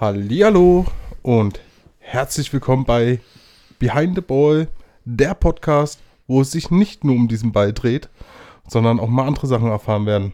[0.00, 0.86] Hallihallo
[1.22, 1.60] und
[2.00, 3.20] herzlich willkommen bei
[3.78, 4.66] Behind the Ball,
[5.04, 8.08] der Podcast, wo es sich nicht nur um diesen Ball dreht,
[8.66, 10.32] sondern auch mal andere Sachen erfahren werden.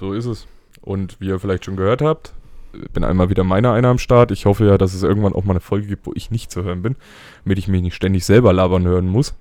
[0.00, 0.46] So ist es.
[0.80, 2.32] Und wie ihr vielleicht schon gehört habt,
[2.94, 4.30] bin einmal wieder meiner einer am Start.
[4.30, 6.64] Ich hoffe ja, dass es irgendwann auch mal eine Folge gibt, wo ich nicht zu
[6.64, 6.96] hören bin,
[7.44, 9.34] damit ich mich nicht ständig selber labern hören muss.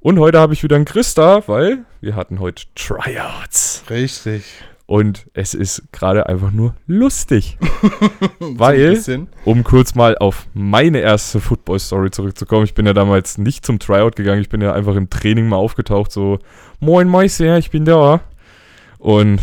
[0.00, 3.84] Und heute habe ich wieder einen Chris da, weil wir hatten heute Tryouts.
[3.88, 4.42] Richtig.
[4.92, 7.56] Und es ist gerade einfach nur lustig.
[8.40, 9.00] Weil,
[9.46, 14.16] um kurz mal auf meine erste Football-Story zurückzukommen, ich bin ja damals nicht zum Tryout
[14.16, 16.40] gegangen, ich bin ja einfach im Training mal aufgetaucht, so,
[16.78, 18.20] moin Meister, ich bin da.
[18.98, 19.40] Und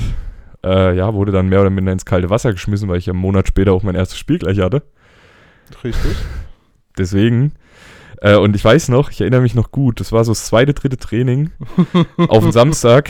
[0.64, 3.22] äh, ja, wurde dann mehr oder minder ins kalte Wasser geschmissen, weil ich ja einen
[3.24, 4.84] Monat später auch mein erstes Spiel gleich hatte.
[5.84, 6.16] Richtig.
[6.96, 7.54] Deswegen.
[8.22, 10.76] Äh, und ich weiß noch, ich erinnere mich noch gut, das war so das zweite,
[10.76, 11.50] dritte Training
[12.28, 13.10] auf den Samstag.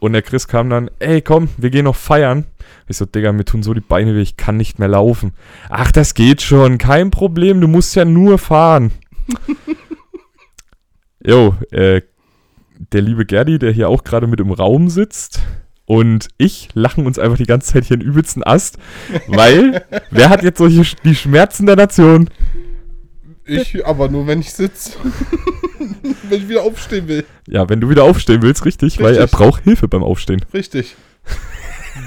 [0.00, 2.46] Und der Chris kam dann, ey, komm, wir gehen noch feiern.
[2.86, 5.32] Ich so, Digga, mir tun so die Beine weh, ich kann nicht mehr laufen.
[5.68, 8.92] Ach, das geht schon, kein Problem, du musst ja nur fahren.
[11.20, 12.02] Jo, äh,
[12.92, 15.42] der liebe Gerdi, der hier auch gerade mit im Raum sitzt,
[15.88, 18.78] und ich lachen uns einfach die ganze Zeit hier in übelsten Ast,
[19.26, 22.28] weil wer hat jetzt solche die Schmerzen der Nation?
[23.48, 24.92] Ich aber nur, wenn ich sitze.
[26.28, 27.24] wenn ich wieder aufstehen will.
[27.46, 29.38] Ja, wenn du wieder aufstehen willst, richtig, weil er Richtig.
[29.38, 30.44] braucht Hilfe beim Aufstehen.
[30.52, 30.96] Richtig.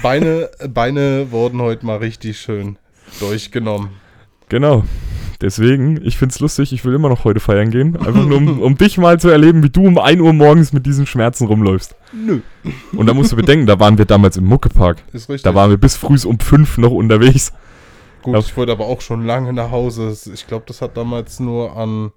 [0.02, 2.78] Beine, Beine wurden heute mal richtig schön
[3.20, 3.90] durchgenommen.
[4.48, 4.84] Genau.
[5.40, 7.96] Deswegen, ich find's lustig, ich will immer noch heute feiern gehen.
[7.96, 10.86] Einfach nur, um, um dich mal zu erleben, wie du um 1 Uhr morgens mit
[10.86, 11.96] diesen Schmerzen rumläufst.
[12.12, 12.40] Nö.
[12.92, 14.98] Und da musst du bedenken, da waren wir damals im Muckepark.
[15.12, 15.42] Ist richtig.
[15.42, 17.52] Da waren wir bis früh um 5 noch unterwegs.
[18.22, 20.16] Gut, ich wollte aber auch schon lange nach Hause.
[20.32, 22.12] Ich glaube, das hat damals nur an.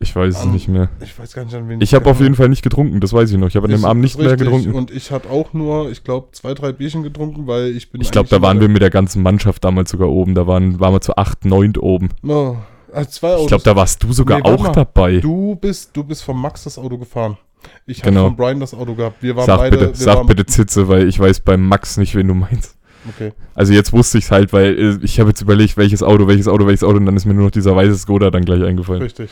[0.00, 0.90] Ich weiß es nicht mehr.
[1.02, 3.32] Ich weiß gar nicht, an wen Ich habe auf jeden Fall nicht getrunken, das weiß
[3.32, 3.48] ich noch.
[3.48, 4.72] Ich habe an dem Abend nicht mehr getrunken.
[4.74, 8.00] Und ich hatte auch nur, ich glaube, zwei, drei Bierchen getrunken, weil ich bin.
[8.00, 10.36] Ich glaube, da waren wir mit der ganzen Mannschaft damals sogar oben.
[10.36, 12.10] Da waren, waren wir zu 8, 9 oben.
[12.24, 12.54] Oh,
[12.92, 13.42] also zwei Autos.
[13.42, 14.72] Ich glaube, da warst du sogar Nee, auch mal.
[14.72, 15.18] dabei.
[15.18, 17.36] Du bist, du bist von Max das Auto gefahren.
[17.84, 18.26] Ich habe Genau.
[18.26, 19.20] von Brian das Auto gehabt.
[19.20, 19.78] Wir waren Sag beide.
[19.78, 22.77] bitte, sag waren, bitte Zitze, weil ich weiß beim Max nicht, wen du meinst.
[23.08, 23.32] Okay.
[23.54, 26.48] Also jetzt wusste ich es halt, weil äh, ich habe jetzt überlegt, welches Auto, welches
[26.48, 29.02] Auto, welches Auto und dann ist mir nur noch dieser weiße Skoda dann gleich eingefallen.
[29.02, 29.30] Richtig.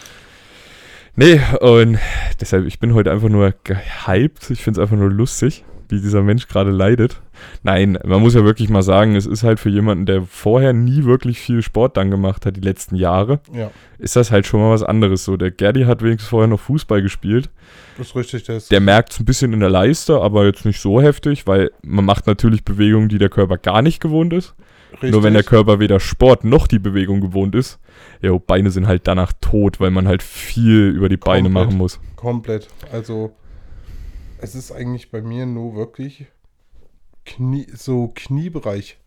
[1.16, 1.98] Nee, und
[2.40, 4.50] deshalb, ich bin heute einfach nur gehypt.
[4.50, 7.20] Ich finde es einfach nur lustig, wie dieser Mensch gerade leidet.
[7.62, 11.04] Nein, man muss ja wirklich mal sagen, es ist halt für jemanden, der vorher nie
[11.04, 14.70] wirklich viel Sport dann gemacht hat, die letzten Jahre, Ja, ist das halt schon mal
[14.70, 15.24] was anderes.
[15.24, 17.50] So, der Gerdi hat wenigstens vorher noch Fußball gespielt.
[17.98, 18.44] das ist richtig.
[18.44, 21.46] Der ist Der merkt es ein bisschen in der Leiste, aber jetzt nicht so heftig,
[21.46, 24.54] weil man macht natürlich Bewegungen, die der Körper gar nicht gewohnt ist.
[24.92, 25.10] richtig.
[25.12, 27.78] Nur wenn der Körper weder Sport noch die Bewegung gewohnt ist,
[28.22, 31.66] ja, Beine sind halt danach tot, weil man halt viel über die Beine Komplett.
[31.66, 32.00] machen muss.
[32.16, 32.68] Komplett.
[32.92, 33.32] Also,
[34.38, 36.26] es ist eigentlich bei mir nur wirklich
[37.24, 38.98] Knie, so Kniebereich.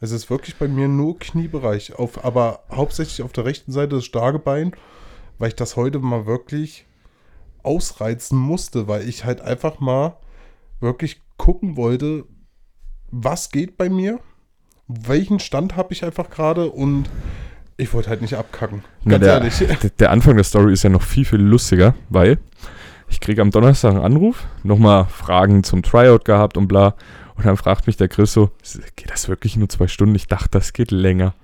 [0.00, 1.94] Es ist wirklich bei mir nur Kniebereich.
[1.98, 4.72] Auf, aber hauptsächlich auf der rechten Seite das starke Bein,
[5.38, 6.86] weil ich das heute mal wirklich
[7.62, 10.16] ausreizen musste, weil ich halt einfach mal
[10.80, 12.24] wirklich gucken wollte,
[13.10, 14.20] was geht bei mir,
[14.88, 17.10] welchen Stand habe ich einfach gerade und
[17.76, 18.84] ich wollte halt nicht abkacken.
[19.04, 19.90] Na, Ganz der, ehrlich.
[19.98, 22.38] Der Anfang der Story ist ja noch viel, viel lustiger, weil
[23.10, 26.94] ich kriege am Donnerstag einen Anruf, nochmal Fragen zum Tryout gehabt und bla.
[27.34, 28.50] Und dann fragt mich der Chris so,
[28.96, 30.14] geht das wirklich nur zwei Stunden?
[30.14, 31.34] Ich dachte, das geht länger.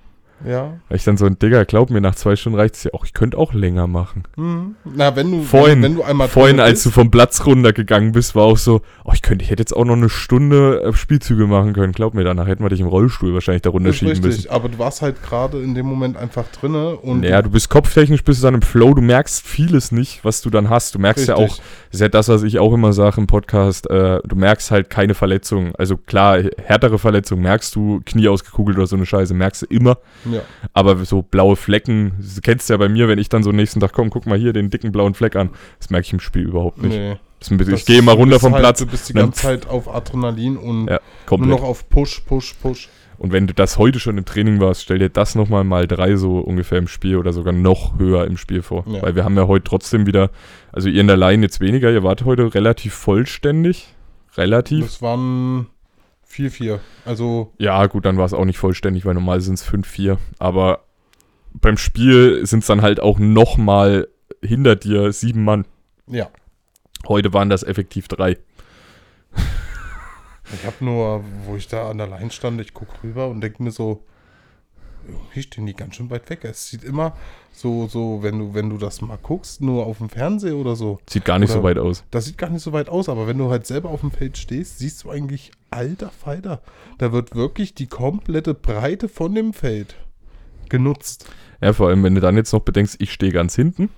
[0.45, 0.73] Ja.
[0.87, 3.05] Weil ich dann so ein Digga, glaub mir, nach zwei Stunden reicht es ja auch.
[3.05, 4.23] Ich könnte auch länger machen.
[4.35, 4.75] Mhm.
[4.85, 8.35] Na, wenn du, Vorhin, wenn, wenn du einmal vorhin als du vom Platz runtergegangen bist,
[8.35, 11.47] war auch so, oh, ich könnte, ich hätte jetzt auch noch eine Stunde äh, Spielzüge
[11.47, 11.93] machen können.
[11.93, 14.49] Glaub mir, danach hätten wir dich im Rollstuhl wahrscheinlich da runterschieben richtig, müssen.
[14.49, 18.23] aber du warst halt gerade in dem Moment einfach drinne und Ja, du bist kopftechnisch,
[18.23, 20.93] bist du dann im Flow, du merkst vieles nicht, was du dann hast.
[20.95, 21.63] Du merkst ja auch, Richtig.
[21.91, 24.89] das ist ja das, was ich auch immer sage im Podcast, äh, du merkst halt
[24.89, 25.73] keine Verletzungen.
[25.77, 29.97] Also klar, härtere Verletzungen merkst du, Knie ausgekugelt oder so eine Scheiße, merkst du immer.
[30.33, 30.41] Ja,
[30.73, 33.79] Aber so blaue Flecken, das kennst du ja bei mir, wenn ich dann so nächsten
[33.79, 35.51] Tag komm, guck mal hier den dicken blauen Fleck an.
[35.79, 36.95] Das merke ich im Spiel überhaupt nicht.
[36.95, 37.17] nee.
[37.39, 38.79] Bisschen, ich gehe mal du runter vom halt, Platz.
[38.79, 40.99] Du bist die ganze Zeit auf Adrenalin und Ja,
[41.29, 42.89] nur noch auf Push, Push, Push.
[43.19, 46.15] Und wenn du das heute schon im Training warst, stell dir das nochmal mal drei
[46.15, 48.85] so ungefähr im Spiel oder sogar noch höher im Spiel vor.
[48.87, 49.01] Ja.
[49.01, 50.29] Weil wir haben ja heute trotzdem wieder,
[50.71, 53.87] also ihr in der Line jetzt weniger, ihr wart heute relativ vollständig.
[54.35, 54.85] Relativ.
[54.85, 55.67] Das waren
[56.37, 56.79] 4-4.
[57.05, 60.17] Also, Ja, gut, dann war es auch nicht vollständig, weil normal sind es 5-4.
[60.39, 60.83] Aber
[61.53, 64.07] beim Spiel sind es dann halt auch nochmal
[64.43, 65.65] hinter dir sieben Mann.
[66.07, 66.29] ja.
[67.07, 68.37] Heute waren das effektiv drei.
[70.53, 73.61] Ich habe nur, wo ich da an der Line stand, ich gucke rüber und denke
[73.61, 74.03] mir so,
[75.07, 76.39] irgendwie stehen die ganz schön weit weg.
[76.43, 77.15] Es sieht immer
[77.51, 80.99] so, so, wenn du, wenn du das mal guckst, nur auf dem Fernseher oder so,
[81.09, 82.03] Sieht gar nicht Oder- so weit aus.
[82.11, 84.37] das sieht gar nicht so weit aus, aber wenn du halt selber auf dem Feld
[84.37, 86.61] stehst, siehst du eigentlich, alter Falter,
[86.97, 89.95] da wird wirklich die komplette Breite von dem Feld
[90.69, 91.25] genutzt.
[91.61, 93.89] Ja, vor allem, wenn du dann jetzt noch bedenkst, ich stehe ganz hinten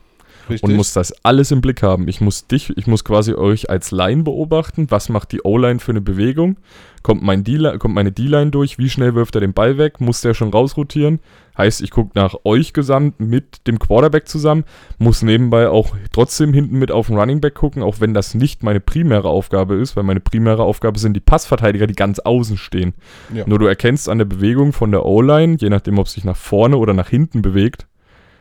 [0.49, 0.69] Richtig?
[0.69, 2.07] und muss das alles im Blick haben.
[2.07, 4.87] Ich muss dich, ich muss quasi euch als Line beobachten.
[4.89, 6.57] Was macht die O-Line für eine Bewegung?
[7.01, 8.77] Kommt, mein D kommt meine D-Line durch?
[8.77, 10.01] Wie schnell wirft er den Ball weg?
[10.01, 11.19] Muss der schon rausrotieren?
[11.57, 14.63] Heißt, ich gucke nach euch gesamt mit dem Quarterback zusammen,
[14.97, 18.63] muss nebenbei auch trotzdem hinten mit auf den Running Back gucken, auch wenn das nicht
[18.63, 22.93] meine primäre Aufgabe ist, weil meine primäre Aufgabe sind die Passverteidiger, die ganz außen stehen.
[23.33, 23.45] Ja.
[23.45, 26.37] Nur du erkennst an der Bewegung von der O-Line, je nachdem, ob es sich nach
[26.37, 27.87] vorne oder nach hinten bewegt,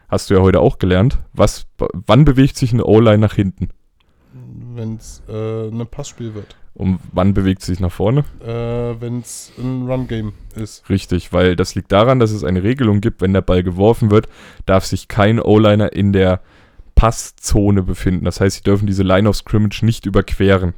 [0.08, 1.66] hast du ja heute auch gelernt, was,
[2.06, 3.68] wann bewegt sich eine O-Line nach hinten
[4.74, 6.56] Wenn es äh, ein Passspiel wird.
[6.74, 8.24] und wann bewegt sie sich nach vorne?
[8.40, 10.88] Äh, Wenn es ein Run-Game ist.
[10.88, 14.28] Richtig, weil das liegt daran, dass es eine Regelung gibt, wenn der Ball geworfen wird,
[14.66, 16.40] darf sich kein O-Liner in der
[16.94, 18.24] Passzone befinden.
[18.24, 20.74] Das heißt, sie dürfen diese Line of Scrimmage nicht überqueren.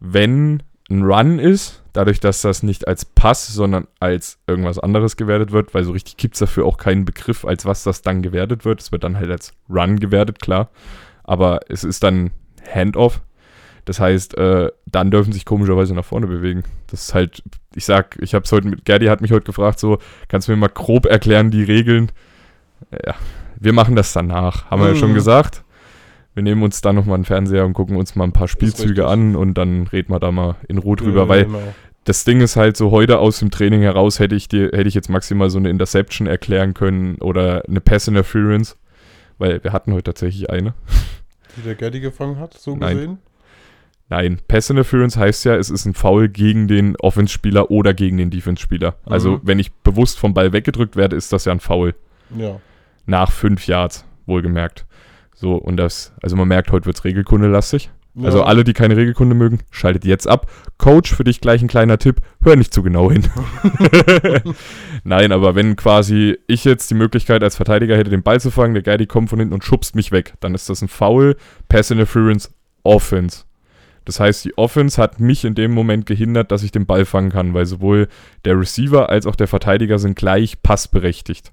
[0.00, 5.50] Wenn ein Run ist, dadurch, dass das nicht als Pass, sondern als irgendwas anderes gewertet
[5.50, 8.64] wird, weil so richtig gibt es dafür auch keinen Begriff, als was das dann gewertet
[8.64, 8.80] wird.
[8.80, 10.70] Es wird dann halt als Run gewertet, klar.
[11.24, 12.30] Aber es ist dann
[12.72, 13.20] Handoff.
[13.84, 16.62] Das heißt, äh, dann dürfen sich komischerweise nach vorne bewegen.
[16.86, 17.42] Das ist halt,
[17.74, 19.98] ich sag, ich habe es heute mit, Gerdi hat mich heute gefragt, so,
[20.28, 22.12] kannst du mir mal grob erklären, die Regeln?
[23.04, 23.16] Ja,
[23.58, 25.14] wir machen das danach, haben wir ja schon Mhm.
[25.14, 25.64] gesagt.
[26.34, 29.34] Wir nehmen uns dann nochmal einen Fernseher und gucken uns mal ein paar Spielzüge an
[29.34, 31.58] und dann reden wir da mal in Ruhe drüber, Äh, weil genau.
[32.08, 34.94] Das Ding ist halt so, heute aus dem Training heraus hätte ich dir, hätte ich
[34.94, 38.76] jetzt maximal so eine Interception erklären können oder eine Pass Interference,
[39.36, 40.74] weil wir hatten heute tatsächlich eine.
[41.56, 42.96] Die der Gaddy gefangen hat, so Nein.
[42.96, 43.18] gesehen.
[44.10, 48.30] Nein, Pass Interference heißt ja, es ist ein Foul gegen den Offense-Spieler oder gegen den
[48.30, 48.94] Defense-Spieler.
[49.04, 49.40] Also, Mhm.
[49.42, 51.94] wenn ich bewusst vom Ball weggedrückt werde, ist das ja ein Foul.
[52.34, 52.58] Ja.
[53.04, 54.86] Nach fünf Yards, wohlgemerkt.
[55.34, 57.90] So, und das, also man merkt, heute wird es regelkundelastig.
[58.20, 58.44] Also Ja.
[58.46, 60.50] alle, die keine Regelkunde mögen, schaltet jetzt ab.
[60.76, 63.24] Coach, für dich gleich ein kleiner Tipp, hör nicht zu genau hin.
[65.04, 68.74] Nein, aber wenn quasi ich jetzt die Möglichkeit als Verteidiger hätte, den Ball zu fangen,
[68.74, 71.36] der Guy kommt von hinten und schubst mich weg, dann ist das ein Foul,
[71.68, 72.52] Pass Interference,
[72.82, 73.44] Offense.
[74.04, 77.30] Das heißt, die Offense hat mich in dem Moment gehindert, dass ich den Ball fangen
[77.30, 78.08] kann, weil sowohl
[78.44, 81.52] der Receiver als auch der Verteidiger sind gleich passberechtigt.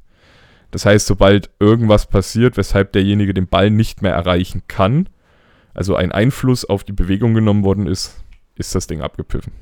[0.72, 5.10] Das heißt, sobald irgendwas passiert, weshalb derjenige den Ball nicht mehr erreichen kann,
[5.76, 8.24] also ein Einfluss auf die Bewegung genommen worden ist,
[8.56, 9.54] ist das Ding abgepfiffen.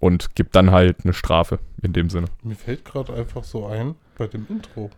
[0.00, 2.28] Und gibt dann halt eine Strafe in dem Sinne.
[2.42, 4.90] Mir fällt gerade einfach so ein, bei dem Intro.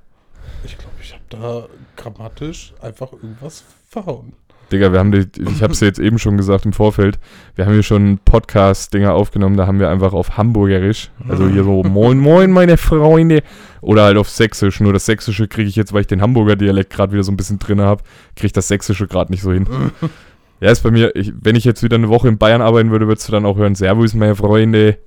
[0.64, 4.34] Ich glaube, ich habe da grammatisch einfach irgendwas verhauen.
[4.72, 7.19] Digga, wir haben die, ich habe es jetzt eben schon gesagt im Vorfeld,
[7.55, 11.82] wir haben hier schon Podcast-Dinger aufgenommen, da haben wir einfach auf Hamburgerisch, also hier so
[11.82, 13.43] Moin Moin meine Freunde
[13.81, 16.90] oder halt auf Sächsisch, nur das Sächsische kriege ich jetzt, weil ich den Hamburger Dialekt
[16.90, 18.02] gerade wieder so ein bisschen drin habe,
[18.37, 19.67] kriege ich das Sächsische gerade nicht so hin.
[20.61, 23.08] ja, ist bei mir, ich, wenn ich jetzt wieder eine Woche in Bayern arbeiten würde,
[23.08, 24.99] würdest du dann auch hören, Servus meine Freunde,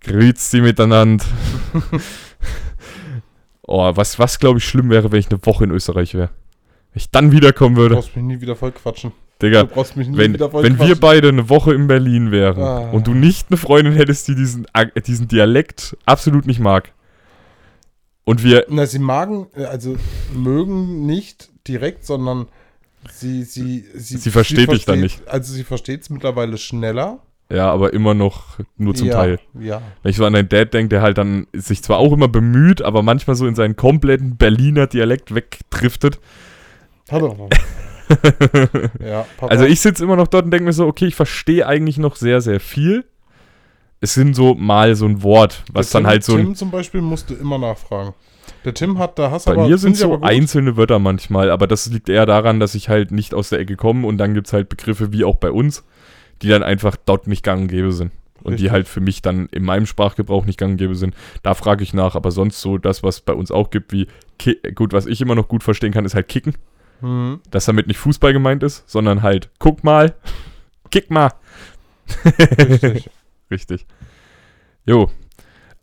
[0.00, 1.24] grüezi miteinander.
[3.62, 6.30] oh, was, was glaube ich schlimm wäre, wenn ich eine Woche in Österreich wäre.
[6.94, 7.94] Wenn ich dann wiederkommen Du würde.
[7.96, 9.12] brauchst mich nie wieder voll quatschen.
[9.42, 12.30] Digga, Du brauchst mich nie wenn, wieder voll wenn wir beide eine Woche in Berlin
[12.30, 12.90] wären Ah.
[12.92, 14.66] und du nicht eine Freundin hättest, die diesen,
[15.06, 16.92] diesen Dialekt absolut nicht mag.
[18.24, 19.96] Und wir, Na, sie magen, also
[20.32, 22.46] mögen nicht direkt, sondern
[23.10, 27.18] sie, sie, sie, Sie versteht dich dann versteht- Also sie versteht es mittlerweile schneller.
[27.50, 29.40] ja, aber immer noch nur zum ja, Teil.
[29.60, 29.82] Ja.
[30.02, 32.80] Wenn ich so an deinen Dad denke, der halt dann sich zwar auch immer bemüht,
[32.80, 36.18] aber manchmal so in seinen kompletten Berliner Dialekt wegdriftet.
[39.00, 39.26] Ja.
[39.40, 42.16] Also ich sitze immer noch dort und denke mir so, okay, ich verstehe eigentlich noch
[42.16, 43.04] sehr, sehr viel.
[44.00, 46.70] Es sind so mal so ein Wort, was Der dann Tim, halt so Tim zum
[46.70, 48.12] Beispiel musste immer nachfragen.
[48.64, 51.86] Der Tim hat, da hast Bei aber, mir sind so einzelne Wörter manchmal, aber das
[51.86, 54.52] liegt eher daran, dass ich halt nicht aus der Ecke komme und dann gibt es
[54.52, 55.84] halt Begriffe wie auch bei uns,
[56.42, 58.12] die dann einfach dort nicht gang und gäbe sind.
[58.42, 61.14] Und die halt für mich dann in meinem Sprachgebrauch nicht gang und gäbe sind.
[61.42, 64.06] Da frage ich nach, aber sonst so das, was bei uns auch gibt, wie,
[64.74, 66.54] gut, was ich immer noch gut verstehen kann, ist halt Kicken.
[67.04, 67.40] Mhm.
[67.50, 70.14] Dass damit nicht Fußball gemeint ist, sondern halt, guck mal,
[70.90, 71.32] kick mal.
[72.58, 73.10] Richtig.
[73.50, 73.86] Richtig.
[74.86, 75.10] Jo.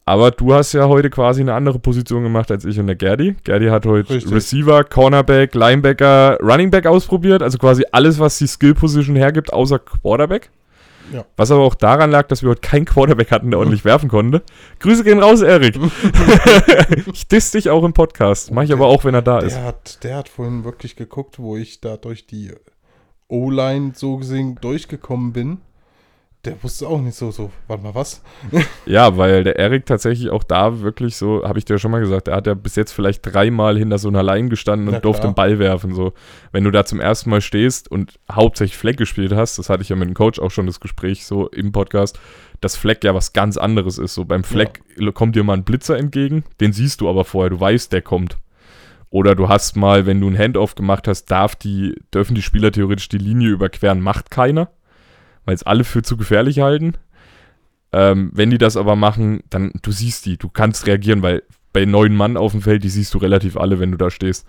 [0.04, 3.36] Aber du hast ja heute quasi eine andere Position gemacht als ich und der Gerdi.
[3.44, 4.34] Gerdi hat heute Richtig.
[4.34, 7.44] Receiver, Cornerback, Linebacker, Running Back ausprobiert.
[7.44, 10.50] Also quasi alles, was die Skill Position hergibt, außer Quarterback.
[11.12, 11.26] Ja.
[11.36, 14.42] Was aber auch daran lag, dass wir heute keinen Quarterback hatten, der ordentlich werfen konnte.
[14.80, 15.78] Grüße gehen raus, Erik.
[17.14, 18.52] ich diss dich auch im Podcast.
[18.52, 19.56] Mach ich aber auch, wenn er da ist.
[19.56, 22.52] Der hat, der hat vorhin wirklich geguckt, wo ich da durch die
[23.28, 25.60] O-Line so gesehen durchgekommen bin.
[26.46, 28.24] Der wusste auch nicht so, so, warte mal, was?
[28.86, 32.28] Ja, weil der Erik tatsächlich auch da wirklich so, habe ich dir schon mal gesagt,
[32.28, 35.28] er hat ja bis jetzt vielleicht dreimal hinter so einer Line gestanden und Na durfte
[35.28, 35.94] den Ball werfen.
[35.94, 36.14] So,
[36.52, 39.90] wenn du da zum ersten Mal stehst und hauptsächlich Fleck gespielt hast, das hatte ich
[39.90, 42.20] ja mit dem Coach auch schon das Gespräch so im Podcast,
[42.60, 44.16] dass Fleck ja was ganz anderes ist.
[44.16, 44.82] So beim Fleck
[45.14, 48.38] kommt dir mal ein Blitzer entgegen, den siehst du aber vorher, du weißt, der kommt.
[49.12, 52.72] Oder du hast mal, wenn du ein Handoff gemacht hast, darf die, dürfen die Spieler
[52.72, 54.70] theoretisch die Linie überqueren, macht keiner,
[55.46, 56.94] weil es alle für zu gefährlich halten.
[57.94, 61.44] Ähm, wenn die das aber machen, dann du siehst die, du kannst reagieren, weil
[61.74, 64.46] bei neun Mann auf dem Feld, die siehst du relativ alle, wenn du da stehst.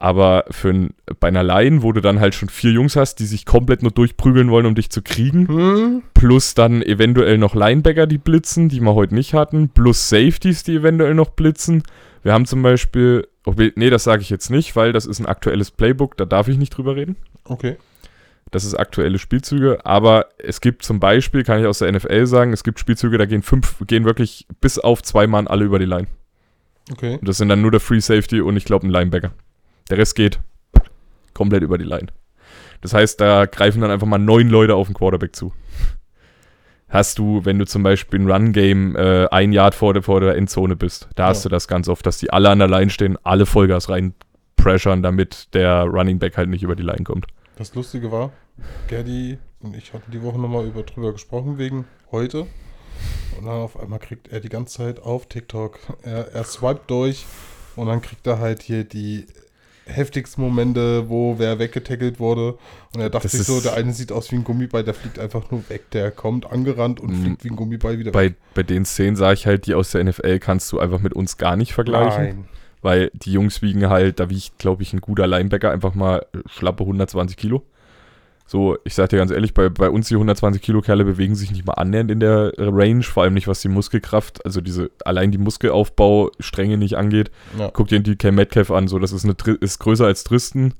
[0.00, 3.26] Aber für ein, bei einer Line, wo du dann halt schon vier Jungs hast, die
[3.26, 6.02] sich komplett nur durchprügeln wollen, um dich zu kriegen, Hm?
[6.14, 10.76] plus dann eventuell noch Linebacker, die blitzen, die wir heute nicht hatten, plus Safeties, die
[10.76, 11.82] eventuell noch blitzen.
[12.22, 15.26] Wir haben zum Beispiel, oh, nee, das sage ich jetzt nicht, weil das ist ein
[15.26, 17.16] aktuelles Playbook, da darf ich nicht drüber reden.
[17.44, 17.76] Okay.
[18.50, 22.52] Das ist aktuelle Spielzüge, aber es gibt zum Beispiel, kann ich aus der NFL sagen,
[22.52, 25.84] es gibt Spielzüge, da gehen fünf, gehen wirklich bis auf zwei Mann alle über die
[25.84, 26.06] Line.
[26.90, 27.18] Okay.
[27.20, 29.32] Und das sind dann nur der Free Safety und ich glaube ein Linebacker.
[29.90, 30.40] Der Rest geht
[31.34, 32.06] komplett über die Line.
[32.80, 35.52] Das heißt, da greifen dann einfach mal neun Leute auf den Quarterback zu.
[36.88, 40.36] Hast du, wenn du zum Beispiel ein Run-Game äh, ein Yard vor der, vor der
[40.36, 41.50] Endzone bist, da hast Ja.
[41.50, 44.14] du das ganz oft, dass die alle an der Line stehen, alle Vollgas rein
[44.56, 47.26] pressern, damit der Running Back halt nicht über die Line kommt.
[47.58, 48.30] Das Lustige war,
[48.86, 52.46] Gerdi und ich hatten die Woche nochmal über, drüber gesprochen, wegen heute.
[53.36, 57.26] Und dann auf einmal kriegt er die ganze Zeit auf TikTok, er, er swiped durch
[57.74, 59.26] und dann kriegt er halt hier die
[59.86, 62.58] heftigsten Momente, wo wer weggetackelt wurde.
[62.94, 65.18] Und er dachte Das sich so, der eine sieht aus wie ein Gummiball, der fliegt
[65.18, 65.90] einfach nur weg.
[65.90, 69.46] Der kommt angerannt und fliegt wie ein Gummiball wieder Bei, bei den Szenen sage ich
[69.46, 72.22] halt, die aus der NFL kannst du einfach mit uns gar nicht vergleichen.
[72.22, 72.48] Nein.
[72.88, 76.38] Weil die Jungs wiegen halt, da wiegt, glaube ich, ein guter Linebacker einfach mal äh,
[76.46, 77.62] schlappe 120 Kilo.
[78.46, 81.50] So, ich sag dir ganz ehrlich, bei, bei uns die 120 Kilo Kerle bewegen sich
[81.50, 84.90] nicht mal annähernd in der äh, Range, vor allem nicht was die Muskelkraft, also diese,
[85.04, 87.30] allein die Muskelaufbaustränge nicht angeht.
[87.58, 87.70] Ja.
[87.70, 90.72] Guck dir die DK Metcalf an, so, das ist, eine, ist größer als Tristan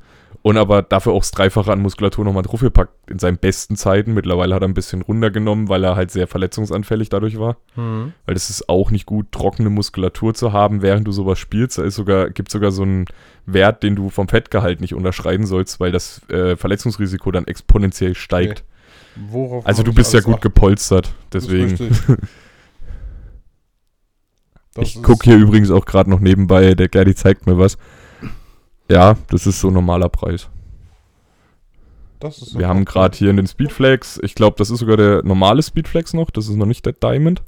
[0.49, 4.15] und aber dafür auch das Dreifache an Muskulatur nochmal draufgepackt in seinen besten Zeiten.
[4.15, 7.59] Mittlerweile hat er ein bisschen runtergenommen, weil er halt sehr verletzungsanfällig dadurch war.
[7.77, 8.15] Mhm.
[8.25, 11.77] Weil das ist auch nicht gut, trockene Muskulatur zu haben, während du sowas spielst.
[11.77, 13.05] Da ist sogar, gibt sogar so einen
[13.45, 18.65] Wert, den du vom Fettgehalt nicht unterschreiten sollst, weil das äh, Verletzungsrisiko dann exponentiell steigt.
[19.17, 21.77] Worauf Also du bist ja gut achten gepolstert, deswegen.
[24.81, 27.77] ich gucke hier übrigens auch gerade noch nebenbei, der Gerdi zeigt mir was.
[28.89, 30.49] Ja, das ist so ein normaler Preis.
[32.21, 35.23] Das ist Wir haben gerade hier in den Speedflex, ich glaube, das ist sogar der
[35.23, 37.43] normale Speedflex noch, das ist noch nicht der Diamond.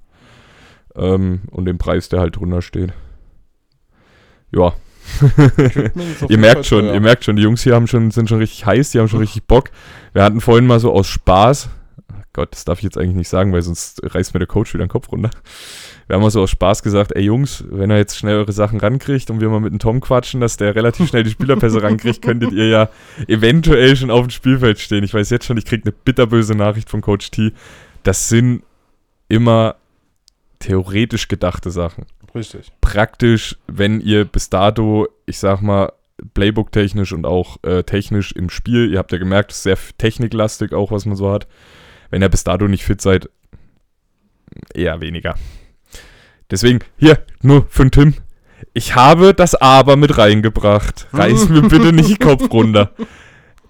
[0.94, 2.92] Ähm, und den Preis, der halt drunter steht.
[4.52, 4.74] Ja.
[6.28, 6.94] Ihr merkt Fall schon, teuer.
[6.94, 9.18] ihr merkt schon, die Jungs hier haben schon, sind schon richtig heiß, die haben schon
[9.26, 9.70] richtig Bock.
[10.12, 11.68] Wir hatten vorhin mal so aus Spaß,
[12.32, 14.84] Gott, das darf ich jetzt eigentlich nicht sagen, weil sonst reißt mir der Coach wieder
[14.84, 15.30] den Kopf runter.
[16.06, 18.78] Wir haben mal so aus Spaß gesagt, ey Jungs, wenn er jetzt schnell eure Sachen
[18.78, 22.22] rankriegt und wir mal mit dem Tom quatschen, dass der relativ schnell die Spielerpässe rankriegt,
[22.22, 22.88] könntet ihr ja
[23.26, 25.02] eventuell schon auf dem Spielfeld stehen.
[25.02, 27.52] Ich weiß jetzt schon, ich kriege eine bitterböse Nachricht von Coach T.
[28.04, 28.62] Das sind
[29.28, 29.76] immer
[30.60, 32.70] theoretisch gedachte Sachen Richtig.
[32.80, 35.92] praktisch, wenn ihr bis dato, ich sag mal,
[36.34, 40.72] Playbook-technisch und auch äh, technisch im Spiel, ihr habt ja gemerkt, es ist sehr techniklastig
[40.72, 41.46] auch, was man so hat.
[42.10, 43.28] Wenn ihr bis dato nicht fit seid,
[44.74, 45.36] eher weniger.
[46.50, 48.14] Deswegen, hier, nur für den Tim.
[48.74, 51.06] Ich habe das Aber mit reingebracht.
[51.12, 52.92] Reiß mir bitte nicht Kopf runter.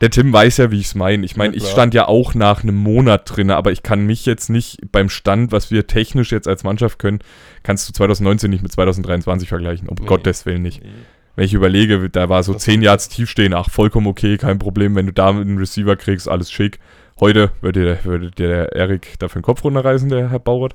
[0.01, 1.27] Der Tim weiß ja, wie ich es meine.
[1.27, 4.25] Ich meine, Ja, ich stand ja auch nach einem Monat drin, aber ich kann mich
[4.25, 7.19] jetzt nicht beim Stand, was wir technisch jetzt als Mannschaft können,
[7.63, 9.89] kannst du 2019 nicht mit 2023 vergleichen.
[9.89, 10.07] Um Nee.
[10.07, 10.81] Gottes Willen nicht.
[11.37, 14.95] Wenn ich überlege, da war so 10 Yards tief stehen, ach, vollkommen okay, kein Problem.
[14.95, 16.79] Wenn du da einen Receiver kriegst, alles schick.
[17.21, 20.75] Heute würde dir, würde der Erik dafür den Kopf runterreißen, der Herr Bauert.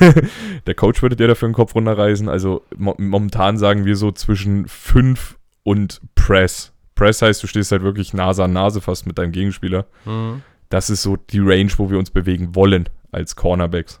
[0.66, 2.28] der Coach würde dir dafür den Kopf runterreißen.
[2.28, 6.72] Also mo momentan sagen wir so zwischen 5 und Press.
[6.94, 9.86] Press heißt, du stehst halt wirklich Nase an Nase fast mit deinem Gegenspieler.
[10.04, 10.42] Mhm.
[10.68, 14.00] Das ist so die Range, wo wir uns bewegen wollen als Cornerbacks.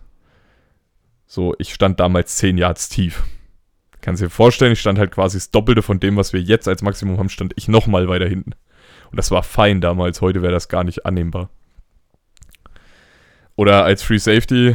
[1.26, 3.24] So, ich stand damals 10 Yards tief.
[4.00, 6.82] Kannst dir vorstellen, ich stand halt quasi das Doppelte von dem, was wir jetzt als
[6.82, 8.52] Maximum haben, stand ich nochmal weiter hinten.
[9.10, 11.48] Und das war fein damals, heute wäre das gar nicht annehmbar.
[13.56, 14.74] Oder als Free Safety,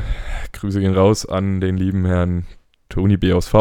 [0.54, 2.46] Grüße gehen raus an den lieben Herrn
[2.88, 3.54] Tony BSV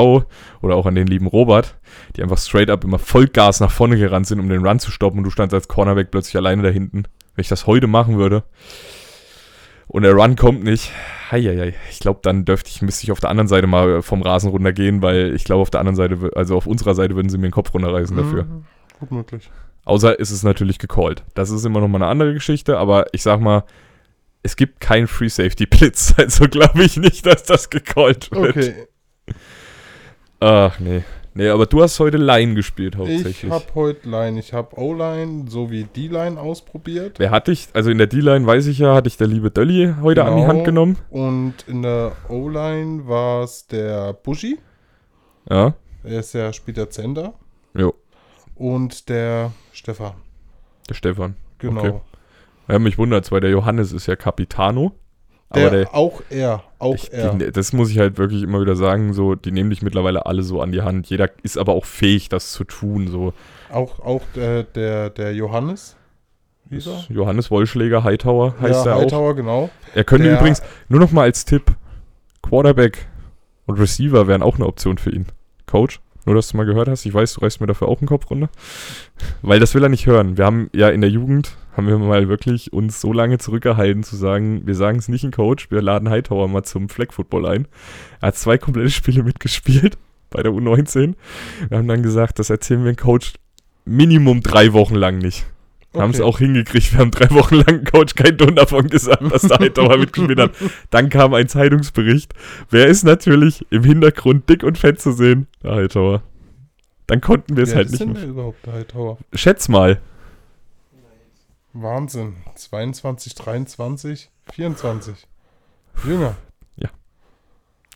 [0.63, 1.77] oder auch an den lieben Robert,
[2.17, 5.19] die einfach straight up immer Vollgas nach vorne gerannt sind, um den Run zu stoppen
[5.19, 7.05] und du standst als Cornerback plötzlich alleine da hinten.
[7.35, 8.45] Wenn ich das heute machen würde
[9.87, 10.93] und der Run kommt nicht,
[11.31, 14.51] heieiei, ich glaube, dann dürfte ich, müsste ich auf der anderen Seite mal vom Rasen
[14.51, 17.49] runtergehen, weil ich glaube, auf der anderen Seite, also auf unserer Seite würden sie mir
[17.49, 18.45] den Kopf runterreißen dafür.
[18.45, 18.65] Mhm.
[18.99, 19.51] Gut möglich.
[19.85, 21.25] Außer ist es natürlich gecallt.
[21.35, 23.65] Das ist immer noch mal eine andere Geschichte, aber ich sag mal,
[24.42, 28.57] es gibt keinen Free Safety Blitz, also glaube ich nicht, dass das gecallt wird.
[28.57, 28.87] Okay,
[30.40, 31.02] Ach nee.
[31.35, 33.45] Nee, aber du hast heute Line gespielt hauptsächlich.
[33.45, 37.18] ich habe heute Line, ich habe O-Line sowie D-Line ausprobiert.
[37.21, 37.68] Wer hatte ich?
[37.75, 40.40] Also in der D-Line weiß ich ja, hatte ich der liebe Dölli heute an die
[40.42, 40.52] Genau.
[40.52, 40.99] Hand genommen.
[41.11, 44.59] Und in der O-Line war es der Buschi,
[45.49, 45.75] Ja.
[46.02, 47.35] er ist ja später Zender.
[47.75, 47.95] Jo.
[48.57, 50.14] Und der Stefan,
[50.88, 51.37] Der Stefan.
[51.59, 51.80] genau.
[51.80, 52.00] Okay.
[52.69, 54.93] Ja, mich wundert weil der Johannes ist ja Capitano.
[55.55, 57.33] Der, aber der, auch er, auch ich, er.
[57.35, 60.43] die, das muss ich halt wirklich immer wieder sagen, so, die nehmen dich mittlerweile alle
[60.43, 61.09] so an die Hand.
[61.09, 63.09] Jeder ist aber auch fähig, das zu tun.
[63.09, 63.33] So.
[63.73, 65.97] Auch, auch der, der, der Johannes.
[67.09, 69.01] Johannes Wollschläger, Hightower heißt ja, er auch.
[69.01, 69.71] Hightower, genau.
[69.95, 71.75] Er könnte Der- übrigens, nur noch mal als Tipp,
[72.43, 73.07] Quarterback
[73.65, 75.25] und Receiver wären auch eine Option für ihn.
[75.65, 78.09] Coach, nur dass du mal gehört hast, ich weiß, du reißt mir dafür auch einen
[78.09, 78.49] Kopf runter.
[79.43, 80.37] Weil das will er nicht hören.
[80.37, 84.17] Wir haben ja in der Jugend, haben wir mal wirklich uns so lange zurückgehalten zu
[84.17, 87.69] sagen, wir sagen es nicht ein Coach, wir laden Hightower mal zum Flag Football ein.
[88.21, 89.97] Er hat zwei komplette Spiele mitgespielt
[90.31, 91.15] bei der U19.
[91.69, 93.35] Wir haben dann gesagt, das erzählen wir dem Coach
[93.85, 95.47] Minimum drei Wochen lang nicht.
[95.92, 96.28] Wir haben es Okay.
[96.28, 96.92] auch hingekriegt.
[96.92, 100.52] Wir haben drei Wochen lang Coach keinen Ton davon gesagt, dass der Hightower mitgespielt hat.
[100.90, 102.35] Dann kam ein Zeitungsbericht.
[102.71, 105.47] Wer ist natürlich im Hintergrund dick und fett zu sehen?
[105.62, 106.23] Der Hightower.
[107.07, 108.25] Dann konnten wir es halt ist nicht denn mehr.
[108.26, 109.18] überhaupt, der Hightower?
[109.33, 110.00] Schätz mal.
[111.73, 112.37] Wahnsinn.
[112.54, 115.26] 22, 23, 24.
[116.04, 116.37] Jünger.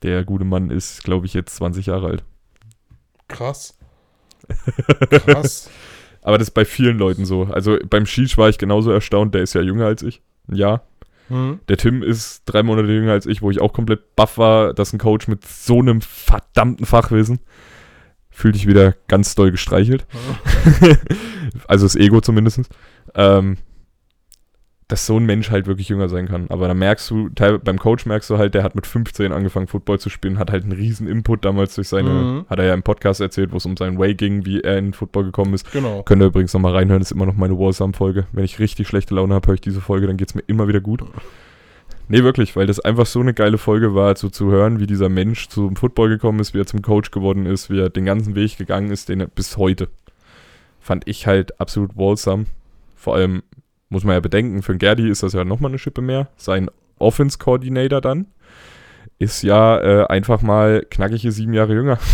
[0.02, 2.24] Der gute Mann ist, glaube ich, jetzt 20 Jahre alt.
[3.28, 3.78] Krass.
[5.10, 5.70] Krass.
[6.22, 7.44] Aber das ist bei vielen Leuten so.
[7.44, 9.34] Also beim Sheesh war ich genauso erstaunt.
[9.34, 10.22] Der ist ja jünger als ich.
[10.48, 10.86] Ein Jahr.
[11.28, 11.60] Hm.
[11.68, 14.92] Der Tim ist drei Monate jünger als ich, wo ich auch komplett baff war, dass
[14.92, 17.40] ein Coach mit so einem verdammten Fachwissen
[18.32, 20.06] fühlt dich wieder ganz doll gestreichelt.
[21.68, 22.62] also das Ego zumindest.
[23.14, 23.58] Ähm,
[24.92, 26.46] dass so ein Mensch halt wirklich jünger sein kann.
[26.50, 27.30] Aber da merkst du,
[27.64, 30.64] beim Coach merkst du halt, der hat mit 15 angefangen, Football zu spielen, hat halt
[30.64, 32.44] einen riesen Input damals durch seine, Mhm.
[32.50, 34.92] hat er ja im Podcast erzählt, wo es um seinen Way ging, wie er in
[34.92, 35.72] Football gekommen ist.
[35.72, 36.02] Genau.
[36.02, 38.26] Könnt ihr übrigens nochmal reinhören, ist immer noch meine Warsam-Folge.
[38.32, 40.68] Wenn ich richtig schlechte Laune habe, höre ich diese Folge, dann geht es mir immer
[40.68, 41.02] wieder gut.
[42.08, 45.08] Nee, wirklich, weil das einfach so eine geile Folge war, so zu hören, wie dieser
[45.08, 48.34] Mensch zum Football gekommen ist, wie er zum Coach geworden ist, wie er den ganzen
[48.34, 49.88] Weg gegangen ist, den er bis heute.
[50.80, 52.44] Fand ich halt absolut wholesome.
[52.94, 53.42] Vor allem
[53.92, 56.28] muss man ja bedenken, für den Gerdi ist das ja nochmal eine Schippe mehr.
[56.36, 58.26] Sein Offense-Coordinator dann
[59.18, 61.98] ist ja äh, einfach mal knackige sieben Jahre jünger.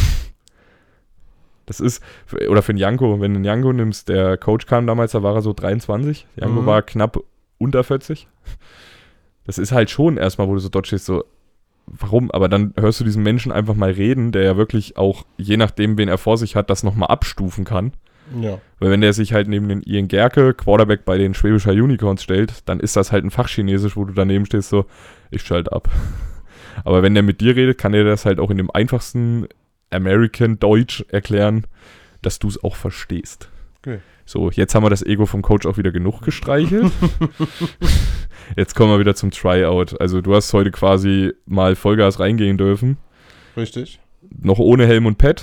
[1.66, 2.02] Das ist,
[2.48, 5.34] oder für den Janko, wenn du den Janko nimmst, der Coach kam damals, da war
[5.34, 6.26] er so 23.
[6.36, 6.66] Janko Mhm.
[6.66, 7.18] war knapp
[7.58, 8.26] unter 40.
[9.44, 11.24] Das ist halt schon erstmal, wo du so dort stehst, so,
[11.84, 12.30] warum?
[12.30, 15.98] Aber dann hörst du diesen Menschen einfach mal reden, der ja wirklich auch, je nachdem,
[15.98, 17.92] wen er vor sich hat, das nochmal abstufen kann.
[18.40, 18.60] Ja.
[18.78, 22.68] Weil wenn der sich halt neben den Ian Gerke, Quarterback bei den Schwäbischer Unicorns stellt,
[22.68, 24.86] dann ist das halt ein Fachchinesisch, wo du daneben stehst, so,
[25.30, 25.88] ich schalte ab.
[26.84, 29.46] Aber wenn der mit dir redet, kann er das halt auch in dem einfachsten
[29.90, 31.66] American Deutsch erklären,
[32.22, 33.48] dass du es auch verstehst.
[33.78, 33.98] Okay.
[34.24, 36.92] So, jetzt haben wir das Ego vom Coach auch wieder genug gestreichelt.
[38.56, 39.98] jetzt kommen wir wieder zum Tryout.
[40.00, 42.98] Also du hast heute quasi mal Vollgas reingehen dürfen.
[43.56, 44.00] Richtig.
[44.38, 45.42] Noch ohne Helm und Pad,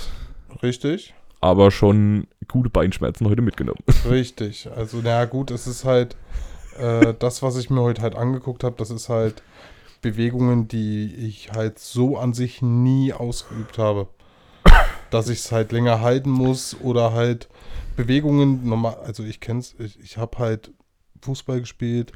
[0.62, 1.14] Richtig.
[1.40, 3.78] aber schon gute Beinschmerzen heute mitgenommen.
[4.08, 4.68] Richtig.
[4.74, 6.16] Also, na gut, es ist halt
[6.78, 9.42] äh, das, was ich mir heute halt angeguckt habe, das ist halt
[10.02, 14.08] Bewegungen, die ich halt so an sich nie ausgeübt habe.
[15.10, 17.48] Dass ich es halt länger halten muss oder halt
[17.96, 20.72] Bewegungen normal, also ich kenn's, ich, ich habe halt
[21.22, 22.12] Fußball gespielt,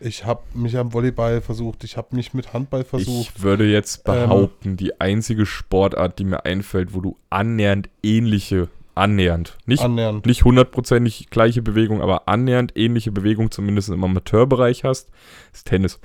[0.00, 3.32] ich habe mich am Volleyball versucht, ich habe mich mit Handball versucht.
[3.36, 8.68] Ich würde jetzt Ähm, behaupten, die einzige Sportart, die mir einfällt, wo du annähernd ähnliche,
[8.96, 10.26] annähernd, nicht, annähernd.
[10.26, 15.10] nicht hundertprozentig gleiche Bewegung, aber annähernd ähnliche Bewegung zumindest im Amateurbereich hast,
[15.52, 16.00] ist Tennis.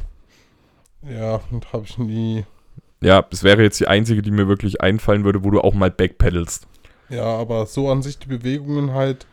[1.08, 2.46] Ja, und habe ich nie.
[3.02, 5.90] Ja, es wäre jetzt die einzige, die mir wirklich einfallen würde, wo du auch mal
[5.90, 6.68] backpedalst.
[7.10, 9.26] Ja, aber so an sich die Bewegungen halt.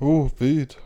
[0.00, 0.78] Oh, wild.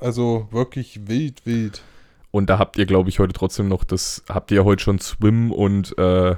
[0.00, 1.82] Also wirklich wild, wild.
[2.30, 5.50] Und da habt ihr, glaube ich, heute trotzdem noch das, habt ihr heute schon Swim
[5.50, 6.36] und, äh,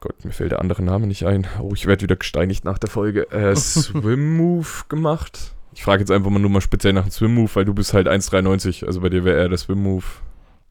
[0.00, 1.46] Gott, mir fällt der andere Name nicht ein.
[1.60, 3.30] Oh, ich werde wieder gesteinigt nach der Folge.
[3.30, 5.52] Äh, Swim Move gemacht.
[5.74, 7.92] Ich frage jetzt einfach mal nur mal speziell nach dem Swim Move, weil du bist
[7.94, 8.86] halt 1,93.
[8.86, 10.04] Also bei dir wäre eher der Swim Move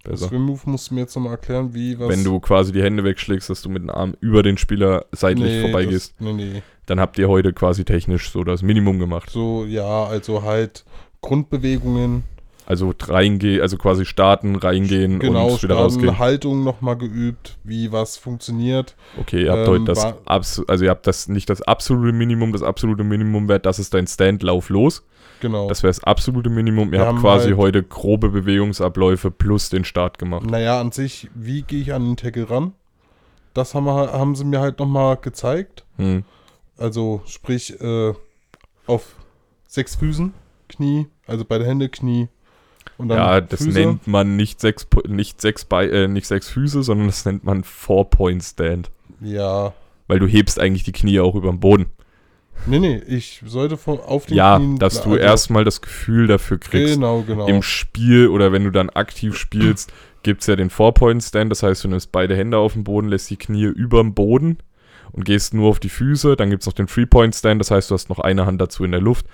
[0.03, 0.29] Das besser.
[0.29, 2.09] Swim Move musst du mir jetzt nochmal erklären, wie was.
[2.09, 5.45] Wenn du quasi die Hände wegschlägst, dass du mit dem Arm über den Spieler seitlich
[5.53, 6.63] Nee, vorbeigehst, Das, nee, nee.
[6.87, 9.29] dann habt ihr heute quasi technisch so das Minimum gemacht.
[9.29, 10.85] So, ja, also halt
[11.21, 12.23] Grundbewegungen.
[12.69, 16.03] Also reingehen, also quasi starten, reingehen Genau, und wieder rausgehen.
[16.05, 18.95] starten, Haltung nochmal geübt, wie was funktioniert.
[19.19, 22.61] Okay, ihr habt Ähm, heute das, also ihr habt das nicht das absolute Minimum, das
[22.61, 25.03] absolute Minimum wäre, das ist dein Stand, lauf los.
[25.39, 25.67] Genau.
[25.67, 26.89] Das wäre das absolute Minimum.
[26.93, 30.45] Ihr Wir habt quasi halt- heute grobe Bewegungsabläufe plus den Start gemacht.
[30.45, 32.73] Naja, an sich, wie gehe ich an den Tackle ran?
[33.55, 35.85] Das haben, wir, haben sie mir halt nochmal gezeigt.
[35.97, 36.23] Hm.
[36.77, 38.13] Also sprich äh,
[38.85, 39.15] auf
[39.65, 40.33] sechs Füßen,
[40.67, 42.27] Knie, also beide Hände, Knie
[43.07, 43.79] Ja, das Füße.
[43.79, 48.91] nennt man nicht sechs, nicht sechs, äh, nicht sechs Füße, sondern das nennt man Four-Point-Stand.
[49.21, 49.73] Ja.
[50.07, 51.85] Weil du hebst eigentlich die Knie auch über den Boden.
[52.65, 54.77] Nee, nee, ich sollte von, auf den Ja, Knien...
[54.79, 56.95] dass du also- erstmal das Gefühl dafür kriegst.
[56.95, 57.47] Genau, genau.
[57.47, 61.49] Im Spiel oder wenn du dann aktiv spielst, gibt es ja den Four-Point-Stand.
[61.51, 64.57] Das heißt, du nimmst beide Hände auf den Boden, lässt die Knie über dem Boden
[65.13, 66.35] und gehst nur auf die Füße.
[66.35, 67.61] Dann gibt es noch den Three-Point-Stand.
[67.61, 69.25] Das heißt, du hast noch eine Hand dazu in der Luft.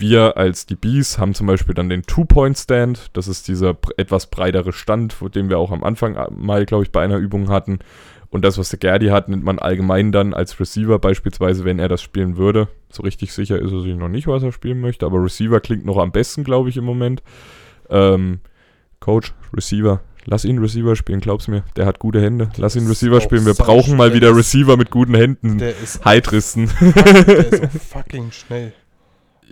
[0.00, 3.10] Wir als die Bees haben zum Beispiel dann den Two-Point-Stand.
[3.12, 7.02] Das ist dieser etwas breitere Stand, den wir auch am Anfang mal, glaube ich, bei
[7.02, 7.80] einer Übung hatten.
[8.30, 11.88] Und das, was der Gerdi hat, nimmt man allgemein dann als Receiver beispielsweise, wenn er
[11.88, 12.68] das spielen würde.
[12.88, 15.84] So richtig sicher ist er sich noch nicht, was er spielen möchte, aber Receiver klingt
[15.84, 17.22] noch am besten, glaube ich, im Moment.
[17.90, 18.40] Ähm,
[19.00, 21.62] Coach, Receiver, lass ihn Receiver spielen, glaub's mir.
[21.76, 22.48] Der hat gute Hände.
[22.56, 23.44] Lass ihn Receiver spielen.
[23.44, 25.58] Wir brauchen mal wieder Receiver mit guten Händen.
[25.58, 26.70] der ist, Heitristen.
[26.80, 28.72] der ist auch fucking schnell.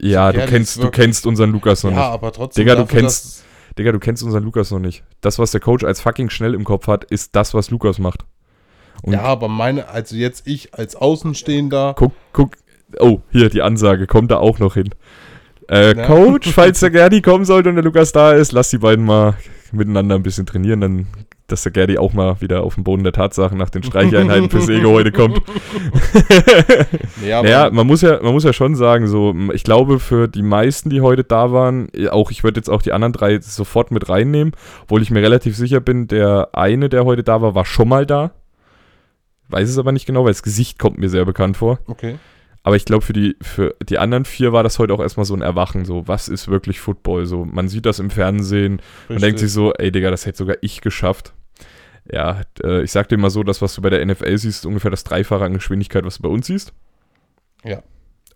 [0.01, 2.07] Ja, du kennst, du kennst unseren Lukas noch Ja, nicht.
[2.07, 2.65] aber trotzdem.
[2.65, 3.45] Digga, du kennst-
[3.79, 5.05] Digga, du kennst unseren Lukas noch nicht.
[5.21, 8.25] Das, was der Coach als fucking schnell im Kopf hat, ist das, was Lukas macht.
[9.03, 11.95] Und Ja, aber meine, also jetzt ich als Außenstehender.
[11.97, 12.57] Guck, guck.
[12.99, 14.91] Oh, hier die Ansage, kommt da auch noch hin.
[15.71, 16.07] Äh, Ja.
[16.07, 19.35] Coach, falls der Gerdi kommen sollte und der Lukas da ist, lass die beiden mal
[19.73, 21.07] miteinander ein bisschen trainieren, dann,
[21.47, 24.69] dass der Gerdi auch mal wieder auf den Boden der Tatsachen nach den Streicheinheiten fürs
[24.69, 25.43] Ego heute kommt.
[27.33, 30.43] Aber Naja, man muss ja, man muss ja schon sagen, so, ich glaube, für die
[30.43, 34.09] meisten, die heute da waren, auch ich würde jetzt auch die anderen drei sofort mit
[34.09, 37.89] reinnehmen, obwohl ich mir relativ sicher bin, der eine, der heute da war, war schon
[37.89, 38.31] mal da.
[39.51, 41.79] Weiß es aber nicht genau, weil das Gesicht kommt mir sehr bekannt vor.
[41.87, 42.17] okay.
[42.63, 45.35] Aber ich glaube, für die, für die anderen vier war das heute auch erstmal so
[45.35, 45.85] ein Erwachen.
[45.85, 47.27] So, was ist wirklich Football?
[47.27, 50.57] So, man sieht das im Fernsehen, man denkt sich so, ey Digga, das hätte sogar
[50.61, 51.33] ich geschafft.
[52.11, 54.67] Ja, äh, ich sag dir mal so, das, was du bei der NFL siehst, ist
[54.67, 56.73] ungefähr das Dreifache an Geschwindigkeit, was du bei uns siehst.
[57.65, 57.83] Ja.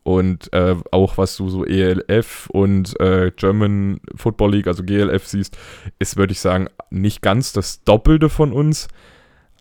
[0.05, 5.57] Und äh, auch was du so ELF und äh, German Football League, also GLF siehst,
[5.99, 8.89] ist, würde ich sagen, nicht ganz das Doppelte von uns,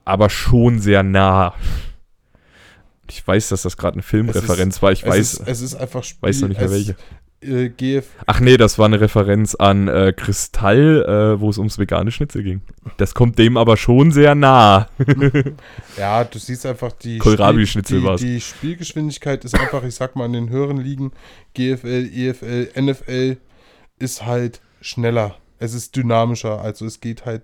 [0.03, 1.53] aber schon sehr nah.
[3.11, 4.91] Ich weiß, dass das gerade eine Filmreferenz war.
[4.93, 6.95] Ich es weiß, Ist, es ist einfach Spiel, weiß noch nicht mehr welche.
[7.43, 11.03] Äh, GF, Ach nee, das war eine Referenz an äh, Kristall,
[11.37, 12.61] äh, wo es ums vegane Schnitzel ging.
[12.97, 14.87] Das kommt dem aber schon sehr nah.
[15.97, 18.21] ja, du siehst einfach die, Kohlrabi-Schnitzel war's.
[18.21, 21.11] die Spielgeschwindigkeit ist einfach, ich sag mal, in den höheren Ligen,
[21.55, 23.37] GFL, EFL, NFL,
[23.97, 25.35] ist halt schneller.
[25.57, 27.41] Es ist dynamischer, also es geht halt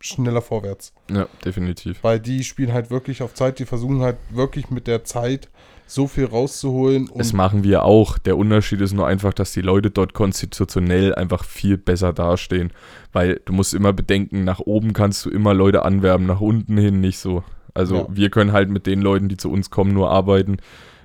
[0.00, 0.92] schneller vorwärts.
[1.10, 1.98] Ja, definitiv.
[2.02, 5.48] Weil die spielen halt wirklich auf Zeit, die versuchen halt wirklich mit der Zeit
[5.86, 7.10] so viel rauszuholen.
[7.14, 8.18] Das machen wir auch.
[8.18, 12.72] Der Unterschied ist nur einfach, dass die Leute dort konstitutionell einfach viel besser dastehen.
[13.12, 17.00] Weil du musst immer bedenken, nach oben kannst du immer Leute anwerben, nach unten hin
[17.00, 17.42] nicht so.
[17.74, 18.06] Also Ja.
[18.10, 20.58] wir können halt mit den Leuten, die zu uns kommen, nur arbeiten.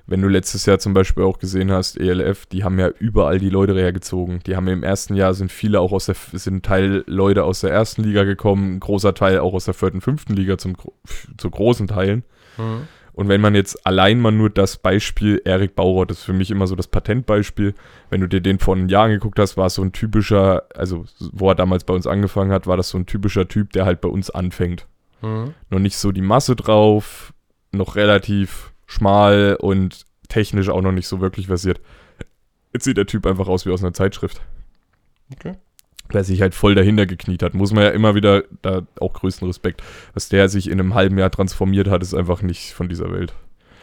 [0.06, 3.50] Wenn du letztes Jahr zum Beispiel auch gesehen hast, ELF, die haben ja überall die
[3.50, 4.42] Leute hergezogen.
[4.46, 7.72] Die haben im ersten Jahr sind viele auch aus der, sind Teil Leute aus der
[7.72, 10.76] ersten Liga gekommen, ein großer Teil auch aus der vierten, fünften Liga zum,
[11.38, 12.24] zu großen Teilen.
[12.58, 12.88] Mhm.
[13.14, 16.50] Und wenn man jetzt allein mal nur das Beispiel Erik Bauer, das ist für mich
[16.50, 17.76] immer so das Patentbeispiel,
[18.10, 21.06] wenn du dir den vor einem Jahr angeguckt hast, war es so ein typischer, also
[21.32, 24.02] wo er damals bei uns angefangen hat, war das so ein typischer Typ, der halt
[24.02, 24.88] bei uns anfängt.
[25.22, 25.54] Mhm.
[25.70, 27.34] Noch nicht so die Masse drauf,
[27.72, 31.82] noch relativ schmal und technisch auch noch nicht so wirklich versiert.
[32.74, 34.42] Jetzt sieht der Typ einfach aus wie aus einer Zeitschrift.
[35.34, 35.54] Okay.
[36.12, 37.54] Der sich halt voll dahinter gekniet hat.
[37.54, 39.82] Muss man ja immer wieder, da auch größten Respekt,
[40.14, 43.34] was der sich in einem halben Jahr transformiert hat, ist einfach nicht von dieser Welt.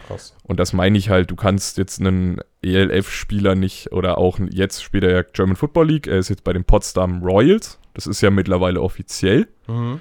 [0.07, 0.37] Krass.
[0.42, 5.05] Und das meine ich halt, du kannst jetzt einen ELF-Spieler nicht, oder auch jetzt spielt
[5.05, 8.31] er ja German Football League, er ist jetzt bei den Potsdam Royals, das ist ja
[8.31, 9.49] mittlerweile offiziell.
[9.66, 10.01] Mhm.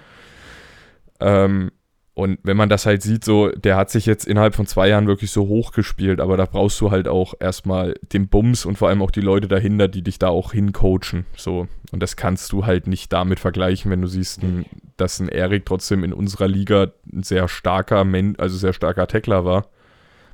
[1.19, 1.72] Ähm,
[2.19, 5.08] und wenn man das halt sieht, so, der hat sich jetzt innerhalb von zwei Jahren
[5.08, 9.01] wirklich so hochgespielt, aber da brauchst du halt auch erstmal den Bums und vor allem
[9.01, 11.25] auch die Leute dahinter, die dich da auch hincoachen.
[11.38, 11.69] So.
[11.93, 14.65] Und das kannst du halt nicht damit vergleichen, wenn du siehst, ein,
[14.97, 19.45] dass ein Erik trotzdem in unserer Liga ein sehr starker Men also sehr starker Tackler
[19.45, 19.67] war.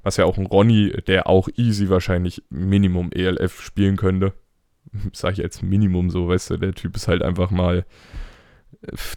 [0.01, 4.33] Was ja auch ein Ronny, der auch easy wahrscheinlich Minimum ELF spielen könnte.
[5.13, 7.85] Sag ich jetzt Minimum so, weißt du, der Typ ist halt einfach mal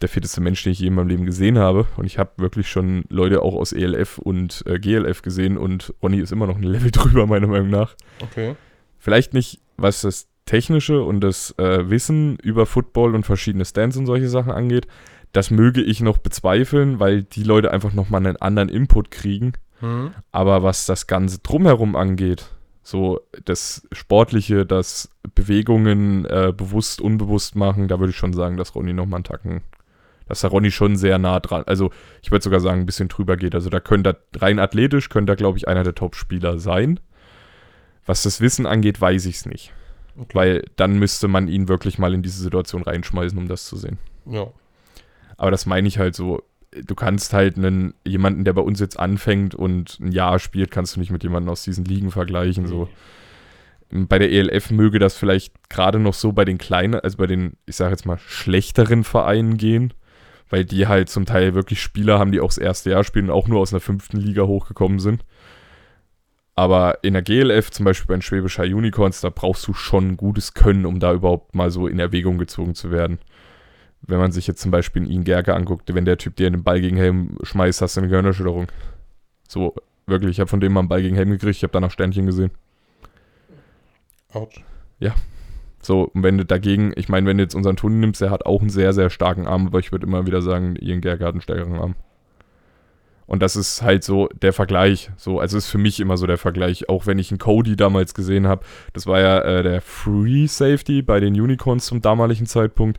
[0.00, 1.86] der fitteste Mensch, den ich je in meinem Leben gesehen habe.
[1.96, 6.18] Und ich habe wirklich schon Leute auch aus ELF und äh, GLF gesehen und Ronny
[6.18, 7.94] ist immer noch ein Level drüber, meiner Meinung nach.
[8.20, 8.56] Okay.
[8.98, 14.06] Vielleicht nicht, was das Technische und das äh, Wissen über Football und verschiedene Stands und
[14.06, 14.86] solche Sachen angeht,
[15.32, 19.52] das möge ich noch bezweifeln, weil die Leute einfach nochmal einen anderen Input kriegen.
[19.80, 20.12] Mhm.
[20.32, 22.50] Aber was das Ganze drumherum angeht,
[22.88, 28.74] so das Sportliche, das Bewegungen äh, bewusst, unbewusst machen, da würde ich schon sagen, dass
[28.74, 29.60] Ronny nochmal einen Tacken,
[30.26, 31.90] dass der Ronny schon sehr nah dran, also
[32.22, 33.54] ich würde sogar sagen, ein bisschen drüber geht.
[33.54, 36.98] Also da könnte er, rein athletisch, könnte er, glaube ich, einer der Top-Spieler sein.
[38.06, 39.74] Was das Wissen angeht, weiß ich es nicht.
[40.16, 40.34] Okay.
[40.34, 43.98] Weil dann müsste man ihn wirklich mal in diese Situation reinschmeißen, um das zu sehen.
[44.24, 44.46] Ja.
[45.36, 46.42] Aber das meine ich halt so.
[46.70, 50.96] Du kannst halt einen, jemanden, der bei uns jetzt anfängt und ein Jahr spielt, kannst
[50.96, 52.66] du nicht mit jemandem aus diesen Ligen vergleichen.
[52.66, 52.88] So.
[53.90, 57.56] Bei der ELF möge das vielleicht gerade noch so bei den kleinen, also bei den,
[57.64, 59.94] ich sage jetzt mal, schlechteren Vereinen gehen,
[60.50, 63.36] weil die halt zum Teil wirklich Spieler haben, die auch das erste Jahr spielen und
[63.36, 65.24] auch nur aus einer fünften Liga hochgekommen sind.
[66.58, 70.54] Aber in der GLF, zum Beispiel bei den Schwäbischer Unicorns, da brauchst du schon gutes
[70.54, 73.20] Können, um da überhaupt mal so in Erwägung gezogen zu werden.
[74.02, 76.80] Wenn man sich jetzt zum Beispiel Ian Gerke anguckt, wenn der Typ dir den Ball
[76.80, 78.68] gegen Helm schmeißt, hast du eine Gehirnerschütterung.
[79.48, 79.74] So,
[80.06, 82.26] wirklich, ich habe von dem mal einen Ball gegen Helm gekriegt, ich habe danach Sternchen
[82.26, 82.50] gesehen.
[84.32, 84.62] Autsch.
[85.82, 88.46] So, und wenn du dagegen, ich meine, wenn du jetzt unseren Tunnel nimmst, der hat
[88.46, 91.32] auch einen sehr, sehr starken Arm, aber ich würde immer wieder sagen, Ian Gerke hat
[91.32, 91.94] einen stärkeren Arm.
[93.26, 95.10] Und das ist halt so der Vergleich.
[95.16, 96.88] So, also ist für mich immer so der Vergleich.
[96.88, 101.02] Auch wenn ich einen Cody damals gesehen habe, das war ja äh, der Free Safety
[101.02, 102.98] bei den Unicorns zum damaligen Zeitpunkt,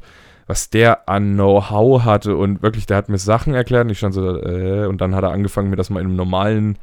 [0.50, 4.16] was der an Know-how hatte und wirklich, der hat mir Sachen erklärt und ich stand
[4.16, 6.80] so, äh, und dann hat er angefangen, mir das mal in einem normalen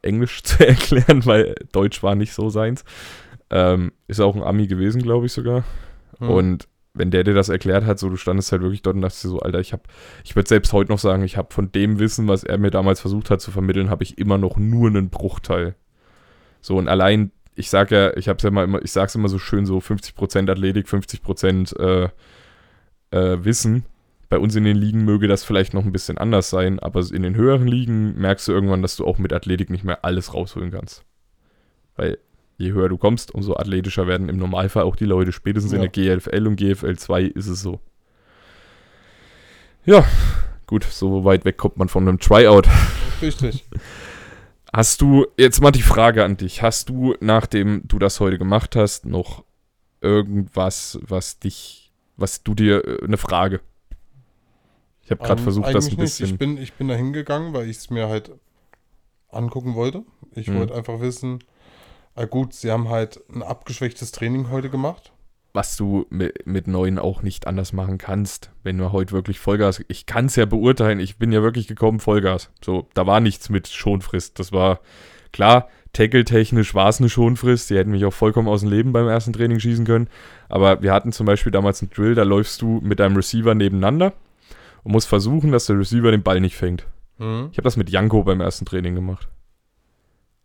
[0.00, 2.84] Englisch zu erklären, weil Deutsch war nicht so seins.
[3.50, 5.64] Ähm, ist auch ein Ami gewesen, glaube ich sogar.
[6.20, 6.30] Hm.
[6.30, 9.24] Und wenn der dir das erklärt hat, so du standest halt wirklich dort und dachtest
[9.24, 9.82] dir so, Alter, ich habe,
[10.22, 13.00] ich würde selbst heute noch sagen, ich habe von dem Wissen, was er mir damals
[13.00, 15.74] versucht hat zu vermitteln, habe ich immer noch nur einen Bruchteil.
[16.60, 19.40] So und allein, ich sag ja, ich hab's ja mal immer, ich sag's immer so
[19.40, 22.08] schön, so 50% Athletik, 50% äh,
[23.12, 23.84] äh, Wissen.
[24.28, 27.22] Bei uns in den Ligen möge das vielleicht noch ein bisschen anders sein, aber in
[27.22, 30.70] den höheren Ligen merkst du irgendwann, dass du auch mit Athletik nicht mehr alles rausholen
[30.70, 31.04] kannst.
[31.96, 32.18] Weil
[32.56, 35.32] je höher du kommst, umso athletischer werden im Normalfall auch die Leute.
[35.32, 35.88] Spätestens in Ja.
[35.88, 37.80] der GLFL und GFL 2 ist es so.
[39.84, 40.04] Ja,
[40.66, 42.68] gut, so weit weg kommt man von einem Tryout.
[43.20, 43.64] Richtig.
[44.72, 48.74] Hast du, jetzt mal die Frage an dich, hast du, nachdem du das heute gemacht
[48.74, 49.44] hast, noch
[50.00, 51.81] irgendwas, was dich,
[52.22, 53.60] was du dir, äh, eine Frage?
[55.04, 56.18] Ich habe gerade Ähm, versucht, das ein eigentlich nicht.
[56.20, 56.26] bisschen.
[56.26, 58.30] Ich bin, ich bin da hingegangen, weil ich es mir halt
[59.30, 60.04] angucken wollte.
[60.34, 60.54] Ich Mhm.
[60.54, 61.42] wollte einfach wissen,
[62.14, 65.12] ah gut, sie haben halt ein abgeschwächtes Training heute gemacht.
[65.54, 69.84] was du mit, mit neuen auch nicht anders machen kannst, wenn du heute wirklich Vollgas.
[69.88, 72.50] Ich kann es ja beurteilen, ich bin ja wirklich gekommen, Vollgas.
[72.64, 74.38] So, da war nichts mit Schonfrist.
[74.38, 74.80] Das war
[75.30, 77.70] klar, tackle-technisch war es eine Schonfrist.
[77.70, 80.08] Die hätten mich auch vollkommen aus dem Leben beim ersten Training schießen können.
[80.48, 84.12] Aber wir hatten zum Beispiel damals einen Drill, da läufst du mit deinem Receiver nebeneinander
[84.84, 86.86] und musst versuchen, dass der Receiver den Ball nicht fängt.
[87.18, 87.48] Mhm.
[87.52, 89.28] Ich habe das mit Janko beim ersten Training gemacht.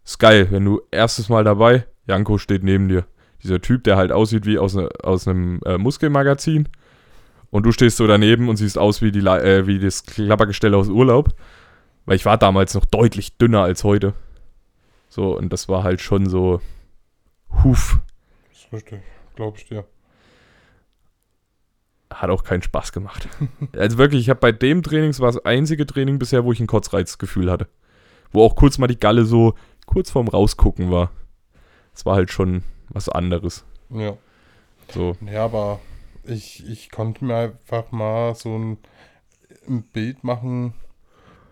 [0.04, 3.06] Ist geil, wenn du erstes Mal dabei, Janko steht neben dir.
[3.44, 6.70] Dieser Typ, der halt aussieht wie aus, ne, aus einem äh, Muskelmagazin.
[7.50, 10.90] Und du stehst so daneben und siehst aus wie, die, äh, wie das Klappergestell aus
[10.90, 11.34] Urlaub.
[12.06, 14.14] Weil ich war damals noch deutlich dünner als heute.
[15.10, 16.62] So, und das war halt schon so.
[17.64, 18.00] Huf.
[18.50, 19.02] Das ist richtig,
[19.36, 19.86] glaube ich dir.
[22.12, 23.28] Hat auch keinen Spaß gemacht.
[23.76, 26.60] also wirklich, ich habe bei dem Training, es war das einzige Training bisher, wo ich
[26.60, 27.68] ein Kotzreizgefühl hatte.
[28.32, 31.12] Wo auch kurz mal die Galle so kurz vorm Rausgucken war.
[31.94, 33.66] Es war halt schon was anderes.
[33.90, 34.18] Ja.
[34.94, 35.82] So, Ja, aber
[36.24, 38.78] ich, ich konnte mir einfach mal so ein,
[39.68, 40.74] ein Bild machen,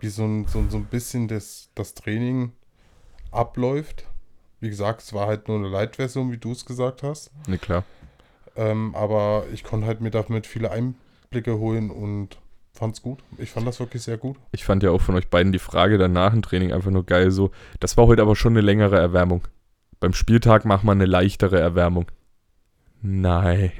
[0.00, 2.52] wie so ein, so, ein- so ein bisschen das, das Training
[3.36, 4.04] abläuft.
[4.60, 7.30] Wie gesagt, es war halt nur eine Light-Version, wie du es gesagt hast.
[7.46, 7.84] ne klar.
[8.56, 12.38] Ähm, aber ich konnte halt mir damit viele Einblicke holen und
[12.72, 13.18] fand's gut.
[13.38, 14.36] Ich fand das wirklich sehr gut.
[14.52, 17.30] Ich fand ja auch von euch beiden die Frage danach im Training einfach nur geil.
[17.30, 19.42] So, das war heute aber schon eine längere Erwärmung.
[20.00, 22.06] Beim Spieltag macht man eine leichtere Erwärmung.
[23.02, 23.72] Nein,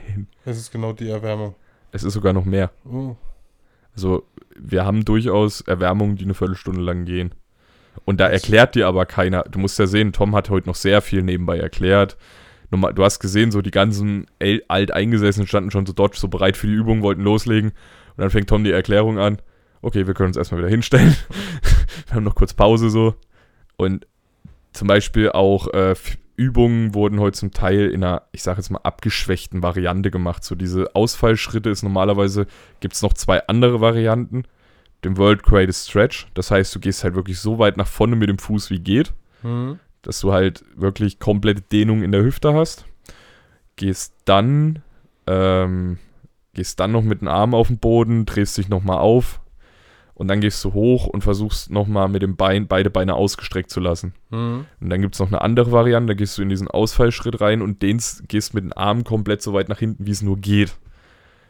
[0.44, 1.54] Es ist genau die Erwärmung.
[1.92, 2.70] es ist sogar noch mehr.
[2.84, 3.16] Oh,
[3.94, 4.24] Also,
[4.58, 7.34] wir haben durchaus Erwärmungen, die eine Viertelstunde lang gehen.
[8.04, 9.42] Und da erklärt dir aber keiner.
[9.44, 12.16] Du musst ja sehen, Tom hat heute noch sehr viel nebenbei erklärt.
[12.70, 14.26] Du hast gesehen, so die ganzen
[14.68, 17.70] Alteingesessenen standen schon so dort, so bereit für die Übung, wollten loslegen.
[17.70, 19.38] Und dann fängt Tom die Erklärung an.
[19.82, 21.14] Okay, wir können uns erstmal wieder hinstellen.
[22.06, 23.14] wir haben noch kurz Pause so.
[23.76, 24.06] Und
[24.72, 25.94] zum Beispiel auch äh,
[26.36, 30.44] Übungen wurden heute zum Teil in einer, ich sage jetzt mal, abgeschwächten Variante gemacht.
[30.44, 32.46] So diese Ausfallschritte ist normalerweise,
[32.80, 34.44] gibt es noch zwei andere Varianten.
[35.04, 36.26] Den World Greatest Stretch.
[36.34, 39.12] Das heißt, du gehst halt wirklich so weit nach vorne mit dem Fuß wie geht,
[39.42, 39.78] hm.
[40.02, 42.84] dass du halt wirklich komplette Dehnung in der Hüfte hast.
[43.76, 44.82] gehst dann,
[45.26, 45.98] ähm,
[46.54, 49.40] gehst dann noch mit dem Arm auf den Boden, drehst dich nochmal auf
[50.16, 53.80] und dann gehst du hoch und versuchst nochmal mit dem Bein beide Beine ausgestreckt zu
[53.80, 54.14] lassen.
[54.30, 54.64] Mhm.
[54.80, 57.60] Und dann gibt es noch eine andere Variante, da gehst du in diesen Ausfallschritt rein
[57.60, 60.74] und dehnst, gehst mit dem Arm komplett so weit nach hinten, wie es nur geht.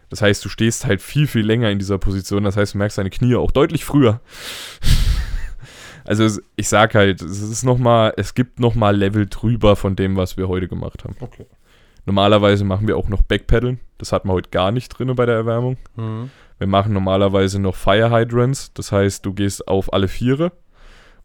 [0.09, 2.45] Das heißt, du stehst halt viel, viel länger in dieser Position.
[2.45, 4.21] Das heißt, du merkst deine Knie auch deutlich früher.
[6.05, 9.97] also ich sag halt, es ist noch mal, es gibt noch mal Level drüber von
[9.97, 11.17] dem, was wir heute gemacht haben.
[11.21, 11.47] Okay.
[12.05, 13.81] Normalerweise machen wir auch noch Backpedalen.
[13.99, 15.77] Das hatten wir heute gar nicht drin bei der Erwärmung.
[15.97, 16.31] Mhm.
[16.59, 18.73] Wir machen normalerweise noch Fire Hydrants.
[18.75, 20.53] Das heißt, du gehst auf alle Viere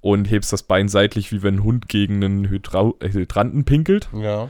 [0.01, 4.09] und hebst das Bein seitlich, wie wenn ein Hund gegen einen Hydra Hydranten pinkelt.
[4.13, 4.49] Ja.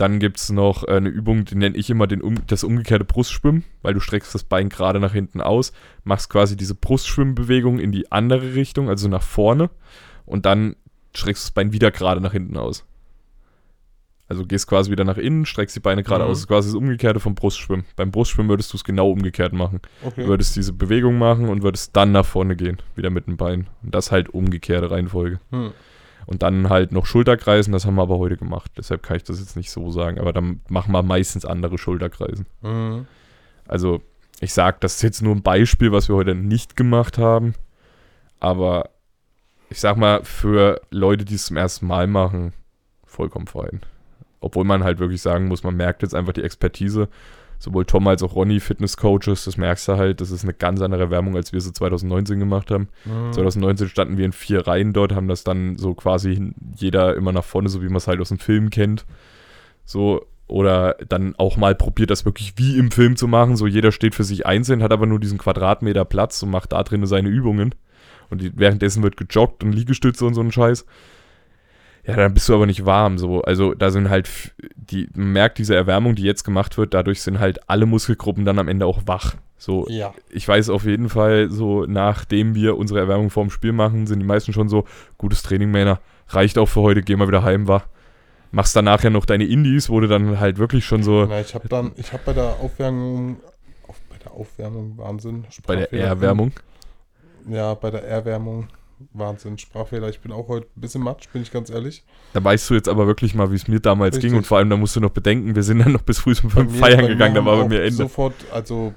[0.00, 3.04] Dann gibt es noch äh, eine Übung, die nenne ich immer den um, das umgekehrte
[3.04, 5.72] Brustschwimmen, weil du streckst das Bein gerade nach hinten aus,
[6.04, 9.68] machst quasi diese Brustschwimmbewegung in die andere Richtung, also nach vorne,
[10.24, 10.74] und dann
[11.14, 12.86] streckst du das Bein wieder gerade nach hinten aus.
[14.26, 16.30] Also gehst quasi wieder nach innen, streckst die Beine gerade Mhm.
[16.30, 16.36] aus.
[16.38, 17.84] Das ist quasi das Umgekehrte vom Brustschwimmen.
[17.96, 19.80] Beim Brustschwimmen würdest du es genau umgekehrt machen.
[20.04, 20.22] Okay.
[20.22, 23.66] Du würdest diese Bewegung machen und würdest dann nach vorne gehen, wieder mit dem Bein.
[23.82, 25.40] Und das halt umgekehrte Reihenfolge.
[25.50, 25.72] Hm.
[26.30, 28.70] Und dann halt noch Schulterkreisen, das haben wir aber heute gemacht.
[28.76, 30.20] Deshalb kann ich das jetzt nicht so sagen.
[30.20, 32.46] Aber dann machen wir meistens andere Schulterkreisen.
[32.62, 33.08] Mhm.
[33.66, 34.00] Also,
[34.40, 37.54] ich sage, das ist jetzt nur ein Beispiel, was wir heute nicht gemacht haben.
[38.38, 38.90] Aber
[39.70, 42.52] ich sag mal, für Leute, die es zum ersten Mal machen,
[43.04, 43.80] vollkommen fein.
[44.38, 47.08] Obwohl man halt wirklich sagen muss, man merkt jetzt einfach die Expertise.
[47.60, 50.22] Sowohl Tom als auch Ronny, Fitnesscoaches, das merkst du halt.
[50.22, 52.88] Das ist eine ganz andere Erwärmung, als wir sie 2019 gemacht haben.
[53.04, 53.34] Mhm.
[53.34, 57.44] 2019 standen wir in vier Reihen dort, haben das dann so quasi jeder immer nach
[57.44, 59.04] vorne, so wie man es halt aus dem Film kennt.
[59.84, 63.56] So, oder dann auch mal probiert, das wirklich wie im Film zu machen.
[63.56, 66.82] So, jeder steht für sich einzeln, hat aber nur diesen Quadratmeter Platz und macht da
[66.82, 67.74] drinnen seine Übungen.
[68.30, 70.86] Und die, währenddessen wird gejoggt und Liegestütze und so ein Scheiß.
[72.06, 73.18] Ja, dann bist du aber nicht warm.
[73.18, 73.42] So.
[73.42, 74.28] Also da sind halt,
[74.74, 78.58] die, man merkt diese Erwärmung, die jetzt gemacht wird, dadurch sind halt alle Muskelgruppen dann
[78.58, 79.34] am Ende auch wach.
[79.58, 80.14] So, Ja.
[80.30, 84.24] ich weiß auf jeden Fall, so nachdem wir unsere Erwärmung vorm Spiel machen, sind die
[84.26, 84.86] meisten schon so,
[85.18, 87.84] gutes Training, Männer, reicht auch für heute, geh mal wieder heim, war.
[88.52, 91.54] Machst dann nachher noch deine Indies, wo du dann halt wirklich schon so Na, ich
[91.54, 93.36] habe dann, ich habe bei der Aufwärmung,
[93.86, 95.44] auf, bei der Aufwärmung, Wahnsinn.
[95.66, 95.92] bei der.
[95.92, 96.52] Erwärmung.
[97.48, 98.68] Ja, bei der Erwärmung,
[99.12, 100.08] Wahnsinn, Sprachfehler.
[100.08, 102.04] Ich bin auch heute ein bisschen matsch, bin ich ganz ehrlich.
[102.32, 104.30] Da weißt du jetzt aber wirklich mal, wie es mir damals Richtig.
[104.30, 106.34] ging und vor allem, da musst du noch bedenken, wir sind dann noch bis früh
[106.42, 107.96] um feiern gegangen, da war bei mir Ende.
[107.96, 108.94] Sofort, also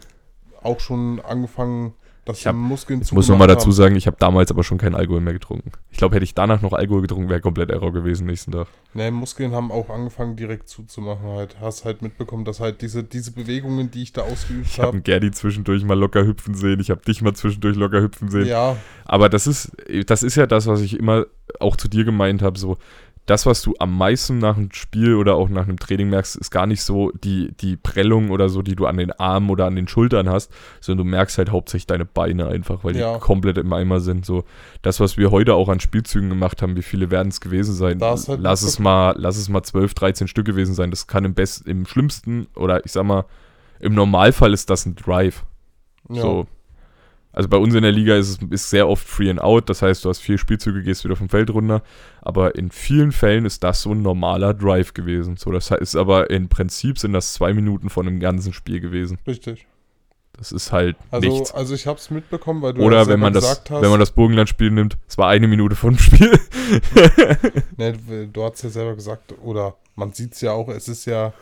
[0.62, 1.94] auch schon angefangen,
[2.26, 4.96] dass Ich hab- Muskeln Ich muss nochmal dazu sagen, ich habe damals aber schon keinen
[4.96, 5.72] Alkohol mehr getrunken.
[5.92, 8.68] Ich glaube, hätte ich danach noch Alkohol getrunken, wäre komplett Error gewesen nächsten Tag.
[8.94, 11.60] Ne, Muskeln haben auch angefangen direkt zuzumachen halt.
[11.60, 14.96] Hast halt mitbekommen, dass halt diese, diese Bewegungen, die ich da ausgeübt Ich habe habe,
[14.98, 18.46] einen Gerdi zwischendurch mal locker hüpfen sehen, ich habe dich mal zwischendurch locker hüpfen sehen.
[18.46, 19.72] ja, Aber das ist,
[20.08, 21.26] das ist ja das, was ich immer
[21.60, 22.58] auch zu dir gemeint habe.
[22.58, 22.78] So,
[23.26, 26.52] das, was du am meisten nach einem Spiel oder auch nach einem Training merkst, ist
[26.52, 29.78] gar nicht so die, die Prellung oder so, die du an den Armen oder an
[29.78, 33.14] den Schultern hast, sondern du merkst halt hauptsächlich deine Beine einfach, weil Ja.
[33.14, 34.26] die komplett im Eimer sind.
[34.26, 34.44] So,
[34.82, 37.98] das, was wir heute auch an Spielzügen gemacht haben, wie viele werden es gewesen sein?
[38.02, 40.90] Halt lass es mal, lass es mal 12, 13 Stück gewesen sein.
[40.90, 43.24] Das kann im best, im schlimmsten oder ich sag mal,
[43.80, 45.44] im Normalfall ist das ein Drive.
[46.10, 46.22] ja.
[46.22, 46.48] So.
[47.34, 49.82] Also bei uns in der Liga ist es ist sehr oft Free and Out, das
[49.82, 51.82] heißt, du hast vier Spielzüge, gehst wieder vom Feld runter.
[52.22, 55.36] Aber in vielen Fällen ist das so ein normaler Drive gewesen.
[55.36, 59.18] So, das ist aber im Prinzip sind das zwei Minuten von einem ganzen Spiel gewesen.
[59.28, 59.66] richtig.
[60.36, 61.52] Das ist halt Also, nichts.
[61.54, 63.82] also ich habe es mitbekommen, weil du ja Oder selber wenn man das, gesagt hast,
[63.84, 66.32] wenn man das Burgenland-Spiel nimmt, es war eine Minute vor dem Spiel.
[67.78, 67.94] ne,
[68.32, 71.34] du hast ja selber gesagt, oder man sieht es ja auch, es ist ja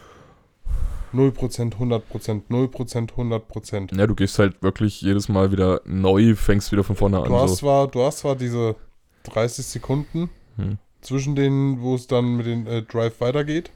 [1.13, 3.97] 0%, 100%, 0%, 100%.
[3.97, 7.41] ja, du gehst halt wirklich jedes Mal wieder neu, fängst wieder von vorne Du an.
[7.41, 7.55] hast, So.
[7.57, 8.75] zwar, du hast zwar diese
[9.23, 10.77] 30 Sekunden Hm.
[11.01, 13.71] zwischen denen, wo es dann mit dem äh, Drive weitergeht,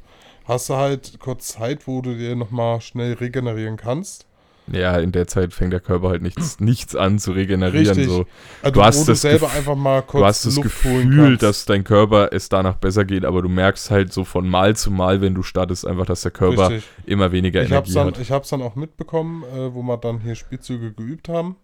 [0.46, 4.26] hast du halt kurz Zeit, wo du dir nochmal schnell regenerieren kannst.
[4.72, 7.88] Ja, in der Zeit fängt der Körper halt nichts, nichts an zu regenerieren.
[7.98, 8.08] Richtig.
[8.08, 8.26] So.
[8.64, 11.66] Also Du hast das selber Gef- einfach mal kurz du hast das Luft Gefühl, dass
[11.66, 15.22] dein Körper es danach besser geht, aber du merkst halt so von Mal zu Mal,
[15.22, 16.90] wenn du startest, einfach, dass der Körper Richtig.
[17.06, 18.20] immer weniger Ich Energie dann, hat.
[18.20, 21.58] ich hab's dann auch mitbekommen, äh, wo wir dann hier Spielzüge geübt haben.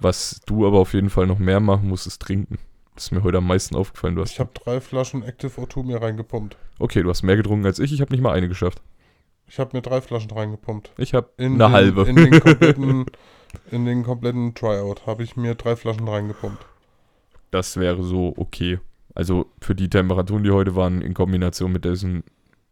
[0.00, 2.58] Was du aber auf jeden Fall noch mehr machen musst, ist trinken.
[2.94, 4.14] Das ist mir heute am meisten aufgefallen.
[4.14, 6.56] Du hast, Ich habe drei Flaschen Active O2 mir reingepumpt.
[6.78, 7.92] okay, du hast mehr getrunken als ich.
[7.92, 8.80] Ich habe nicht mal eine geschafft.
[9.48, 10.92] Ich habe mir drei Flaschen reingepumpt.
[10.98, 12.02] Ich habe In eine den, halbe.
[12.02, 13.06] In den kompletten,
[13.70, 16.66] in den kompletten Tryout habe ich mir drei Flaschen reingepumpt.
[17.50, 18.78] das wäre so okay.
[19.14, 22.22] Also für die Temperaturen, die heute waren, in Kombination mit dessen,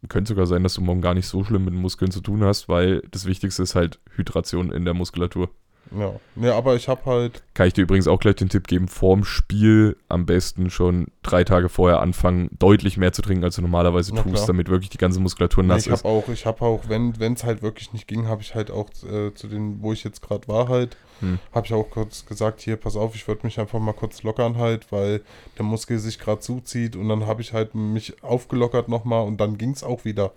[0.07, 2.43] könnte sogar sein, dass du morgen gar nicht so schlimm mit den Muskeln zu tun
[2.43, 5.49] hast, weil das Wichtigste ist halt Hydration in der Muskulatur.
[5.97, 6.13] Ja.
[6.35, 7.43] Nee, aber ich habe halt.
[7.53, 11.43] Kann ich dir übrigens auch gleich den Tipp geben, vorm Spiel am besten schon drei
[11.43, 14.47] Tage vorher anfangen, deutlich mehr zu trinken, als du normalerweise Na tust, klar.
[14.47, 16.03] damit wirklich die ganze Muskulatur Nee, nass ich ist.
[16.03, 18.89] habe auch, ich habe auch, wenn es halt wirklich nicht ging, habe ich halt auch
[19.09, 21.39] äh, zu den, wo ich jetzt gerade war halt, Hm.
[21.51, 24.57] habe ich auch kurz gesagt, hier, pass auf, ich würde mich einfach mal kurz lockern
[24.57, 25.21] halt, weil
[25.57, 29.57] der Muskel sich gerade zuzieht und dann habe ich halt mich aufgelockert nochmal und dann
[29.57, 30.33] ging es auch wieder.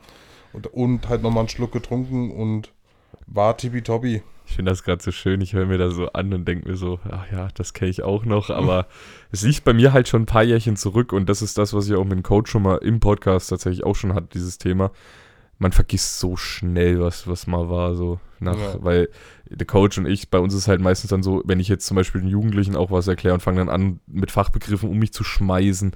[0.54, 2.72] Und, und halt nochmal einen Schluck getrunken und
[3.26, 4.22] war tippitoppi.
[4.50, 5.40] Ich finde das gerade so schön.
[5.40, 8.02] Ich höre mir das so an und denke mir so, ach ja, das kenne ich
[8.02, 8.50] auch noch.
[8.50, 8.86] Aber
[9.30, 11.88] es liegt bei mir halt schon ein paar Jährchen zurück und das ist das, was
[11.88, 14.90] ich auch mit dem Coach schon mal im Podcast tatsächlich auch schon hatte, dieses Thema.
[15.58, 18.74] Man vergisst so schnell, was, was mal war, so nach, Ja.
[18.82, 19.08] weil
[19.48, 21.94] der Coach und ich, bei uns ist halt meistens dann so, wenn ich jetzt zum
[21.96, 25.22] Beispiel den Jugendlichen auch was erkläre und fange dann an, mit Fachbegriffen um mich zu
[25.22, 25.92] schmeißen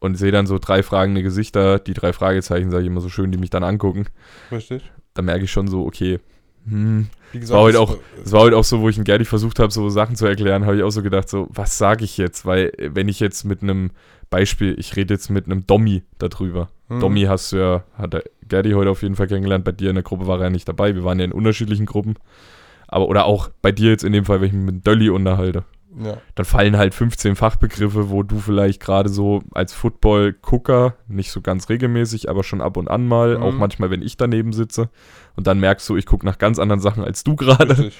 [0.00, 3.30] und sehe dann so drei fragende Gesichter, die drei Fragezeichen, sage ich immer so schön,
[3.32, 4.06] die mich dann angucken,
[4.52, 4.82] Richtig?
[5.14, 6.18] da merke ich schon so, okay,
[6.68, 9.24] hm, Wie war heute es- auch- es war heute auch so, wo ich in Gerdi
[9.24, 12.18] versucht habe, so Sachen zu erklären, habe ich auch so gedacht, so, was sage ich
[12.18, 12.44] jetzt?
[12.46, 13.90] Weil, äh, wenn ich jetzt mit einem
[14.30, 16.68] Beispiel, ich rede jetzt mit einem Dommi darüber.
[16.88, 17.00] Mhm.
[17.00, 19.64] Dommi hast du ja, hat der Gerdi heute auf jeden Fall kennengelernt.
[19.64, 20.94] Bei dir in der Gruppe war er ja nicht dabei.
[20.94, 22.14] Wir waren ja in unterschiedlichen Gruppen.
[22.88, 25.64] Aber, oder auch bei dir jetzt in dem Fall, wenn ich mich mit Dölli unterhalte.
[25.98, 31.40] Ja, Dann fallen halt 15 Fachbegriffe, wo du vielleicht gerade so als Football-Gucker, nicht so
[31.40, 33.42] ganz regelmäßig, aber schon ab und an mal, Mhm.
[33.42, 34.90] auch manchmal, wenn ich daneben sitze.
[35.36, 37.90] Und dann merkst du, ich gucke nach ganz anderen Sachen als du gerade.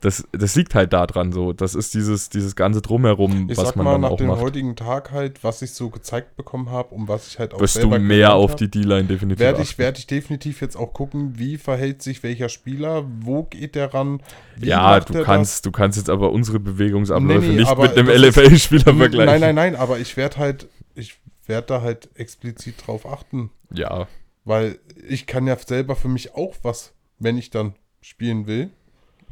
[0.00, 1.52] Das, das liegt halt daran so.
[1.52, 4.26] Das ist dieses, dieses ganze Drumherum, Ich was sag man mal, dann nach auch dem
[4.28, 4.40] macht.
[4.40, 7.76] heutigen Tag halt, was ich so gezeigt bekommen habe und was ich halt auch Wirst
[7.76, 10.76] du selber mehr gelernt auf hab, die D-Line definitiv werde ich, werde ich definitiv jetzt
[10.76, 14.22] auch gucken, wie verhält sich welcher Spieler, wo geht der ran,
[14.60, 18.16] Ja, du kannst, du kannst jetzt aber unsere Bewegungsabläufe Nee, nee, nicht mit einem das
[18.36, 18.96] LFL-Spieler das?
[18.96, 19.26] vergleichen.
[19.26, 24.08] Nein, nein, nein, aber ich werde halt, ich werde da halt explizit drauf achten, Ja,
[24.44, 24.78] weil
[25.08, 28.70] ich kann ja selber für mich auch was, wenn ich dann spielen will.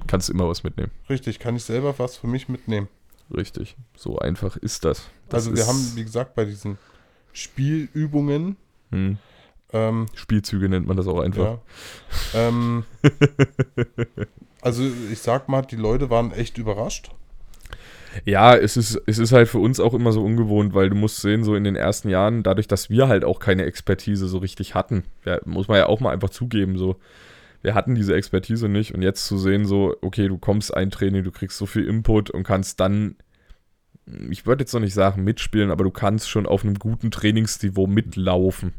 [0.07, 0.91] Kannst immer was mitnehmen.
[1.09, 2.89] Richtig, kann ich selber was für mich mitnehmen.
[3.35, 3.77] Richtig.
[3.97, 5.09] So einfach ist das.
[5.29, 6.79] das also wir haben, wie gesagt, bei diesen
[7.33, 8.57] Spielübungen,
[8.91, 9.19] hm,
[9.73, 11.59] ähm, Spielzüge nennt man das auch einfach.
[12.35, 12.49] Ja.
[12.49, 12.85] ähm,
[14.61, 17.11] also ich sag mal, die Leute waren echt überrascht.
[18.25, 21.21] Ja, es ist, es ist halt für uns auch immer so ungewohnt, weil du musst
[21.21, 24.77] sehen, so in den ersten Jahren, dadurch, dass wir halt auch keine Expertise so richtig
[24.77, 26.95] hatten, ja, muss man ja auch mal einfach zugeben, so,
[27.65, 31.25] wir hatten diese Expertise nicht und jetzt zu sehen, so, okay, du kommst ein Training,
[31.25, 33.17] du kriegst so viel Input und kannst dann,
[34.31, 37.87] ich würde jetzt noch nicht sagen mitspielen, aber du kannst schon auf einem guten Trainingsniveau
[37.87, 38.73] mitlaufen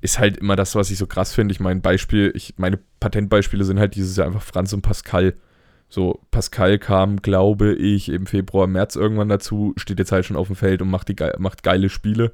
[0.00, 1.52] ist halt immer das, was ich so krass finde.
[1.52, 5.34] Ich meine, Beispiel, ich, meine Patentbeispiele sind halt dieses Jahr einfach Franz und Pascal.
[5.88, 10.48] So, Pascal kam, glaube ich, im Februar, März irgendwann dazu, steht jetzt halt schon auf
[10.48, 12.32] dem Feld und macht, die, macht geile Spiele.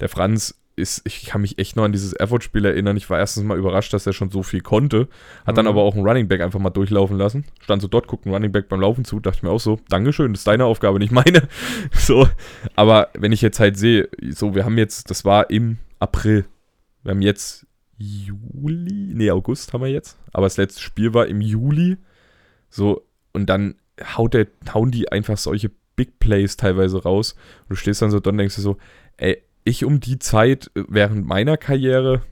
[0.00, 2.96] Der Franz ist, ich kann mich echt noch an dieses Erfurt-Spiel erinnern.
[2.96, 5.08] Ich war erstens mal überrascht, dass er schon so viel konnte.
[5.46, 5.70] Hat dann Mhm.
[5.70, 7.44] aber auch einen Running Back einfach mal durchlaufen lassen.
[7.60, 9.80] Stand so dort, guckt ein Running Back beim Laufen zu, dachte ich mir auch so,
[9.88, 11.48] Dankeschön, das ist deine Aufgabe, nicht meine.
[11.92, 12.28] So,
[12.74, 16.44] aber wenn ich jetzt halt sehe, so, wir haben jetzt, das war im April.
[17.02, 17.66] Wir haben jetzt
[17.98, 20.18] Juli, nee, August haben wir jetzt.
[20.32, 21.96] Aber das letzte Spiel war im Juli.
[22.68, 23.76] So, und dann
[24.16, 27.34] haut der, hauen die einfach solche Big Plays teilweise raus.
[27.62, 28.76] Und du stehst dann so da und denkst dir so,
[29.16, 32.22] ey, ich um die Zeit äh, während meiner Karriere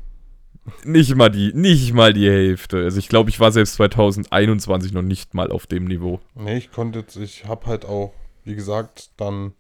[0.85, 2.78] nicht mal die, nicht mal die Hälfte.
[2.78, 6.20] Also ich glaube, ich war selbst 2021 noch nicht mal auf dem Niveau.
[6.35, 8.14] Nee, ich konnte jetzt, ich habe halt auch,
[8.45, 9.53] wie gesagt, dann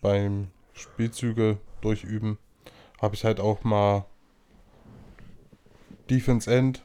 [0.00, 2.38] beim Spielzüge durchüben,
[3.02, 4.06] habe ich halt auch mal
[6.08, 6.82] Defense End,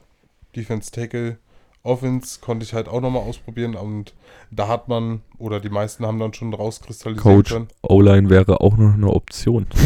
[0.54, 1.38] Defense Tackle,
[1.86, 4.14] Offense konnte ich halt auch nochmal ausprobieren und
[4.50, 7.54] da hat man, oder die meisten haben dann schon rauskristallisieren Coach.
[7.82, 9.66] O-Line wäre auch noch eine Option.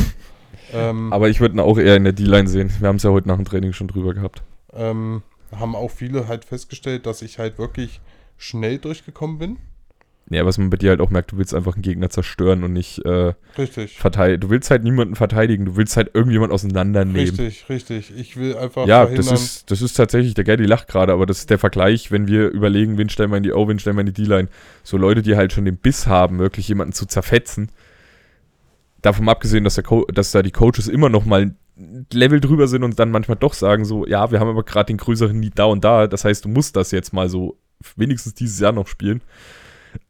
[0.72, 2.70] Ähm, Aber ich würde ihn auch eher in der D-Line sehen.
[2.78, 4.42] Wir haben es ja heute nach dem Training schon drüber gehabt.
[4.72, 8.00] ähm, haben auch viele halt festgestellt, dass ich halt wirklich
[8.36, 9.56] schnell durchgekommen bin.
[10.32, 12.72] Ja, was man bei dir halt auch merkt, du willst einfach einen Gegner zerstören und
[12.72, 13.98] nicht äh, Richtig.
[13.98, 14.40] verteidigen.
[14.40, 17.18] Du willst halt niemanden verteidigen, du willst halt irgendjemand auseinandernehmen.
[17.18, 18.12] Richtig, richtig.
[18.16, 21.40] Ich will einfach Ja, das ist, das ist tatsächlich, der Gerdi lacht gerade, aber das
[21.40, 24.02] ist der Vergleich, wenn wir überlegen, wen stellen wir in die O, wen stellen wir
[24.02, 24.48] in die D-Line.
[24.84, 27.72] So Leute, die halt schon den Biss haben, wirklich jemanden zu zerfetzen.
[29.02, 31.56] Davon abgesehen, dass, der Co dass da die Coaches immer noch mal
[32.12, 34.98] Level drüber sind und dann manchmal doch sagen so, ja, wir haben aber gerade den
[34.98, 36.06] größeren Need da und da.
[36.06, 37.56] Das heißt, du musst das jetzt mal so
[37.96, 39.22] wenigstens dieses Jahr noch spielen.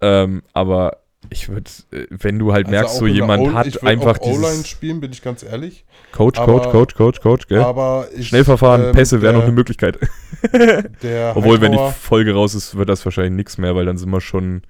[0.01, 1.71] Ähm, aber ich würde,
[2.11, 5.13] wenn du halt Also merkst, so jemand O- hat ich einfach auch dieses spielen, bin
[5.13, 5.85] ich ganz ehrlich.
[6.13, 7.61] Coach, aber- Coach, Coach, Coach, Coach, gell?
[7.63, 9.99] Aber ich, Schnellverfahren, ähm, Pässe wäre noch eine Möglichkeit.
[11.35, 14.21] Obwohl, wenn die Folge raus ist, wird das wahrscheinlich nichts mehr, weil dann sind wir
[14.21, 14.63] schon.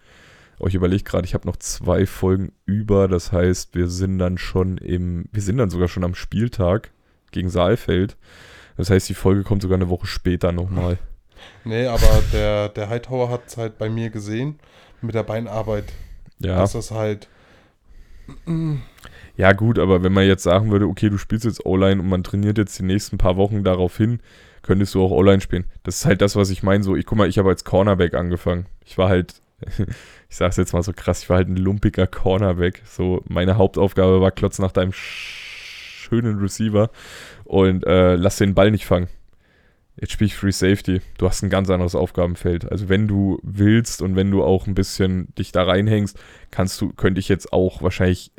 [0.58, 3.08] Oh, ich überlege gerade, ich habe noch zwei Folgen über.
[3.08, 5.26] Das heißt, wir sind dann schon im.
[5.32, 6.90] Wir sind dann sogar schon am Spieltag
[7.30, 8.16] gegen Saalfeld.
[8.76, 10.98] Das heißt, die Folge kommt sogar eine Woche später nochmal.
[11.64, 14.58] Nee, aber der, der Hightower hat es halt bei mir gesehen
[15.02, 15.84] mit der Beinarbeit.
[16.38, 16.56] Ja.
[16.58, 17.28] Dass das halt.
[19.36, 22.22] Ja, gut, aber wenn man jetzt sagen würde, okay, du spielst jetzt O-Line und man
[22.22, 24.20] trainiert jetzt die nächsten paar Wochen darauf hin,
[24.62, 25.64] könntest du auch O-Line spielen.
[25.82, 26.84] Das ist halt das, was ich meine.
[26.84, 28.66] So, ich guck mal, ich habe als Cornerback angefangen.
[28.84, 29.40] Ich war halt,
[30.28, 32.82] ich sag's jetzt mal so krass, ich war halt ein lumpiger Cornerback.
[32.84, 36.90] So, meine Hauptaufgabe war Klotz nach deinem sch- schönen Receiver
[37.44, 39.08] und äh, lass den Ball nicht fangen.
[40.00, 41.02] Jetzt spiele ich Free Safety.
[41.18, 42.70] Du hast ein ganz anderes Aufgabenfeld.
[42.70, 46.18] Also wenn du willst und wenn du auch ein bisschen dich da reinhängst,
[46.50, 48.32] kannst du, könnte ich jetzt auch wahrscheinlich,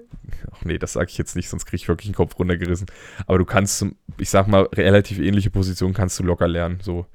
[0.52, 2.88] ach nee, das sage ich jetzt nicht, sonst kriege ich wirklich den Kopf runtergerissen.
[3.28, 3.86] Aber du kannst,
[4.18, 6.80] ich sag mal, relativ ähnliche Positionen kannst du locker lernen.
[6.82, 7.06] So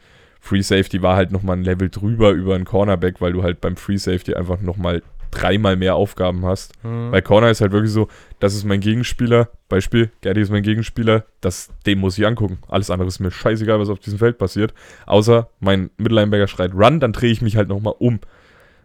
[0.40, 3.76] Free Safety war halt nochmal ein Level drüber über einen Cornerback, weil du halt beim
[3.76, 6.72] Free Safety einfach nochmal dreimal mehr Aufgaben hast.
[6.82, 7.10] Hm.
[7.10, 8.08] Bei Corner ist halt wirklich so,
[8.40, 12.58] das ist mein Gegenspieler, Beispiel, Gerdi ist mein Gegenspieler, das, den muss ich angucken.
[12.68, 14.74] Alles andere ist mir scheißegal, was auf diesem Feld passiert.
[15.06, 18.20] Außer mein Mittellinebacker schreit Run, dann drehe ich mich halt nochmal um.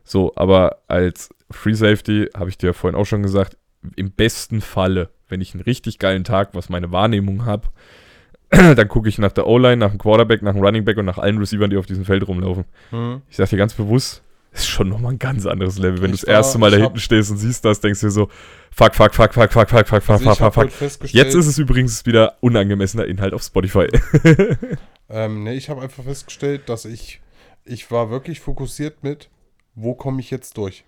[0.04, 3.58] So, aber als Free Safety, habe ich dir ja vorhin auch schon gesagt,
[3.96, 7.68] im besten Falle, wenn ich einen richtig geilen Tag, was meine Wahrnehmung habe,
[8.50, 11.18] dann gucke ich nach der O-Line, nach dem Quarterback, nach dem Running Back und nach
[11.18, 12.66] allen Receivern, die auf diesem Feld rumlaufen.
[12.90, 13.22] Hm.
[13.30, 16.02] Ich sag dir ganz bewusst, ist schon nochmal ein ganz anderes Level.
[16.02, 18.08] Wenn du Ich das war- erste Mal da hinten stehst und siehst das, denkst du
[18.08, 18.30] dir so,
[18.72, 21.10] fuck, fuck, fuck, fuck, fuck, fuck, fuck, fuck, Also fuck, fuck, fuck.
[21.14, 23.88] Jetzt ist es übrigens wieder unangemessener Inhalt auf Spotify.
[25.14, 27.20] Ähm, nee, ich habe einfach festgestellt, dass ich,
[27.66, 29.30] ich war wirklich fokussiert mit,
[29.76, 30.86] wo komme ich jetzt durch?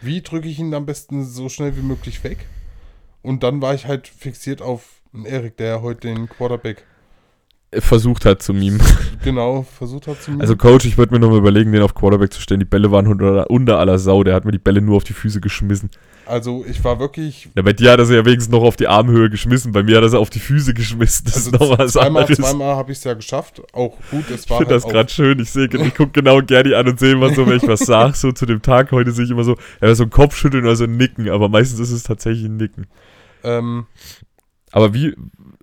[0.00, 2.46] Wie drücke ich ihn am besten so schnell wie möglich weg?
[3.22, 6.84] Und dann war ich halt fixiert auf Erik, der heute den Quarterback
[7.80, 8.78] Versucht hat zu meme.
[9.24, 12.40] genau versucht hat zu Also Coach, ich würde mir nochmal überlegen, den auf Quarterback zu
[12.40, 12.60] stellen.
[12.60, 14.24] Die Bälle waren unter, unter aller Sau.
[14.24, 15.90] Der hat mir die Bälle nur auf die Füße geschmissen.
[16.26, 18.88] also ich war wirklich Ja, bei dir hat er sie ja wenigstens noch auf die
[18.88, 19.72] Armhöhe geschmissen.
[19.72, 21.24] Bei mir hat er sie auf die Füße geschmissen.
[21.26, 22.38] Das also ist noch was zweimal, anderes.
[22.38, 23.62] zweimal habe ich es ja geschafft.
[23.72, 25.38] Auch gut, es Ich war finde halt das gerade schön.
[25.40, 28.16] Ich sehe, ich gucke genau Gerdi an und sehe immer so, wenn ich was sage,
[28.16, 30.84] so zu dem Tag heute sehe ich immer so, ja, so ein Kopfschütteln oder so
[30.84, 32.86] ein Nicken, aber meistens ist es tatsächlich ein Nicken.
[33.44, 33.86] ähm,
[34.72, 35.14] Aber wie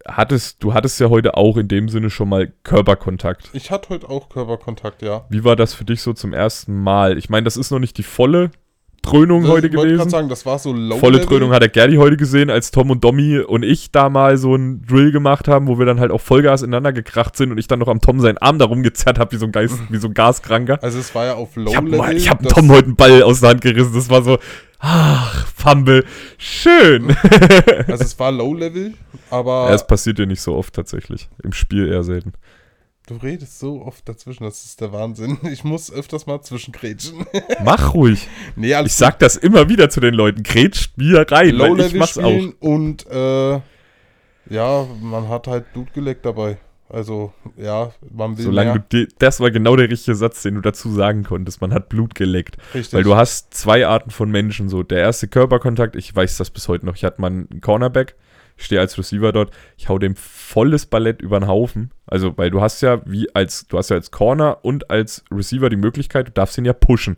[0.07, 3.49] hattest, du hattest ja heute auch in dem Sinne schon mal Körperkontakt.
[3.53, 5.25] ich hatte heute auch Körperkontakt, ja.
[5.29, 7.17] Wie war das für dich so zum ersten Mal?
[7.17, 8.51] Ich meine, das ist noch nicht die volle
[9.03, 10.09] Dröhnung heute ich wollte gerade gewesen.
[10.09, 11.27] sagen, das war so low Volle Level.
[11.29, 14.53] Dröhnung hat der Gerdi heute gesehen, als Tom und Domi und ich da mal so
[14.55, 17.67] einen Drill gemacht haben, wo wir dann halt auch Vollgas ineinander gekracht sind und ich
[17.67, 20.07] dann noch am Tom seinen Arm da rumgezerrt habe, wie so ein Geist, wie so
[20.07, 20.81] ein Gaskranker.
[20.81, 22.15] Also es war ja auf Low Ich habe Level.
[22.17, 23.93] ich hab das- Tom heute einen Ball aus der Hand gerissen.
[23.93, 24.39] Das war so,
[24.79, 26.05] ach, Fumble,
[26.37, 27.15] schön.
[27.87, 28.93] Also es war Low Level,
[29.29, 31.29] aber Ja, es passiert dir nicht so oft tatsächlich.
[31.43, 32.33] Im Spiel eher selten.
[33.07, 35.37] Du redest so oft dazwischen, das ist der Wahnsinn.
[35.51, 37.25] Ich muss öfters mal zwischengrätschen.
[37.63, 38.27] Mach ruhig.
[38.55, 40.43] nee, Ich sag das immer wieder zu den Leuten.
[40.43, 42.41] Grätscht mir rein, Low weil ich mach's auch.
[42.59, 43.59] und äh,
[44.49, 46.57] ja, man hat halt Blut geleckt dabei.
[46.89, 48.83] Also ja, man will Solange mehr.
[48.87, 51.59] du das war genau der richtige Satz, den du dazu sagen konntest.
[51.59, 52.57] Man hat Blut geleckt.
[52.73, 52.93] Richtig.
[52.93, 54.69] Weil du hast zwei Arten von Menschen.
[54.69, 56.95] So, der erste Körperkontakt, ich weiß das bis heute noch.
[56.95, 58.15] Ich hatte mal einen Cornerback,
[58.57, 61.91] ich stehe als Receiver dort, ich hau dem volles Ballett über den Haufen.
[62.05, 65.69] Also, weil du hast ja wie als, du hast ja als Corner und als Receiver
[65.69, 67.17] die Möglichkeit, du darfst ihn ja pushen.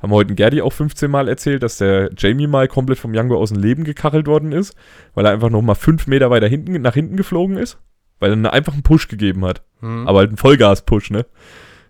[0.00, 3.36] Haben wir heute Gerdi auch 15 Mal erzählt, dass der Jamie mal komplett vom Django
[3.36, 4.76] aus dem Leben gekachelt worden ist,
[5.14, 7.78] weil er einfach noch mal fünf Meter weiter hinten, nach hinten geflogen ist,
[8.20, 9.62] weil er einfach einen Push gegeben hat.
[9.80, 10.06] hm.
[10.06, 11.26] Aber halt einen Vollgas-Push, ne?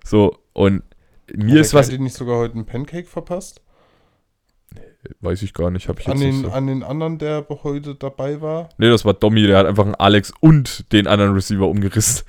[0.05, 0.83] So, und
[1.35, 3.61] mir Hat ist was, dir nicht sogar heute einen Pancake verpasst?
[5.21, 6.51] Weiß ich gar nicht, habe ich jetzt An nicht den, so.
[6.51, 8.69] an den anderen, der heute dabei war?
[8.79, 12.25] Nee, das war Domi, der hat einfach einen Alex und den anderen Receiver umgerissen.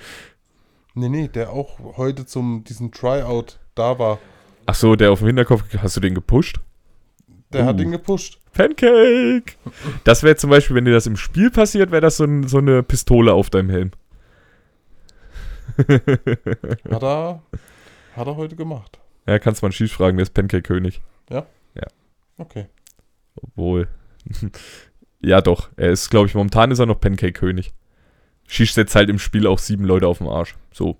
[0.93, 4.19] Nee, nee, der auch heute zum diesem Tryout da war.
[4.65, 6.59] Ach so, der auf dem Hinterkopf, hast du den gepusht?
[7.53, 7.67] Der Uh.
[7.67, 8.39] hat ihn gepusht.
[8.53, 9.53] Pancake!
[10.03, 12.57] Das wäre zum Beispiel, wenn dir das im Spiel passiert, wäre das so, ein, so
[12.57, 13.91] eine Pistole auf deinem Helm.
[16.89, 17.41] Hat er,
[18.15, 18.97] hat er heute gemacht.
[19.27, 21.01] Ja, kannst man Schieß fragen, der ist Pancake-König.
[22.37, 22.67] Okay.
[23.41, 23.87] Obwohl.
[25.21, 25.69] ja, doch.
[25.77, 27.73] Er ist, glaube ich, momentan ist er noch Pancake-König.
[28.47, 30.55] Schießt jetzt halt im Spiel auch sieben Leute auf den Arsch.
[30.71, 30.97] So.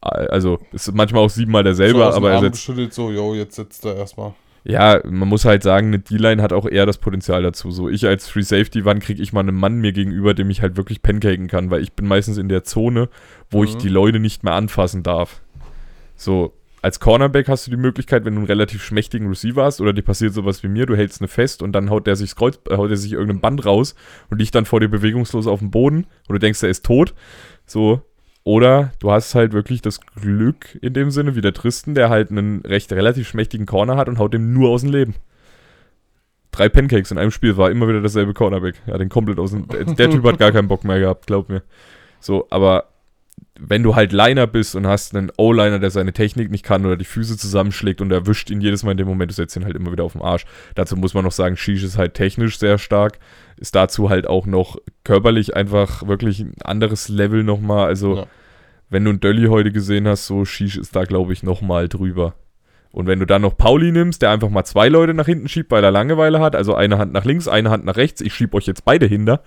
[0.00, 3.96] Also, ist manchmal auch siebenmal derselbe, so aber er setzt so, yo, jetzt sitzt er
[3.96, 4.34] erstmal.
[4.66, 7.70] Ja, man muss halt sagen, eine D-Line hat auch eher das Potenzial dazu.
[7.70, 10.62] So, ich als Free Safety, wann kriege ich mal einen Mann mir gegenüber, dem ich
[10.62, 13.08] halt wirklich pancaken kann, weil ich bin meistens in der Zone,
[13.50, 13.78] wo ich Mhm.
[13.78, 15.42] die Leute nicht mehr anfassen darf.
[16.16, 16.54] So,
[16.84, 20.02] als Cornerback hast du die Möglichkeit, wenn du einen relativ schmächtigen Receiver hast oder dir
[20.02, 22.76] passiert sowas wie mir, du hältst eine fest und dann haut der sich Kreuz, äh,
[22.76, 23.94] haut der sich irgendein Band raus
[24.28, 27.14] und liegt dann vor dir bewegungslos auf dem Boden und du denkst, er ist tot.
[27.64, 28.02] So,
[28.42, 32.30] oder du hast halt wirklich das Glück in dem Sinne, wie der Tristan, der halt
[32.30, 35.14] einen recht relativ schmächtigen Corner hat und haut dem nur aus dem Leben.
[36.50, 38.74] Drei Pancakes in einem Spiel war immer wieder dasselbe Cornerback.
[38.86, 39.68] Ja, den komplett aus dem.
[39.68, 41.62] Der, der Typ hat gar keinen Bock mehr gehabt, glaub mir.
[42.20, 42.93] So, aber
[43.58, 46.96] wenn du halt Liner bist und hast einen O-Liner, der seine Technik nicht kann oder
[46.96, 49.76] die Füße zusammenschlägt und erwischt ihn jedes Mal in dem Moment, du setzt ihn halt
[49.76, 50.44] immer wieder auf den Arsch.
[50.74, 53.18] Dazu muss man noch sagen, Shish ist halt technisch sehr stark,
[53.56, 57.86] ist dazu halt auch noch körperlich einfach wirklich ein anderes Level nochmal.
[57.86, 58.26] Also, Ja.
[58.90, 62.34] wenn du einen Dölli heute gesehen hast, so Shish ist da, glaube ich, nochmal drüber.
[62.90, 65.70] Und wenn du dann noch Pauli nimmst, der einfach mal zwei Leute nach hinten schiebt,
[65.70, 68.54] weil er Langeweile hat, also eine Hand nach links, eine Hand nach rechts, ich schieb
[68.54, 69.42] euch jetzt beide hinter,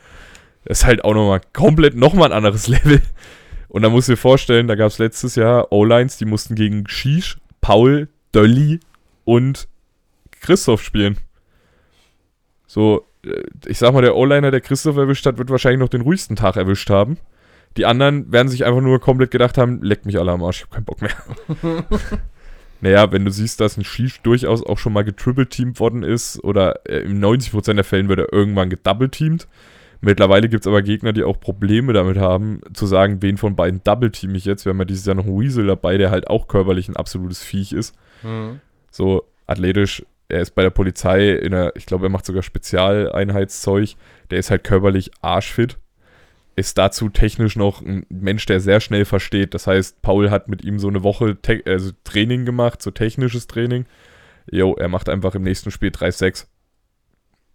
[0.65, 3.01] das ist halt auch nochmal komplett nochmal ein anderes Level.
[3.70, 6.88] Und da musst du dir vorstellen, da gab es letztes Jahr O-Lines, die mussten gegen
[6.88, 8.80] Shish, Paul, Dölli
[9.26, 9.68] und
[10.39, 11.18] Christoph spielen.
[12.65, 16.01] So, äh, ich sag mal, der O-Liner, der Christoph erwischt hat, wird wahrscheinlich noch den
[16.01, 17.18] ruhigsten Tag erwischt haben.
[17.76, 20.63] Die anderen werden sich einfach nur komplett gedacht haben, leckt mich alle am Arsch, ich
[20.63, 21.11] hab keinen Bock mehr.
[22.82, 26.86] naja, wenn du siehst, dass ein Shish durchaus auch schon mal getriple-teamt worden ist oder
[26.89, 29.47] in 90% der Fällen wird er irgendwann gedouble-teamt.
[30.02, 33.84] Mittlerweile gibt es aber Gegner, die auch Probleme damit haben, zu sagen, wen von beiden
[33.84, 34.66] double-team ich jetzt.
[34.66, 37.43] Wir haben ja dieses Jahr noch einen Weasel dabei, der halt auch körperlich ein absolutes
[37.43, 37.95] Viech ist.
[38.24, 38.60] Mhm.
[38.91, 43.95] So athletisch, er ist bei der Polizei in der, ich glaube, er macht sogar Spezialeinheitszeug.
[44.30, 45.78] Der ist halt körperlich arschfit.
[46.56, 49.54] Ist dazu technisch noch ein Mensch, der sehr schnell versteht.
[49.54, 53.86] Das heißt, Paul hat mit ihm so eine Woche also Training gemacht, so technisches Training.
[54.50, 56.48] Jo, er macht einfach im nächsten Spiel 3-6.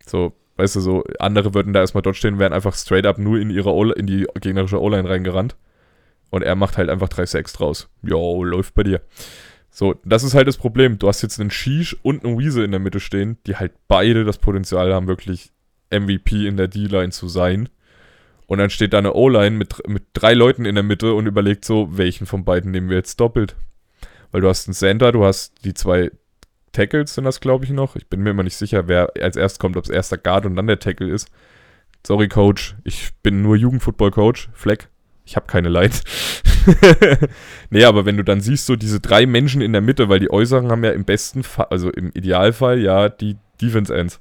[0.07, 3.39] So, weißt du, so andere würden da erstmal dort stehen, wären einfach straight up nur
[3.39, 5.57] in ihre in die gegnerische O-Line reingerannt.
[6.31, 7.91] Und er macht halt einfach 3-6 draus.
[8.03, 9.03] Jo, läuft bei dir.
[9.71, 10.99] So, das ist halt das Problem.
[10.99, 14.25] Du hast jetzt einen Shish und einen Weasel in der Mitte stehen, die halt beide
[14.25, 15.51] das Potenzial haben, wirklich
[15.91, 17.69] MVP in der D-Line zu sein.
[18.47, 21.65] Und dann steht da eine O-Line mit, mit drei Leuten in der Mitte und überlegt
[21.65, 23.57] so, welchen von beiden nehmen wir jetzt doppelt.
[24.31, 26.11] Weil du hast einen Center, du hast die zwei
[26.73, 27.97] Tackles, sind das glaube ich noch.
[27.97, 30.57] Ich bin mir immer nicht sicher, wer als erst kommt, ob es erster Guard und
[30.57, 31.31] dann der Tackle ist.
[32.05, 34.51] Sorry, Coach, ich bin nur Jugendfootball-Coach.
[34.55, 34.89] Fleck,
[35.25, 36.03] ich habe keine Leid.
[37.71, 40.31] nee, aber wenn du dann siehst, so diese drei Menschen in der Mitte, weil die
[40.31, 44.21] Äußeren haben ja im besten Fall, also im Idealfall, ja, die Defense Ends.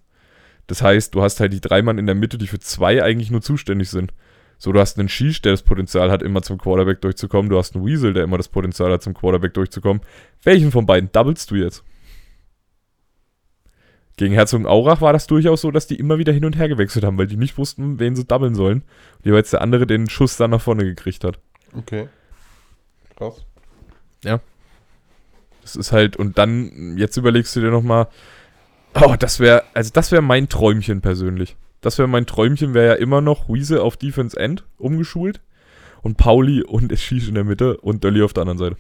[0.68, 3.32] Das heißt, du hast halt die drei Mann in der Mitte, die für zwei eigentlich
[3.32, 4.14] nur zuständig sind.
[4.58, 7.49] So, du hast einen Shish, der das Potenzial hat, immer zum Quarterback durchzukommen.
[7.49, 10.04] Du hast einen Weasel, der immer das Potenzial hat, zum Quarterback durchzukommen.
[10.43, 11.84] Welchen von beiden doublest du jetzt?
[14.22, 17.18] Gegen Herzogenaurach war das durchaus so, dass die immer wieder hin und her gewechselt haben,
[17.18, 18.84] weil die nicht wussten, wen sie doublen sollen.
[19.18, 21.40] Und jeweils der andere den Schuss dann nach vorne gekriegt hat.
[21.76, 22.08] Okay.
[23.18, 23.44] Krass.
[25.64, 28.10] Das ist halt, und dann, jetzt überlegst du dir nochmal,
[28.94, 31.56] oh, das wäre, also das wäre mein Träumchen persönlich.
[31.82, 35.42] Das wäre mein Träumchen, wäre ja immer noch Wiese auf Defense End umgeschult
[36.04, 38.78] und Pauli und Shish in der Mitte und Dölli auf der anderen Seite.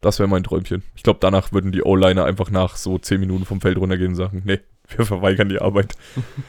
[0.00, 0.82] Das wäre mein Träumchen.
[0.94, 4.16] Ich glaube, danach würden die O-Liner einfach nach so 10 Minuten vom Feld runtergehen und
[4.16, 4.60] sagen, nee,
[4.96, 5.94] wir verweigern die Arbeit.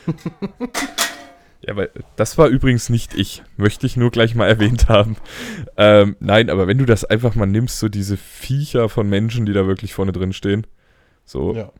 [1.61, 3.43] ja, weil das war übrigens nicht ich.
[3.57, 5.17] Möchte ich nur gleich mal erwähnt haben.
[5.75, 9.53] Ähm, nein, aber wenn du das einfach mal nimmst, so diese Viecher von Menschen, die
[9.53, 10.65] da wirklich vorne drin stehen,
[11.25, 11.71] so Ja.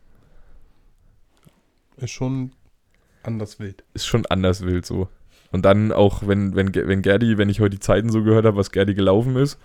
[1.97, 2.51] Ist schon
[3.23, 3.83] anders wild.
[3.93, 5.07] ist schon anders wild so.
[5.51, 8.57] Und dann auch, wenn, wenn, wenn Gerdi, wenn ich heute die Zeiten so gehört habe,
[8.57, 9.59] was Gerdi gelaufen ist,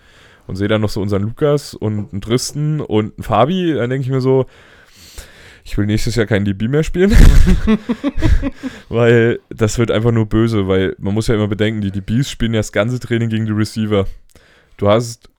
[0.47, 4.05] und sehe dann noch so unseren Lukas und einen Tristan und einen Fabi, dann denke
[4.05, 4.45] ich mir so,
[5.67, 7.11] ich will nächstes Jahr kein DB mehr spielen.
[8.89, 12.53] weil das wird einfach nur böse, weil man muss ja immer bedenken, die DBs spielen
[12.53, 14.07] ja das ganze Training gegen die Receiver.
[14.77, 15.29] Du hast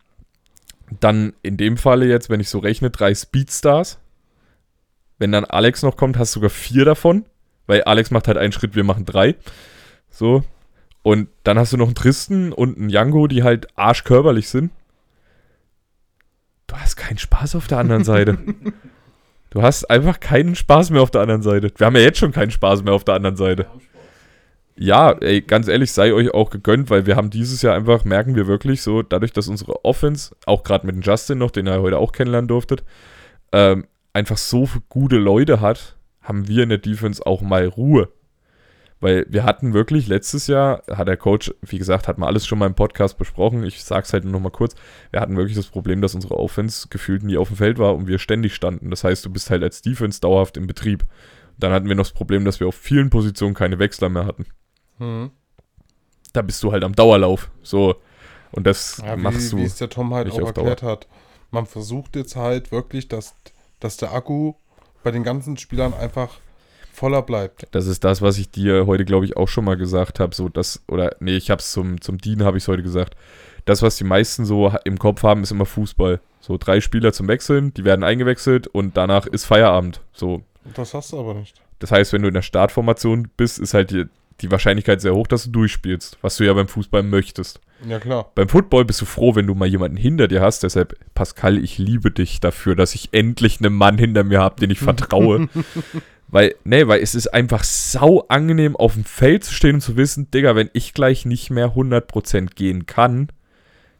[1.01, 3.99] dann in dem Falle jetzt, wenn ich so rechne, drei Speedstars.
[5.19, 7.25] Wenn dann Alex noch kommt, hast du sogar vier davon.
[7.67, 9.35] Weil Alex macht halt einen Schritt, wir machen drei.
[10.11, 10.45] So.
[11.03, 14.73] Und dann hast du noch einen Tristan und einen Jango, die halt arschkörperlich sind.
[16.69, 18.39] Du hast keinen Spaß auf der anderen Seite.
[19.51, 21.73] Du hast einfach keinen Spaß mehr auf der anderen Seite.
[21.75, 23.66] Wir haben ja jetzt schon keinen Spaß mehr auf der anderen Seite.
[24.77, 28.37] Ja, ey, ganz ehrlich, sei euch auch gegönnt, weil wir haben dieses Jahr einfach, merken
[28.37, 31.81] wir wirklich so, dadurch, dass unsere Offense, auch gerade mit dem Justin noch, den ihr
[31.81, 32.85] heute auch kennenlernen durftet,
[33.53, 38.11] ähm, einfach so gute Leute hat, haben wir in der Defense auch mal Ruhe.
[39.01, 42.59] Weil wir hatten wirklich letztes Jahr, hat der Coach, wie gesagt, hat man alles schon
[42.59, 43.62] mal im Podcast besprochen.
[43.62, 44.74] Ich sag's halt nur noch mal kurz.
[45.12, 48.09] Wir hatten wirklich das Problem, dass unsere Offense gefühlt nie auf dem Feld war und
[48.09, 48.90] wir ständig standen.
[48.90, 51.05] Das heißt, du bist halt als Defense dauerhaft im Betrieb.
[51.59, 54.46] Dann hatten wir noch das Problem, dass wir auf vielen Positionen keine Wechsler mehr hatten.
[54.99, 55.30] Mhm.
[56.32, 57.51] Da bist du halt am Dauerlauf.
[57.62, 57.96] So.
[58.51, 59.62] Und das Ja, machst wie, du.
[59.62, 60.46] wie es der Tom halt auch Dauer.
[60.49, 61.07] erklärt hat.
[61.51, 63.34] Man versucht jetzt halt wirklich, dass,
[63.80, 64.55] dass der Akku
[65.05, 66.38] bei den ganzen Spielern einfach
[66.99, 67.66] voller bleibt.
[67.70, 70.34] Das ist das, was ich dir heute, glaube ich, auch schon mal gesagt habe.
[70.34, 73.14] So das, oder nee, ich habe es zum, zum Dean, habe ich es heute gesagt.
[73.64, 76.20] Das, was die meisten so im Kopf haben, ist immer Fußball.
[76.40, 80.01] So drei Spieler zum Wechseln, die werden eingewechselt und danach ist Feierabend.
[80.12, 80.42] So,
[80.74, 81.61] Das hast du aber nicht.
[81.78, 84.05] das heißt, wenn du in der Startformation bist, ist halt die,
[84.40, 87.61] die Wahrscheinlichkeit sehr hoch, dass du durchspielst, was du ja beim Fußball möchtest.
[87.86, 88.32] Ja, klar.
[88.34, 90.62] Beim Football bist du froh, wenn du mal jemanden hinter dir hast.
[90.62, 94.70] Deshalb, Pascal, ich liebe dich dafür, dass ich endlich einen Mann hinter mir habe, den
[94.70, 95.49] ich vertraue.
[96.29, 99.97] weil, nee, weil es ist einfach sau angenehm, auf dem Feld zu stehen und zu
[99.97, 103.29] wissen, Digga, wenn ich gleich nicht mehr 100% gehen kann,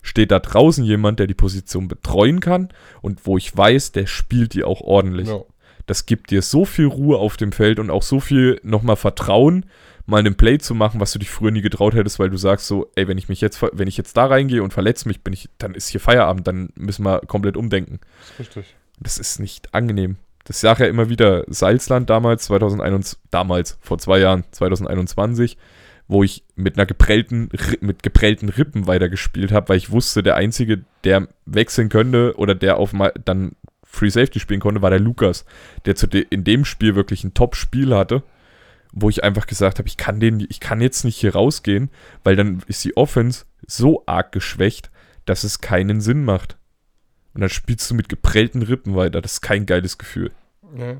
[0.03, 2.69] steht da draußen jemand, der die Position betreuen kann
[3.03, 5.29] und wo ich weiß, der spielt die auch ordentlich.
[5.29, 5.41] Ja.
[5.87, 9.65] Das gibt dir so viel Ruhe auf dem Feld und auch so viel nochmal Vertrauen,
[10.05, 12.67] mal einen Play zu machen, was du dich früher nie getraut hättest, weil du sagst
[12.67, 15.33] so, ey, wenn ich mich jetzt, wenn ich jetzt da reingehe und verletze mich, bin
[15.33, 18.01] ich, dann ist hier Feierabend, dann müssen wir komplett umdenken.
[18.21, 18.77] Das ist richtig.
[19.01, 20.17] Das ist nicht angenehm.
[20.49, 25.59] Das sage ja immer wieder, Salzland damals, 2021, damals, vor zwei Jahren, 2021,
[26.09, 30.85] wo ich mit einer geprellten, mit geprellten Rippen weitergespielt habe, weil ich wusste, der Einzige,
[31.05, 35.45] der wechseln könnte oder der auf mal dann Free Safety spielen konnte, war der Lukas,
[35.85, 38.23] der zu de in dem Spiel wirklich ein Top-Spiel hatte,
[38.93, 41.91] wo ich einfach gesagt habe, ich kann den, ich kann jetzt nicht hier rausgehen,
[42.25, 44.91] weil dann ist die Offense so arg geschwächt,
[45.27, 46.57] dass es keinen Sinn macht.
[47.35, 49.21] Und dann spielst du mit geprellten Rippen weiter.
[49.21, 50.33] Das ist kein geiles Gefühl.
[50.77, 50.97] Ja.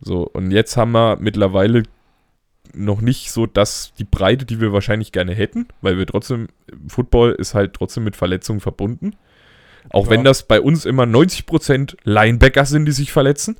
[0.00, 1.82] So, und jetzt haben wir mittlerweile
[2.74, 6.48] noch nicht so das, die Breite, die wir wahrscheinlich gerne hätten, weil wir trotzdem,
[6.86, 9.16] Football ist halt trotzdem mit Verletzungen verbunden.
[9.90, 10.18] Auch Klar.
[10.18, 13.56] wenn das bei uns immer 90% Linebacker sind, die sich verletzen.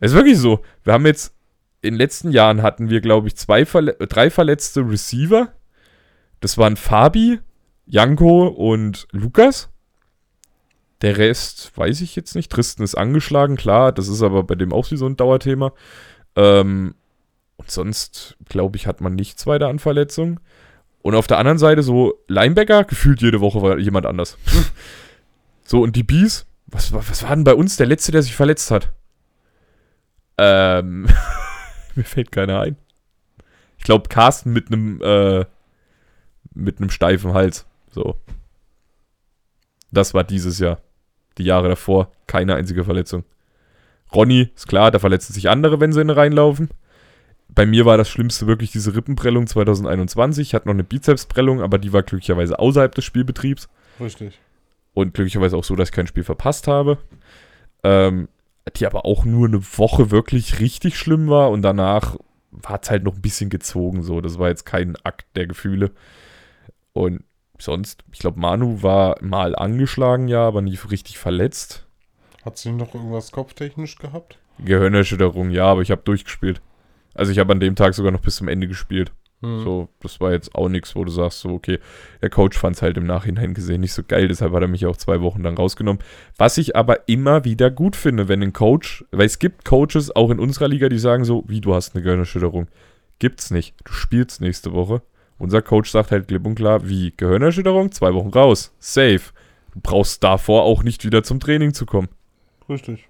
[0.00, 0.62] Es ist wirklich so.
[0.82, 1.34] Wir haben jetzt,
[1.80, 5.52] in den letzten Jahren hatten wir, glaube ich, zwei Verle drei verletzte Receiver.
[6.40, 7.38] Das waren Fabi,
[7.86, 9.71] Janko und Lukas.
[11.02, 12.50] Der Rest weiß ich jetzt nicht.
[12.50, 13.92] Tristan ist angeschlagen, klar.
[13.92, 15.72] Das ist aber bei dem auch wie so ein Dauerthema.
[16.36, 16.94] Ähm,
[17.56, 20.40] und sonst, glaube ich, hat man nichts weiter an Verletzungen.
[21.02, 24.38] Und auf der anderen Seite so Linebacker, gefühlt jede Woche war jemand anders.
[25.64, 28.36] so, und die Bees, was, war- was war denn bei uns der Letzte, der sich
[28.36, 28.92] verletzt hat?
[30.38, 31.08] Ähm,
[31.96, 32.76] mir fällt keiner ein.
[33.78, 35.44] Ich glaube, Carsten mit einem, äh,
[36.54, 37.66] mit einem steifen Hals.
[37.90, 38.16] So.
[39.90, 40.80] Das war dieses Jahr.
[41.38, 43.24] Die Jahre davor keine einzige Verletzung.
[44.14, 46.68] Ronny, ist klar, da verletzen sich andere, wenn sie in reinlaufen.
[47.48, 50.48] Bei mir war das Schlimmste wirklich diese Rippenprellung 2021.
[50.48, 53.68] Ich hatte noch eine Bizepsprellung, aber die war glücklicherweise außerhalb des Spielbetriebs.
[54.00, 54.38] Richtig.
[54.94, 56.98] Und glücklicherweise auch so, dass ich kein Spiel verpasst habe.
[57.82, 58.28] Ähm,
[58.76, 62.16] die aber auch nur eine Woche wirklich richtig schlimm war und danach
[62.64, 64.02] hat es halt noch ein bisschen gezogen.
[64.02, 65.90] So, das war jetzt kein Akt der Gefühle.
[66.92, 67.24] Und
[67.62, 71.86] sonst, ich glaube, Manu war mal angeschlagen, ja, aber nie richtig verletzt.
[72.44, 74.38] Hat sie noch irgendwas kopftechnisch gehabt?
[74.58, 76.60] Gehirnerschütterung, ja, aber ich habe durchgespielt.
[77.14, 79.12] Also ich habe an dem Tag sogar noch bis zum Ende gespielt.
[79.42, 79.60] Hm.
[79.60, 81.78] So, das war jetzt auch nichts, wo du sagst, so, okay,
[82.22, 84.86] der Coach fand es halt im Nachhinein gesehen nicht so geil, deshalb hat er mich
[84.86, 86.02] auch zwei Wochen dann rausgenommen.
[86.38, 90.30] Was ich aber immer wieder gut finde, wenn ein Coach, weil es gibt Coaches auch
[90.30, 92.68] in unserer Liga, die sagen so, wie du hast eine Gehirnerschütterung.
[93.18, 93.74] Gibt's nicht.
[93.84, 95.02] Du spielst nächste Woche.
[95.42, 98.72] Unser Coach sagt halt klipp und klar, wie Gehirnerschütterung, zwei Wochen raus.
[98.78, 99.20] Safe.
[99.74, 102.06] Du brauchst davor auch nicht wieder zum Training zu kommen.
[102.68, 103.08] Richtig.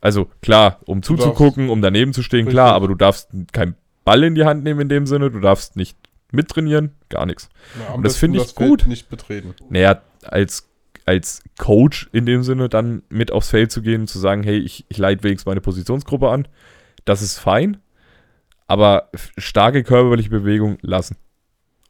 [0.00, 2.76] Also klar, um Du zuzugucken, um daneben zu stehen, klar, Richtig.
[2.76, 5.98] aber du darfst keinen Ball in die Hand nehmen in dem Sinne, du darfst nicht
[6.32, 7.50] mittrainieren, gar nichts.
[7.78, 8.86] Na, Und das finde ich Feld gut.
[8.86, 9.54] Nicht betreten.
[9.68, 10.66] Naja, als,
[11.04, 14.56] als Coach in dem Sinne dann mit aufs Feld zu gehen und zu sagen, hey,
[14.56, 16.48] ich, ich leite wenigstens meine Positionsgruppe an,
[17.04, 17.76] das ist fein,
[18.66, 21.18] aber starke körperliche Bewegung lassen.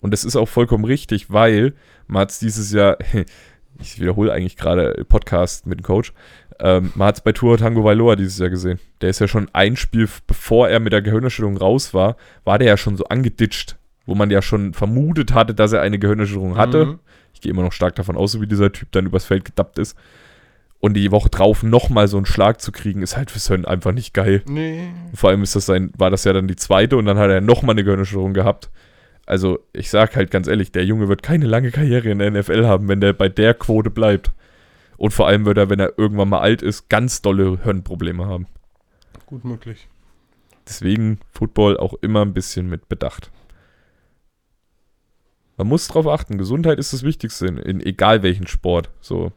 [0.04, 1.72] Und das ist auch vollkommen richtig, weil
[2.08, 2.98] man hat es dieses Jahr,
[3.80, 6.12] ich wiederhole eigentlich gerade Podcast mit dem Coach,
[6.60, 8.78] ähm, man hat es bei Tour Tango Vailoa dieses Jahr gesehen.
[9.00, 12.68] Der ist ja schon ein Spiel, bevor er mit der Gehirnerschütterung raus war, war der
[12.68, 16.84] ja schon so angeditscht, wo man ja schon vermutet hatte, dass er eine Gehirnerschütterung hatte.
[16.84, 16.98] Mhm.
[17.32, 19.78] Ich gehe immer noch stark davon aus, so wie dieser Typ dann übers Feld gedappt
[19.78, 19.96] ist.
[20.80, 23.92] Und die Woche drauf nochmal so einen Schlag zu kriegen, ist halt für Sven einfach
[23.92, 24.42] nicht geil.
[24.46, 24.86] Nee.
[25.14, 27.40] Vor allem ist das sein, war das ja dann die zweite und dann hat er
[27.40, 28.68] nochmal eine Gehirnerschütterung gehabt.
[29.26, 32.66] Also, ich sag halt ganz ehrlich, der Junge wird keine lange Karriere in der NFL
[32.66, 34.30] haben, wenn der bei der Quote bleibt.
[34.96, 38.46] Und vor allem wird er, wenn er irgendwann mal alt ist, ganz dolle Hirnprobleme haben.
[39.26, 39.88] Gut möglich.
[40.66, 43.30] Deswegen Football auch immer ein bisschen mit Bedacht.
[45.56, 48.90] Man muss drauf achten, Gesundheit ist das Wichtigste in, in egal welchen Sport.
[49.00, 49.32] So.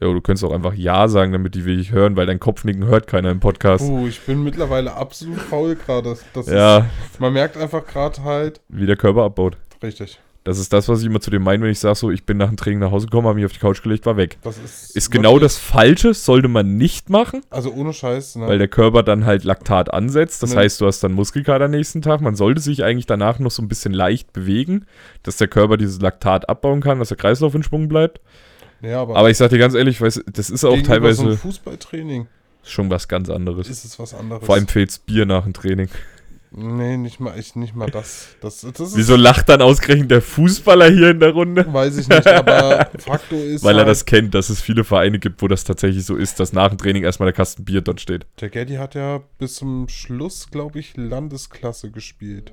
[0.00, 2.84] Ja, du könntest auch einfach Ja sagen, damit die will ich hören, weil dein Kopfnicken
[2.84, 3.86] hört keiner im Podcast.
[3.86, 6.16] Puh, ich bin mittlerweile absolut faul gerade.
[6.34, 6.78] Das ja,
[7.10, 8.60] Ist, man merkt einfach gerade halt.
[8.68, 9.56] wie der Körper abbaut.
[9.82, 10.20] Richtig.
[10.44, 12.36] Das ist das, was ich immer zu dem meine, wenn ich sage, so, ich bin
[12.36, 14.38] nach dem Training nach Hause gekommen, habe mich auf die Couch gelegt, war weg.
[14.42, 14.94] Das ist.
[14.94, 18.36] Ist genau wirklich- das Falsche, sollte man nicht machen, Also ohne Scheiß.
[18.36, 18.46] Ne?
[18.46, 20.42] weil der Körper dann halt Laktat ansetzt.
[20.44, 20.60] Das Ne.
[20.60, 22.20] heißt, du hast dann Muskelkater nächsten Tag.
[22.20, 24.84] Man sollte sich eigentlich danach noch so ein bisschen leicht bewegen,
[25.24, 28.20] dass der Körper dieses Laktat abbauen kann, dass der Kreislauf in Schwung bleibt.
[28.82, 31.22] Ja, aber, Aber ich sag dir ganz ehrlich, weiß, das ist auch teilweise.
[31.22, 32.26] So ein Fußballtraining.
[32.62, 33.68] Schon was ganz anderes.
[33.68, 34.44] ist es was anderes.
[34.44, 35.88] Vor allem fehlt's Bier nach dem Training.
[36.58, 38.28] Nee, nicht mal, ich, nicht mal das.
[38.40, 41.70] Das, das Wieso lacht dann ausgerechnet der Fußballer hier in der Runde?
[41.70, 45.18] weiß ich nicht, aber Faktor ist Weil er halt, das kennt, dass es viele Vereine
[45.18, 48.00] gibt, wo das tatsächlich so ist, dass nach dem Training erstmal der Kasten Bier dort
[48.00, 48.26] steht.
[48.40, 52.52] der Gaddy hat ja bis zum Schluss, glaube ich, Landesklasse gespielt.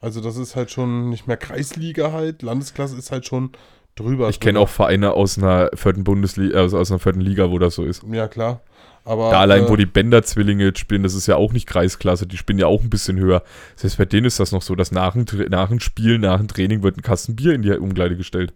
[0.00, 3.50] Also das ist halt schon nicht mehr Kreisliga halt, Landesklasse ist halt schon
[3.94, 4.28] drüber.
[4.28, 7.74] Ich kenne auch Vereine aus einer vierten Bundesliga, also aus einer vierten Liga, wo das
[7.74, 8.02] so ist.
[8.10, 8.60] Ja, klar.
[9.04, 12.36] Aber, Da allein, äh, wo die Bender-Zwillinge spielen, das ist ja auch nicht Kreisklasse, die
[12.36, 13.42] spielen ja auch ein bisschen höher.
[13.82, 16.48] Heißt, bei denen ist das noch so, dass nach dem, nach dem Spiel, nach dem
[16.48, 18.52] Training wird ein Kasten Bier in die Umkleide gestellt.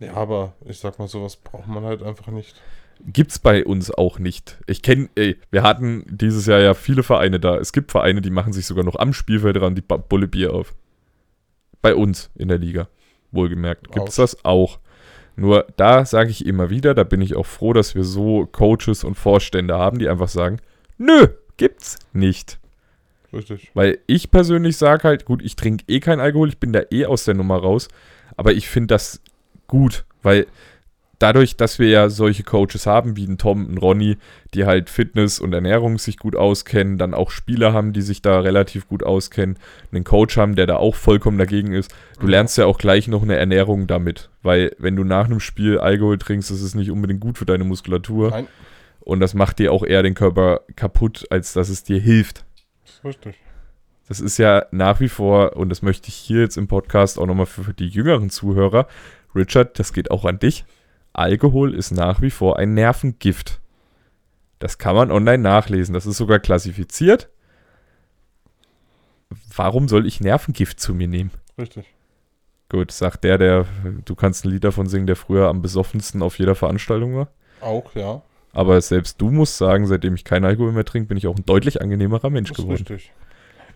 [0.00, 2.56] Ja, aber ich sag mal, sowas braucht man halt einfach nicht.
[3.06, 4.58] Gibt's bei uns auch nicht.
[4.66, 7.56] Ich kenne, ey, wir hatten dieses Jahr ja viele Vereine da.
[7.56, 10.74] Es gibt Vereine, die machen sich sogar noch am Spielfeld ran die Bulle Bier auf.
[11.80, 12.88] Bei uns in der Liga.
[13.32, 13.90] Wohlgemerkt.
[13.90, 14.22] Gibt's Auch.
[14.22, 14.78] das auch.
[15.34, 19.02] Nur da sage ich immer wieder, da bin ich auch froh, dass wir so Coaches
[19.02, 20.58] und Vorstände haben, die einfach sagen,
[20.98, 22.58] nö, gibt's nicht.
[23.32, 23.70] Richtig.
[23.72, 27.06] Weil ich persönlich sage halt, gut, ich trinke eh keinen Alkohol, ich bin da eh
[27.06, 27.88] aus der Nummer raus,
[28.36, 29.22] aber ich finde das
[29.68, 30.46] gut, weil
[31.22, 34.16] dadurch, dass wir ja solche Coaches haben, wie ein Tom, ein Ronny,
[34.54, 38.40] die halt Fitness und Ernährung sich gut auskennen, dann auch Spieler haben, die sich da
[38.40, 39.56] relativ gut auskennen,
[39.92, 41.94] einen Coach haben, der da auch vollkommen dagegen ist.
[42.18, 45.78] Du lernst ja auch gleich noch eine Ernährung damit, weil wenn du nach einem Spiel
[45.78, 48.48] Alkohol trinkst, das ist nicht unbedingt gut für deine Muskulatur Nein,
[49.00, 52.44] und das macht dir auch eher den Körper kaputt, als dass es dir hilft.
[52.84, 53.34] das ist richtig.
[54.08, 57.26] Das ist ja nach wie vor, und das möchte ich hier jetzt im Podcast auch
[57.26, 58.86] nochmal für die jüngeren Zuhörer,
[59.34, 60.64] Richard, das geht auch an dich.
[61.12, 63.60] Alkohol ist nach wie vor ein Nervengift.
[64.58, 65.92] Das kann man online nachlesen.
[65.92, 67.28] Das ist sogar klassifiziert.
[69.54, 71.30] Warum soll ich Nervengift zu mir nehmen?
[71.58, 71.86] Richtig.
[72.68, 73.66] Gut, sagt der, der,
[74.04, 77.28] du kannst ein Lied davon singen, der früher am besoffensten auf jeder Veranstaltung war.
[77.60, 78.22] Auch, ja.
[78.54, 81.44] Aber selbst du musst sagen, seitdem ich keinen Alkohol mehr trinke, bin ich auch ein
[81.44, 82.78] deutlich angenehmerer Mensch Das ist geworden.
[82.86, 83.12] richtig.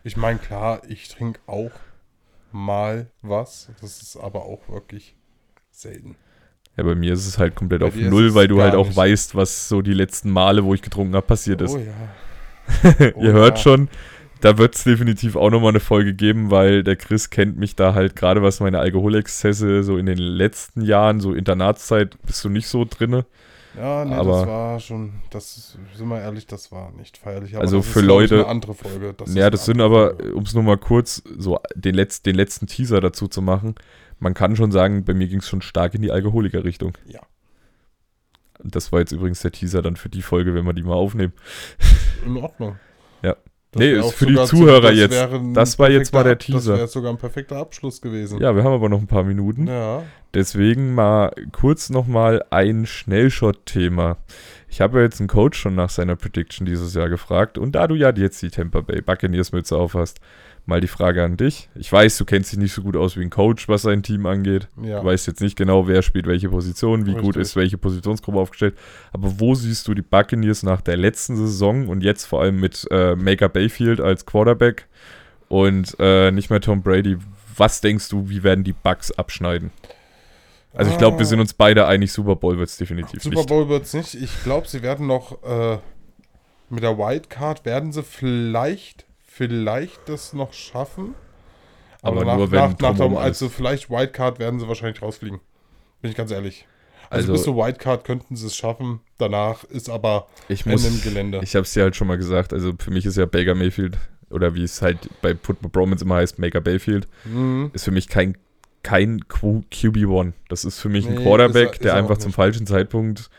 [0.04, 1.72] Ich meine, klar, ich trinke auch
[2.52, 3.70] mal was.
[3.80, 5.14] Das ist aber auch wirklich
[5.70, 6.16] selten.
[6.76, 8.96] Ja, bei mir ist es halt komplett Bei auf Null, weil du halt auch nicht.
[8.96, 11.74] weißt, was so die letzten Male, wo ich getrunken habe, passiert ist.
[11.74, 13.12] Oh ja.
[13.14, 13.62] oh Ihr hört ja.
[13.62, 13.88] schon,
[14.42, 17.94] da wird es definitiv auch nochmal eine Folge geben, weil der Chris kennt mich da
[17.94, 22.68] halt, gerade was meine Alkoholexzesse so in den letzten Jahren, so Internatszeit, bist du nicht
[22.68, 23.24] so drinne.
[23.78, 27.54] Ja, nee, Aber- das war schon, das ist, sind wir ehrlich, das war nicht feierlich.
[27.54, 29.14] Aber Also das für Leute- eine andere Folge.
[29.16, 32.66] Das ja, das sind aber, um es nur mal kurz so den, Letz-, den letzten
[32.66, 33.74] Teaser dazu zu machen,
[34.18, 36.96] man kann schon sagen, bei mir ging es schon stark in die Alkoholiker-Richtung.
[37.06, 37.20] Ja.
[38.62, 41.32] Das war jetzt übrigens der Teaser dann für die Folge, wenn wir die mal aufnehmen.
[42.24, 42.76] In Ordnung.
[43.22, 43.36] Ja.
[43.72, 45.28] Das Nee, ist für die Zuhörer das jetzt.
[45.52, 46.72] Das war jetzt mal der Teaser.
[46.72, 48.40] Das wäre sogar ein perfekter Abschluss gewesen.
[48.40, 49.66] Ja, wir haben aber noch ein paar Minuten.
[49.66, 50.02] Ja.
[50.32, 54.18] Deswegen mal kurz nochmal ein Schnellshot-Thema.
[54.68, 57.86] Ich habe ja jetzt einen Coach schon nach seiner Prediction dieses Jahr gefragt und da
[57.86, 60.20] du ja jetzt die Tampa Bay Buccaneers Mütze aufhast,
[60.66, 61.68] mal die Frage an dich.
[61.74, 64.26] Ich weiß, du kennst dich nicht so gut aus wie ein Coach, was sein Team
[64.26, 64.68] angeht.
[64.82, 65.00] Ja.
[65.00, 67.42] Du weißt jetzt nicht genau, wer spielt welche Position, wie gut Richtig.
[67.42, 68.76] ist welche Positionsgruppe aufgestellt.
[69.12, 72.86] Aber wo siehst du die Buccaneers nach der letzten Saison und jetzt vor allem mit
[72.90, 74.86] äh, Maker Bayfield als Quarterback
[75.48, 77.16] und äh, nicht mehr Tom Brady?
[77.56, 79.70] Was denkst du, wie werden die Bucks abschneiden?
[80.74, 83.48] Also ich glaube, wir sind uns beide einig, Super Bowl wird es definitiv Super nicht.
[83.48, 84.14] Bowl wird es nicht.
[84.14, 85.78] Ich glaube, sie werden noch äh,
[86.68, 89.05] mit der Wildcard werden sie vielleicht,
[89.36, 91.14] vielleicht das noch schaffen.
[92.02, 95.40] Aber nur, wenn nach, nach alles- Also vielleicht Wildcard werden sie wahrscheinlich rausfliegen.
[96.00, 96.66] Bin ich ganz ehrlich.
[97.10, 99.00] Also, Also- bis zur Wildcard könnten sie es schaffen.
[99.18, 101.40] Danach ist aber Ich Ende im muss, Gelände.
[101.42, 103.98] ich habe es dir halt schon mal gesagt, also für mich ist ja Baker Mayfield
[104.30, 107.70] oder wie es halt bei Football Bromance immer heißt, Maker Bayfield, Mhm.
[107.74, 108.36] ist für mich kein,
[108.82, 110.32] kein Q- QB1.
[110.48, 112.66] Das ist für mich ein Nee, Quarterback, ist er- ist der er einfach zum falschen
[112.66, 113.30] Zeitpunkt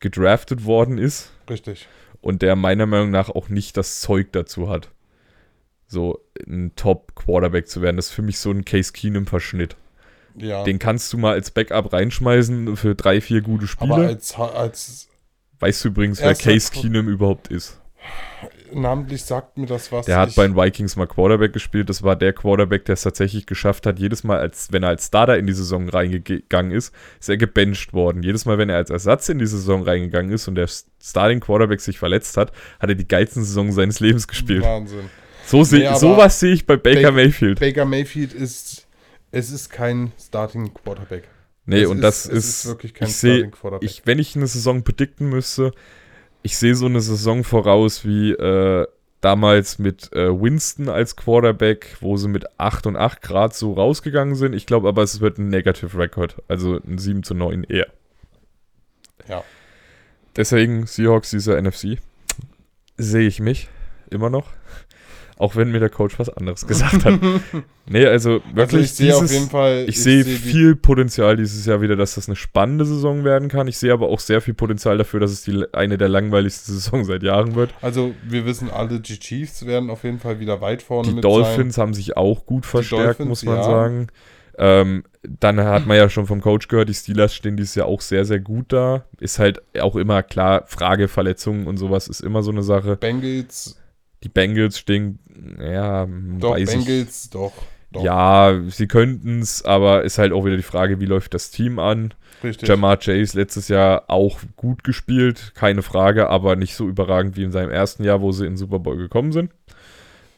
[0.00, 1.88] gedraftet worden ist Richtig.
[2.20, 4.90] und der meiner Meinung nach auch nicht das Zeug dazu hat,
[5.90, 7.96] so ein Top-Quarterback zu werden.
[7.96, 9.76] Das ist für mich so ein Case Keenum-Verschnitt.
[10.36, 10.62] Ja.
[10.62, 14.06] Den kannst du mal als Backup reinschmeißen für drei, vier gute aber Spiele.
[14.06, 15.08] als, als
[15.58, 17.80] weißt du übrigens, wer Case Keenum überhaupt ist?
[18.72, 20.06] namentlich sagt mir das was.
[20.06, 21.88] Der hat bei den Vikings mal Quarterback gespielt.
[21.88, 23.98] Das war der Quarterback, der es tatsächlich geschafft hat.
[23.98, 27.92] Jedes Mal, als wenn er als Starter in die Saison reingegangen ist, ist er gebencht
[27.92, 28.22] worden.
[28.22, 30.68] Jedes Mal, wenn er als Ersatz in die Saison reingegangen ist und der
[31.02, 34.62] Starting Quarterback sich verletzt hat, hat er die geilsten Saison seines Lebens gespielt.
[34.62, 35.10] Wahnsinn.
[35.50, 37.58] So seh, Nee, sowas sehe ich bei Baker Ba- Mayfield.
[37.58, 38.86] Baker Mayfield ist,
[39.32, 41.24] es ist kein Starting Quarterback.
[41.66, 43.88] Nee, Es und ist- das es ist, wirklich kein ich Starting Quarterback.
[43.90, 45.72] ich, wenn ich eine Saison predikten müsste,
[46.42, 48.86] ich sehe so eine Saison voraus wie äh,
[49.20, 54.34] damals mit äh, Winston als Quarterback, wo sie mit 8 und 8 Grad so rausgegangen
[54.36, 54.54] sind.
[54.54, 57.88] Ich glaube aber, es wird ein Negative Record, also ein 7 zu 9 eher.
[59.28, 59.44] Ja.
[60.36, 61.98] Deswegen Seahawks dieser NFC.
[62.96, 63.68] sehe ich mich
[64.10, 64.46] immer noch.
[65.40, 67.18] Auch wenn mir der Coach was anderes gesagt hat.
[67.88, 69.86] nee, also wirklich Also ich sehe auf jeden Fall.
[69.88, 73.66] ich sehe die- viel Potenzial dieses Jahr wieder, dass das eine spannende Saison werden kann.
[73.66, 77.04] Ich sehe aber auch sehr viel Potenzial dafür, dass es die, eine der langweiligsten Saison
[77.06, 77.72] seit Jahren wird.
[77.80, 81.24] Also wir wissen alle, die Chiefs werden auf jeden Fall wieder weit vorne Die mit
[81.24, 83.62] Dolphins haben sich auch gut verstärkt, Dolphins, muss man ja.
[83.64, 84.06] sagen.
[84.58, 88.02] Ähm, dann hat man ja schon vom Coach gehört, die Steelers stehen dieses Jahr auch
[88.02, 89.06] sehr, sehr gut da.
[89.18, 92.98] Ist halt auch immer klar, Frage Verletzungen und sowas ist immer so eine Sache.
[93.00, 93.20] sein.
[93.20, 93.79] Bengals,
[94.22, 95.18] Die Bengals stehen,
[95.58, 96.06] ja,
[96.38, 96.84] doch, weiß ich.
[96.84, 97.52] Bengals, doch,
[97.92, 98.04] doch.
[98.04, 101.78] Ja, sie könnten es, aber ist halt auch wieder die Frage, wie läuft das Team
[101.78, 102.14] an?
[102.42, 102.68] richtig.
[102.68, 107.52] Jamar Chase letztes Jahr auch gut gespielt, keine Frage, aber nicht so überragend wie in
[107.52, 109.50] seinem ersten Jahr, wo sie in den Super Bowl gekommen sind.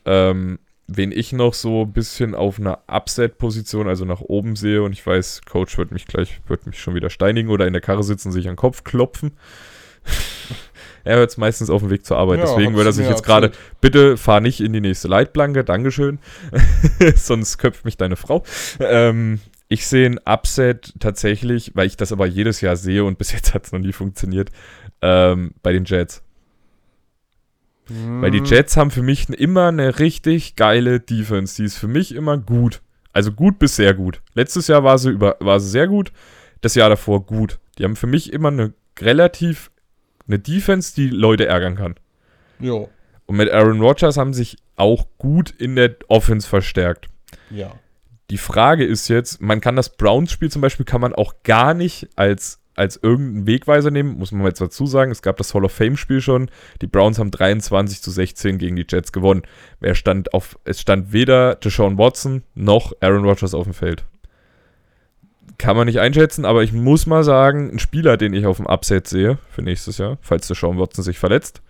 [0.05, 4.93] Ähm, wen ich noch so ein bisschen auf einer Upset-Position, also nach oben sehe, und
[4.93, 8.03] ich weiß, Coach wird mich gleich, wird mich schon wieder steinigen oder in der Karre
[8.03, 9.33] sitzen, sich an den Kopf klopfen.
[11.05, 13.25] Er hört es meistens auf dem Weg zur Arbeit, Ja, deswegen wird er sich jetzt
[13.25, 16.19] gerade, bitte fahr nicht in die nächste Leitplanke, Dankeschön,
[17.17, 18.45] sonst köpft mich deine Frau.
[18.81, 23.33] Ähm, ich sehe ein Upset tatsächlich, weil ich das aber jedes Jahr sehe und bis
[23.33, 24.51] jetzt hat es noch nie funktioniert,
[25.01, 26.23] ähm, bei den Jets.
[28.21, 31.57] Weil die Hm, Jets haben für mich immer eine richtig geile Defense.
[31.57, 32.81] Die ist für mich immer gut.
[33.13, 34.23] Also gut bis sehr gut.
[34.35, 36.13] Letztes Jahr war sie, über, war sie sehr gut,
[36.61, 37.59] das Jahr davor gut.
[37.79, 39.72] Die haben für mich immer eine relativ
[40.33, 41.95] eine Defense, die Leute ärgern kann.
[42.59, 42.89] Jo,
[43.27, 47.09] Und mit Aaron Rodgers haben sich auch gut in der Offense verstärkt.
[47.51, 47.75] ja.
[48.31, 52.09] Die Frage ist jetzt, man kann das Browns-Spiel zum Beispiel, kann man auch gar nicht
[52.17, 55.11] als, als irgendeinen Wegweiser nehmen, muss man jetzt dazu sagen.
[55.13, 56.51] Es gab das Hall of Fame-Spiel schon.
[56.81, 59.43] Die Browns haben 23 zu 16 gegen die Jets gewonnen.
[59.81, 64.07] Wer stand auf, es stand weder Deshaun Watson noch Aaron Rodgers auf dem Feld.
[65.59, 68.67] Kann man nicht einschätzen, aber ich muss mal sagen, ein Spieler, den ich auf dem
[68.67, 71.63] Upset sehe für nächstes Jahr, falls Deshaun Watson sich verletzt,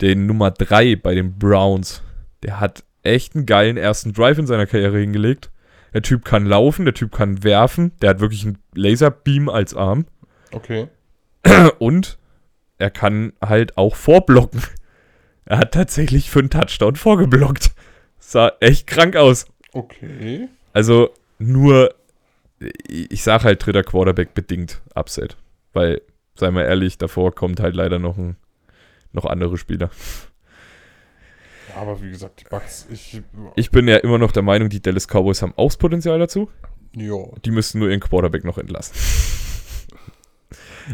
[0.00, 2.02] den Nummer 3 bei den Browns,
[2.42, 5.50] der hat echt einen geilen ersten Drive in seiner Karriere hingelegt.
[5.94, 10.06] Der Typ kann laufen, der Typ kann werfen, der hat wirklich einen Laserbeam als Arm
[10.52, 10.88] Okay.
[11.78, 12.18] und
[12.78, 14.62] er kann halt auch vorblocken.
[15.44, 17.72] Er hat tatsächlich für einen Touchdown vorgeblockt.
[18.18, 19.46] Sah echt krank aus.
[19.72, 20.48] Okay.
[20.72, 21.94] Also nur,
[22.88, 25.36] ich sag halt dritter Quarterback bedingt Upset.
[25.72, 26.02] Weil,
[26.34, 28.36] sei mal ehrlich, davor kommt halt leider noch ein,
[29.12, 29.90] noch andere Spieler.
[31.68, 33.22] Ja, aber wie gesagt, die Bugs, ich.
[33.56, 36.50] Ich bin ja immer noch der Meinung, die Dallas Cowboys haben auch das Potenzial dazu.
[36.94, 37.34] Jo.
[37.44, 38.94] Die müssten nur ihren Quarterback noch entlassen.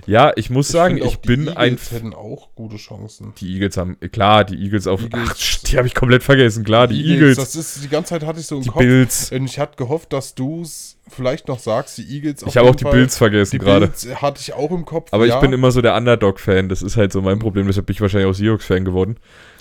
[0.07, 1.73] Ja, ich muss sagen, find auch, ich bin die ein.
[1.73, 3.33] Eagles hätten auch gute Chancen.
[3.41, 5.03] Die Eagles haben, klar, die Eagles auf.
[5.03, 8.25] Eagles- ach, die habe ich komplett vergessen, klar, die, Eagles, Das ist, die ganze Zeit
[8.25, 8.79] hatte ich so im die Kopf.
[8.81, 9.33] Bills.
[9.33, 12.43] Und ich hatte gehofft, dass du es vielleicht noch sagst, die Eagles.
[12.43, 12.93] auf Ich habe auch die Fall.
[12.93, 13.87] Bills vergessen Die gerade.
[13.89, 15.09] Bills hatte ich auch im Kopf.
[15.13, 15.35] Aber ja.
[15.37, 16.69] ich bin immer so der Underdog-Fan.
[16.69, 17.67] Das ist halt so mein Problem.
[17.67, 19.17] Deshalb bin ich wahrscheinlich auch Seahawks-Fan geworden.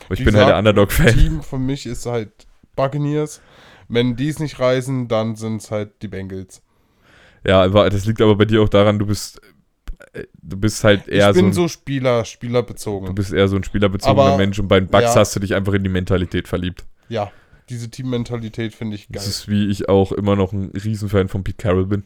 [0.05, 1.17] Aber ich Wie bin halt der gesagt, Underdog-Fan.
[1.17, 2.31] Team für mich ist halt
[2.75, 3.41] Buccaneers.
[3.89, 6.61] Wenn die es nicht reißen, dann sind es halt die Bengals.
[7.45, 9.39] Ja, das liegt aber bei dir auch daran, du bist,
[10.41, 13.15] du bist halt eher ich so, bin ein, so Spieler, du spielerbezogen.
[13.15, 15.15] bist eher so ein spielerbezogener Aber- Mensch und bei den Bucks ja.
[15.15, 16.85] hast du dich einfach in die Mentalität verliebt.
[17.09, 17.31] Ja,
[17.69, 19.13] diese Teammentalität finde ich geil.
[19.15, 22.03] Das ist wie ich auch immer noch ein Riesenfan von Pete Carroll bin.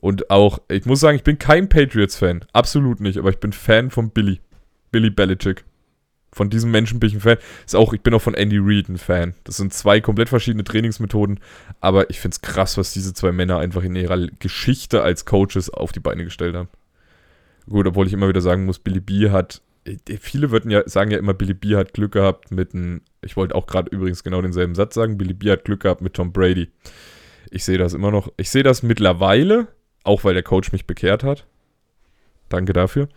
[0.00, 2.44] Und auch, ich muss sagen, ich bin kein Patriots-Fan.
[2.52, 4.40] Absolut nicht, aber ich bin Fan von Billy.
[4.92, 5.64] Billy Belichick.
[6.32, 7.38] Von diesem Menschen bin ich ein Fan.
[7.64, 9.34] Ist auch, ich bin auch von Andy Reid ein Fan.
[9.44, 11.40] Das sind zwei komplett verschiedene Trainingsmethoden,
[11.80, 15.70] aber ich finde es krass, was diese zwei Männer einfach in ihrer Geschichte als Coaches
[15.70, 16.68] auf die Beine gestellt haben.
[17.68, 21.10] Gut, obwohl ich immer wieder sagen muss, Billy B hat, äh, viele würden ja, sagen
[21.10, 24.40] ja immer, Billy B hat Glück gehabt mit einem, ich wollte auch gerade übrigens genau
[24.40, 26.70] denselben Satz sagen, Billy B hat Glück gehabt mit Tom Brady.
[27.50, 29.68] Ich sehe das immer noch, ich sehe das mittlerweile,
[30.04, 31.46] auch weil der Coach mich bekehrt hat.
[32.48, 33.08] Danke dafür.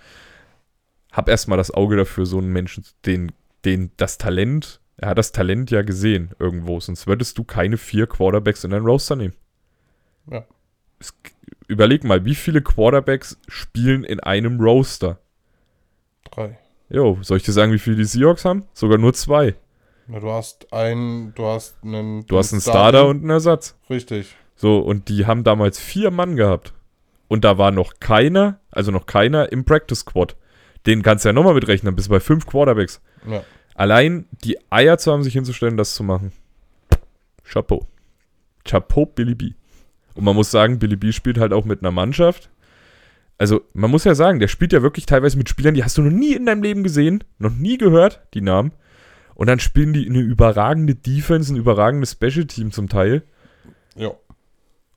[1.12, 3.32] Hab erstmal das Auge dafür, so einen Menschen, den,
[3.66, 8.06] den das Talent, er hat das Talent ja gesehen irgendwo, sonst würdest du keine vier
[8.06, 9.34] Quarterbacks in deinen Roster nehmen.
[10.30, 10.46] Ja.
[11.00, 11.14] Es,
[11.70, 15.20] überleg mal, wie viele Quarterbacks spielen in einem Roster?
[16.30, 16.58] Drei.
[16.90, 18.66] Jo, soll ich dir sagen, wie viele die Seahawks haben?
[18.74, 19.56] Sogar nur zwei.
[20.08, 22.26] Na, du hast einen, du hast einen.
[22.26, 23.78] Du hast einen Starter und einen Ersatz.
[23.90, 24.36] Richtig.
[24.56, 26.74] So, und die haben damals vier Mann gehabt.
[27.28, 30.36] Und da war noch keiner, also noch keiner im Practice Squad.
[30.88, 33.02] Den kannst du ja nochmal mitrechnen, dann bist du bei fünf Quarterbacks.
[33.30, 33.44] Ja.
[33.76, 36.32] Allein die Eier zu haben, sich hinzustellen, das zu machen.
[37.44, 37.86] Chapeau.
[38.66, 39.54] Chapeau, Billy B.
[40.16, 42.50] Und man muss sagen, Billy B spielt halt auch mit einer Mannschaft.
[43.38, 46.02] Also, man muss ja sagen, der spielt ja wirklich teilweise mit Spielern, die hast du
[46.02, 48.74] noch nie in deinem Leben gesehen, noch nie gehört, die Namen.
[49.34, 53.24] Und dann spielen die eine überragende Defense, ein überragendes Special Team zum Teil.
[53.96, 54.12] Ja.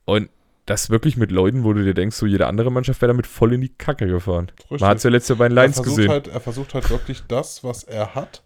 [0.03, 0.29] Und
[0.65, 3.53] das wirklich mit Leuten, wo du dir denkst, so jede andere Mannschaft wäre damit voll
[3.53, 4.51] in die Kacke gefahren.
[4.59, 4.81] Richtig.
[4.81, 6.09] Man hat es ja letzte Jahr bei den Lions gesehen.
[6.09, 8.43] Halt, er versucht halt wirklich das, was er hat,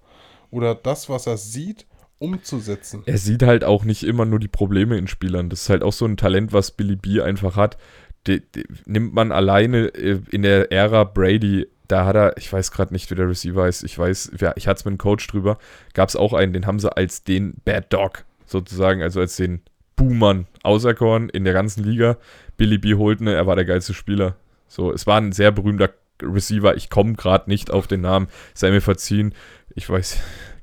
[0.51, 1.85] oder das, was er sieht,
[2.19, 3.03] umzusetzen.
[3.05, 5.49] Er sieht halt auch nicht immer nur die Probleme in Spielern.
[5.49, 7.77] Das ist halt auch so ein Talent, was Billy B einfach hat.
[8.25, 12.71] Die, die, nimmt man alleine äh, in der Ära Brady, da hat er, ich weiß
[12.71, 15.27] gerade nicht, wie der Receiver ist, ich weiß, ja, ich hatte es mit einem Coach
[15.27, 15.57] drüber,
[15.93, 19.61] gab es auch einen, den haben sie als den Bad Dog sozusagen, also als den
[19.95, 22.17] Boomern auserkoren in der ganzen Liga.
[22.55, 22.95] Billy B.
[22.95, 24.35] Holtner, er war der geilste Spieler.
[24.67, 25.89] So, es war ein sehr berühmter
[26.21, 26.75] Receiver.
[26.75, 28.27] Ich komme gerade nicht auf den Namen.
[28.53, 29.33] Sei mir verziehen.
[29.75, 30.19] Ich weiß,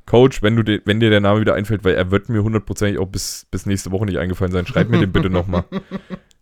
[0.07, 2.99] Coach, wenn, du de, wenn dir der Name wieder einfällt, weil er wird mir hundertprozentig
[2.99, 5.65] auch bis, bis nächste Woche nicht eingefallen sein, schreib mir den bitte nochmal.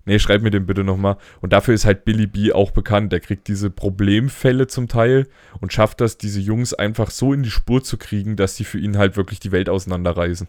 [0.04, 1.16] Nee, schreib mir den bitte nochmal.
[1.40, 3.12] Und dafür ist halt Billy B auch bekannt.
[3.12, 5.28] Der kriegt diese Problemfälle zum Teil
[5.60, 8.78] und schafft das, diese Jungs einfach so in die Spur zu kriegen, dass sie für
[8.78, 10.48] ihn halt wirklich die Welt auseinanderreißen.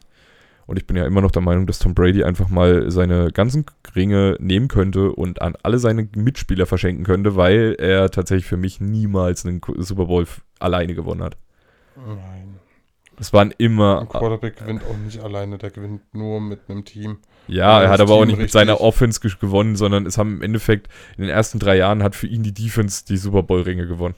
[0.65, 3.65] Und ich bin ja immer noch der Meinung, dass Tom Brady einfach mal seine ganzen
[3.95, 8.79] Ringe nehmen könnte und an alle seine Mitspieler verschenken könnte, weil er tatsächlich für mich
[8.79, 10.25] niemals einen Super Bowl
[10.59, 11.37] alleine gewonnen hat.
[11.95, 12.62] Nein.
[13.19, 14.01] Es waren immer.
[14.01, 17.17] Ein Quarterback gewinnt auch nicht alleine, der gewinnt nur mit einem Team.
[17.47, 20.17] Ja, er hat aber Team auch nicht mit richtig- seiner Offense ge- gewonnen, sondern es
[20.17, 20.87] haben im Endeffekt
[21.17, 24.15] in den ersten drei Jahren hat für ihn die Defense die Super Bowl-Ringe gewonnen.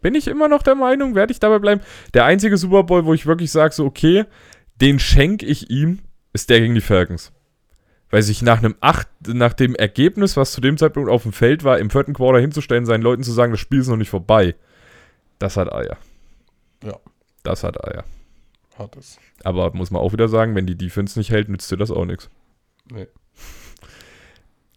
[0.00, 1.82] Bin ich immer noch der Meinung, werde ich dabei bleiben.
[2.14, 4.24] Der einzige Super Bowl, wo ich wirklich sage, so, okay,
[4.80, 5.98] den schenke ich ihm,
[6.32, 7.32] ist der gegen die Falcons.
[8.08, 11.64] Weil sich nach einem acht, nach dem Ergebnis, was zu dem Zeitpunkt auf dem Feld
[11.64, 14.54] war, im vierten Quarter hinzustellen, seinen Leuten zu sagen, das Spiel ist noch nicht vorbei.
[15.38, 15.98] Das hat Eier.
[16.82, 16.96] Ja.
[17.42, 18.04] Das hat Eier.
[18.78, 19.18] Hat es.
[19.44, 22.04] Aber muss man auch wieder sagen, wenn die Defense nicht hält, nützt dir das auch
[22.04, 22.30] nichts.
[22.90, 23.06] Nee.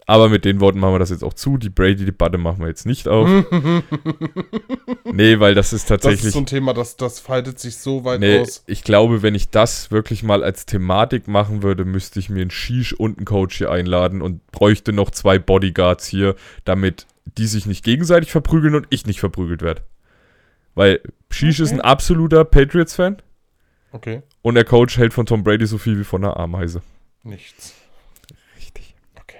[0.05, 1.57] Aber mit den Worten machen wir das jetzt auch zu.
[1.57, 3.29] Die Brady-Debatte machen wir jetzt nicht auf.
[5.05, 6.25] nee, weil das ist Das tatsächlich.
[6.25, 8.63] ist so ein Thema, das, das faltet sich so weit nee, aus.
[8.67, 12.51] ich glaube, wenn ich das wirklich mal als Thematik machen würde, müsste ich mir einen
[12.51, 16.35] Shish und einen Coach hier einladen und bräuchte noch zwei Bodyguards hier,
[16.65, 17.07] damit
[17.37, 19.83] die sich nicht gegenseitig verprügeln und ich nicht verprügelt werde.
[20.75, 21.79] Weil Shish ist Okay.
[21.79, 23.17] ein absoluter Patriots-Fan
[23.91, 24.21] Okay.
[24.41, 26.81] und der Coach hält von Tom Brady so viel wie von einer Ameise.
[27.23, 27.75] Nichts.
[28.57, 28.95] Richtig.
[29.19, 29.37] Okay.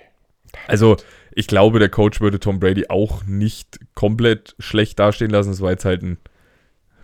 [0.68, 0.98] Also,
[1.36, 5.50] ich glaube, der Coach würde Tom Brady auch nicht komplett schlecht dastehen lassen.
[5.50, 6.18] Das war jetzt halt ein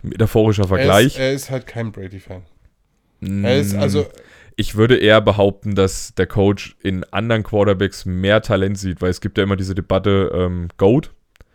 [0.02, 1.06] metaphorischer Er Vergleich.
[1.06, 2.42] ist, er ist halt kein Brady-Fan.
[3.42, 4.06] Er ist Mm, also.
[4.56, 9.20] ich würde eher behaupten, dass der Coach in anderen Quarterbacks mehr Talent sieht, weil es
[9.20, 11.10] gibt ja immer diese Debatte ähm, GOAT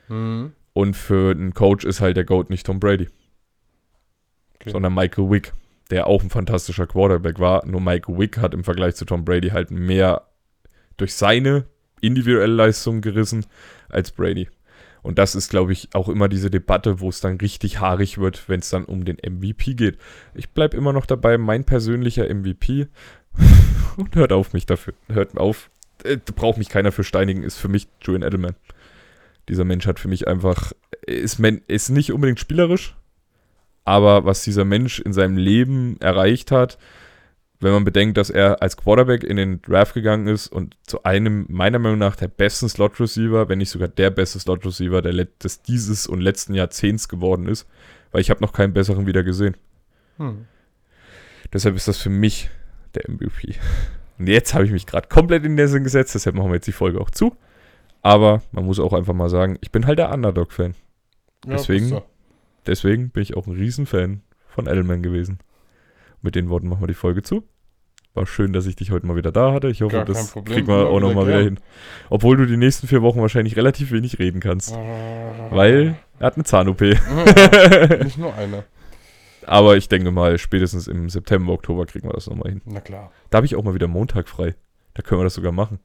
[0.07, 3.07] Hm, und für einen Coach ist halt der GOAT nicht Tom Brady,
[4.55, 4.71] okay.
[4.71, 5.53] sondern Michael Wick,
[5.89, 7.65] der auch ein fantastischer Quarterback war.
[7.65, 10.27] Nur Michael Wick hat im Vergleich zu Tom Brady halt mehr
[10.97, 11.65] durch seine
[12.01, 13.45] individuelle Leistung gerissen
[13.87, 14.49] als Brady.
[15.01, 18.49] Und das ist, glaube ich, auch immer diese Debatte, wo es dann richtig haarig wird,
[18.49, 19.97] wenn es dann um den MVP geht.
[20.33, 22.87] Ich bleibe immer noch dabei, mein persönlicher MVP.
[23.95, 24.93] Und hört auf mich dafür.
[25.07, 25.69] Hört auf.
[26.03, 28.55] Äh, braucht mich keiner für steinigen, ist für mich Julian Edelman.
[29.49, 30.73] Dieser Mensch hat für mich einfach,
[31.05, 32.95] ist, ist nicht unbedingt spielerisch,
[33.83, 36.77] aber was dieser Mensch in seinem Leben erreicht hat,
[37.59, 41.45] wenn man bedenkt, dass er als Quarterback in den Draft gegangen ist und zu einem,
[41.49, 46.21] meiner Meinung nach, der besten Slot-Receiver, wenn nicht sogar der beste Slot-Receiver des dieses und
[46.21, 47.67] letzten Jahrzehnts geworden ist,
[48.11, 49.55] weil ich habe noch keinen besseren wieder gesehen.
[50.17, 50.45] Hm.
[51.53, 52.49] Deshalb ist das für mich
[52.93, 53.55] der MVP.
[54.17, 56.67] Und jetzt habe ich mich gerade komplett in den Sinn gesetzt, deshalb machen wir jetzt
[56.67, 57.35] die Folge auch zu.
[58.05, 60.75] Aber man muss auch einfach mal sagen, ich bin halt der Underdog-Fan.
[61.47, 62.03] Ja, Deswegen- du.
[62.67, 65.39] Deswegen bin ich auch ein Riesenfan von Edelman gewesen.
[66.21, 67.43] Mit den Worten machen wir die Folge zu.
[68.13, 69.69] War schön, dass ich dich heute mal wieder da hatte.
[69.69, 71.59] Ich hoffe, das Problem, kriegen wir auch nochmal wieder hin.
[72.11, 74.75] Obwohl du die nächsten vier Wochen wahrscheinlich relativ wenig reden kannst.
[74.75, 75.47] Ah.
[75.49, 76.81] Weil er hat eine Zahn-OP.
[78.03, 78.65] Nicht nur eine.
[79.47, 82.61] Aber ich denke mal, spätestens im September, Oktober kriegen wir das nochmal hin.
[82.65, 83.11] Na klar.
[83.31, 84.53] Da habe ich auch mal wieder Montag frei.
[84.93, 85.79] Da können wir das sogar machen.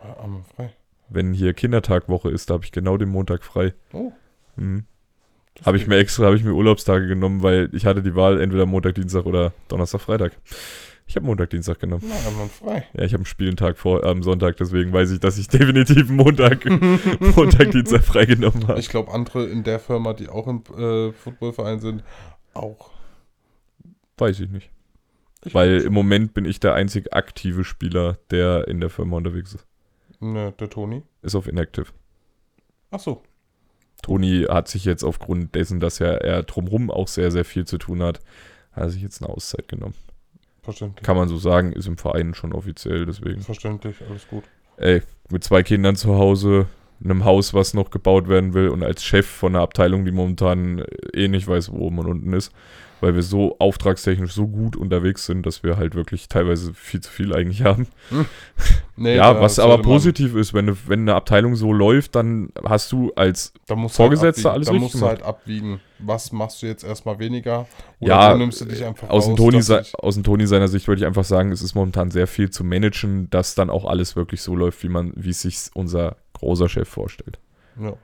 [0.00, 0.72] Ah, Arme frei.
[1.10, 3.74] Wenn hier Kindertagwoche ist, da habe ich genau den Montag frei.
[3.92, 4.12] Oh.
[4.56, 4.84] Mhm.
[5.64, 8.64] Habe ich mir extra, habe ich mir Urlaubstage genommen, weil ich hatte die Wahl entweder
[8.64, 10.32] Montag, Dienstag oder Donnerstag, Freitag.
[11.06, 12.04] Ich habe Montag, Dienstag genommen.
[12.06, 12.86] Na, einmal frei.
[12.94, 16.64] Ja, ich habe einen Spielentag vor am Sonntag, deswegen weiß ich, dass ich definitiv Montag,
[17.20, 18.78] Montag, Dienstag freigenommen habe.
[18.78, 22.04] Ich glaube, andere in der Firma, die auch im äh, Footballverein sind,
[22.54, 22.92] auch.
[24.16, 24.70] Weiß ich nicht.
[25.44, 29.54] Ich Weil im Moment bin ich der einzig aktive Spieler, der in der Firma unterwegs
[29.54, 29.66] ist.
[30.20, 31.02] Ne, der Toni.
[31.22, 31.86] Ist auf Inactive.
[32.90, 33.22] Ach so.
[34.02, 37.78] Toni hat sich jetzt aufgrund dessen, dass er, er drumherum auch sehr, sehr viel zu
[37.78, 38.20] tun hat,
[38.72, 39.94] hat sich jetzt eine Auszeit genommen.
[40.62, 41.04] Verständlich.
[41.04, 43.40] Kann man so sagen, ist im Verein schon offiziell, deswegen.
[43.40, 44.44] Verständlich, alles gut.
[44.76, 46.66] Ey, mit zwei Kindern zu Hause,
[47.02, 50.84] einem Haus, was noch gebaut werden will und als Chef von einer Abteilung, die momentan
[51.14, 52.52] eh nicht weiß, wo oben und unten ist,
[53.00, 57.10] weil wir so auftragstechnisch so gut unterwegs sind, dass wir halt wirklich teilweise viel zu
[57.10, 57.86] viel eigentlich haben.
[58.96, 62.92] Nee, ja, da was aber positiv ist, wenn, wenn eine Abteilung so läuft, dann hast
[62.92, 65.80] du als musst Vorgesetzter halt alles Da richtig musst du halt abwiegen.
[66.00, 67.66] Was machst du jetzt erstmal weniger?
[68.00, 70.86] Oder Ja, nimmst du dich einfach aus dem, raus, Toni, aus dem Toni seiner Sicht
[70.86, 74.16] würde ich einfach sagen, es ist momentan sehr viel zu managen, dass dann auch alles
[74.16, 77.38] wirklich so läuft, wie man, wie es sich unser großer Chef vorstellt.
[77.80, 77.94] Ja.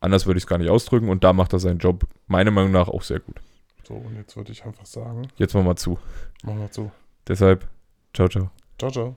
[0.00, 2.72] Anders würde ich es gar nicht ausdrücken und da macht er seinen Job meiner Meinung
[2.72, 3.40] nach auch sehr gut.
[3.86, 5.98] So, und jetzt würde ich einfach sagen, Jetzt mal mal zu.
[6.42, 6.90] machen wir zu.
[7.28, 7.68] Deshalb,
[8.14, 8.50] ciao, ciao.
[8.78, 9.12] Ciao, ciao.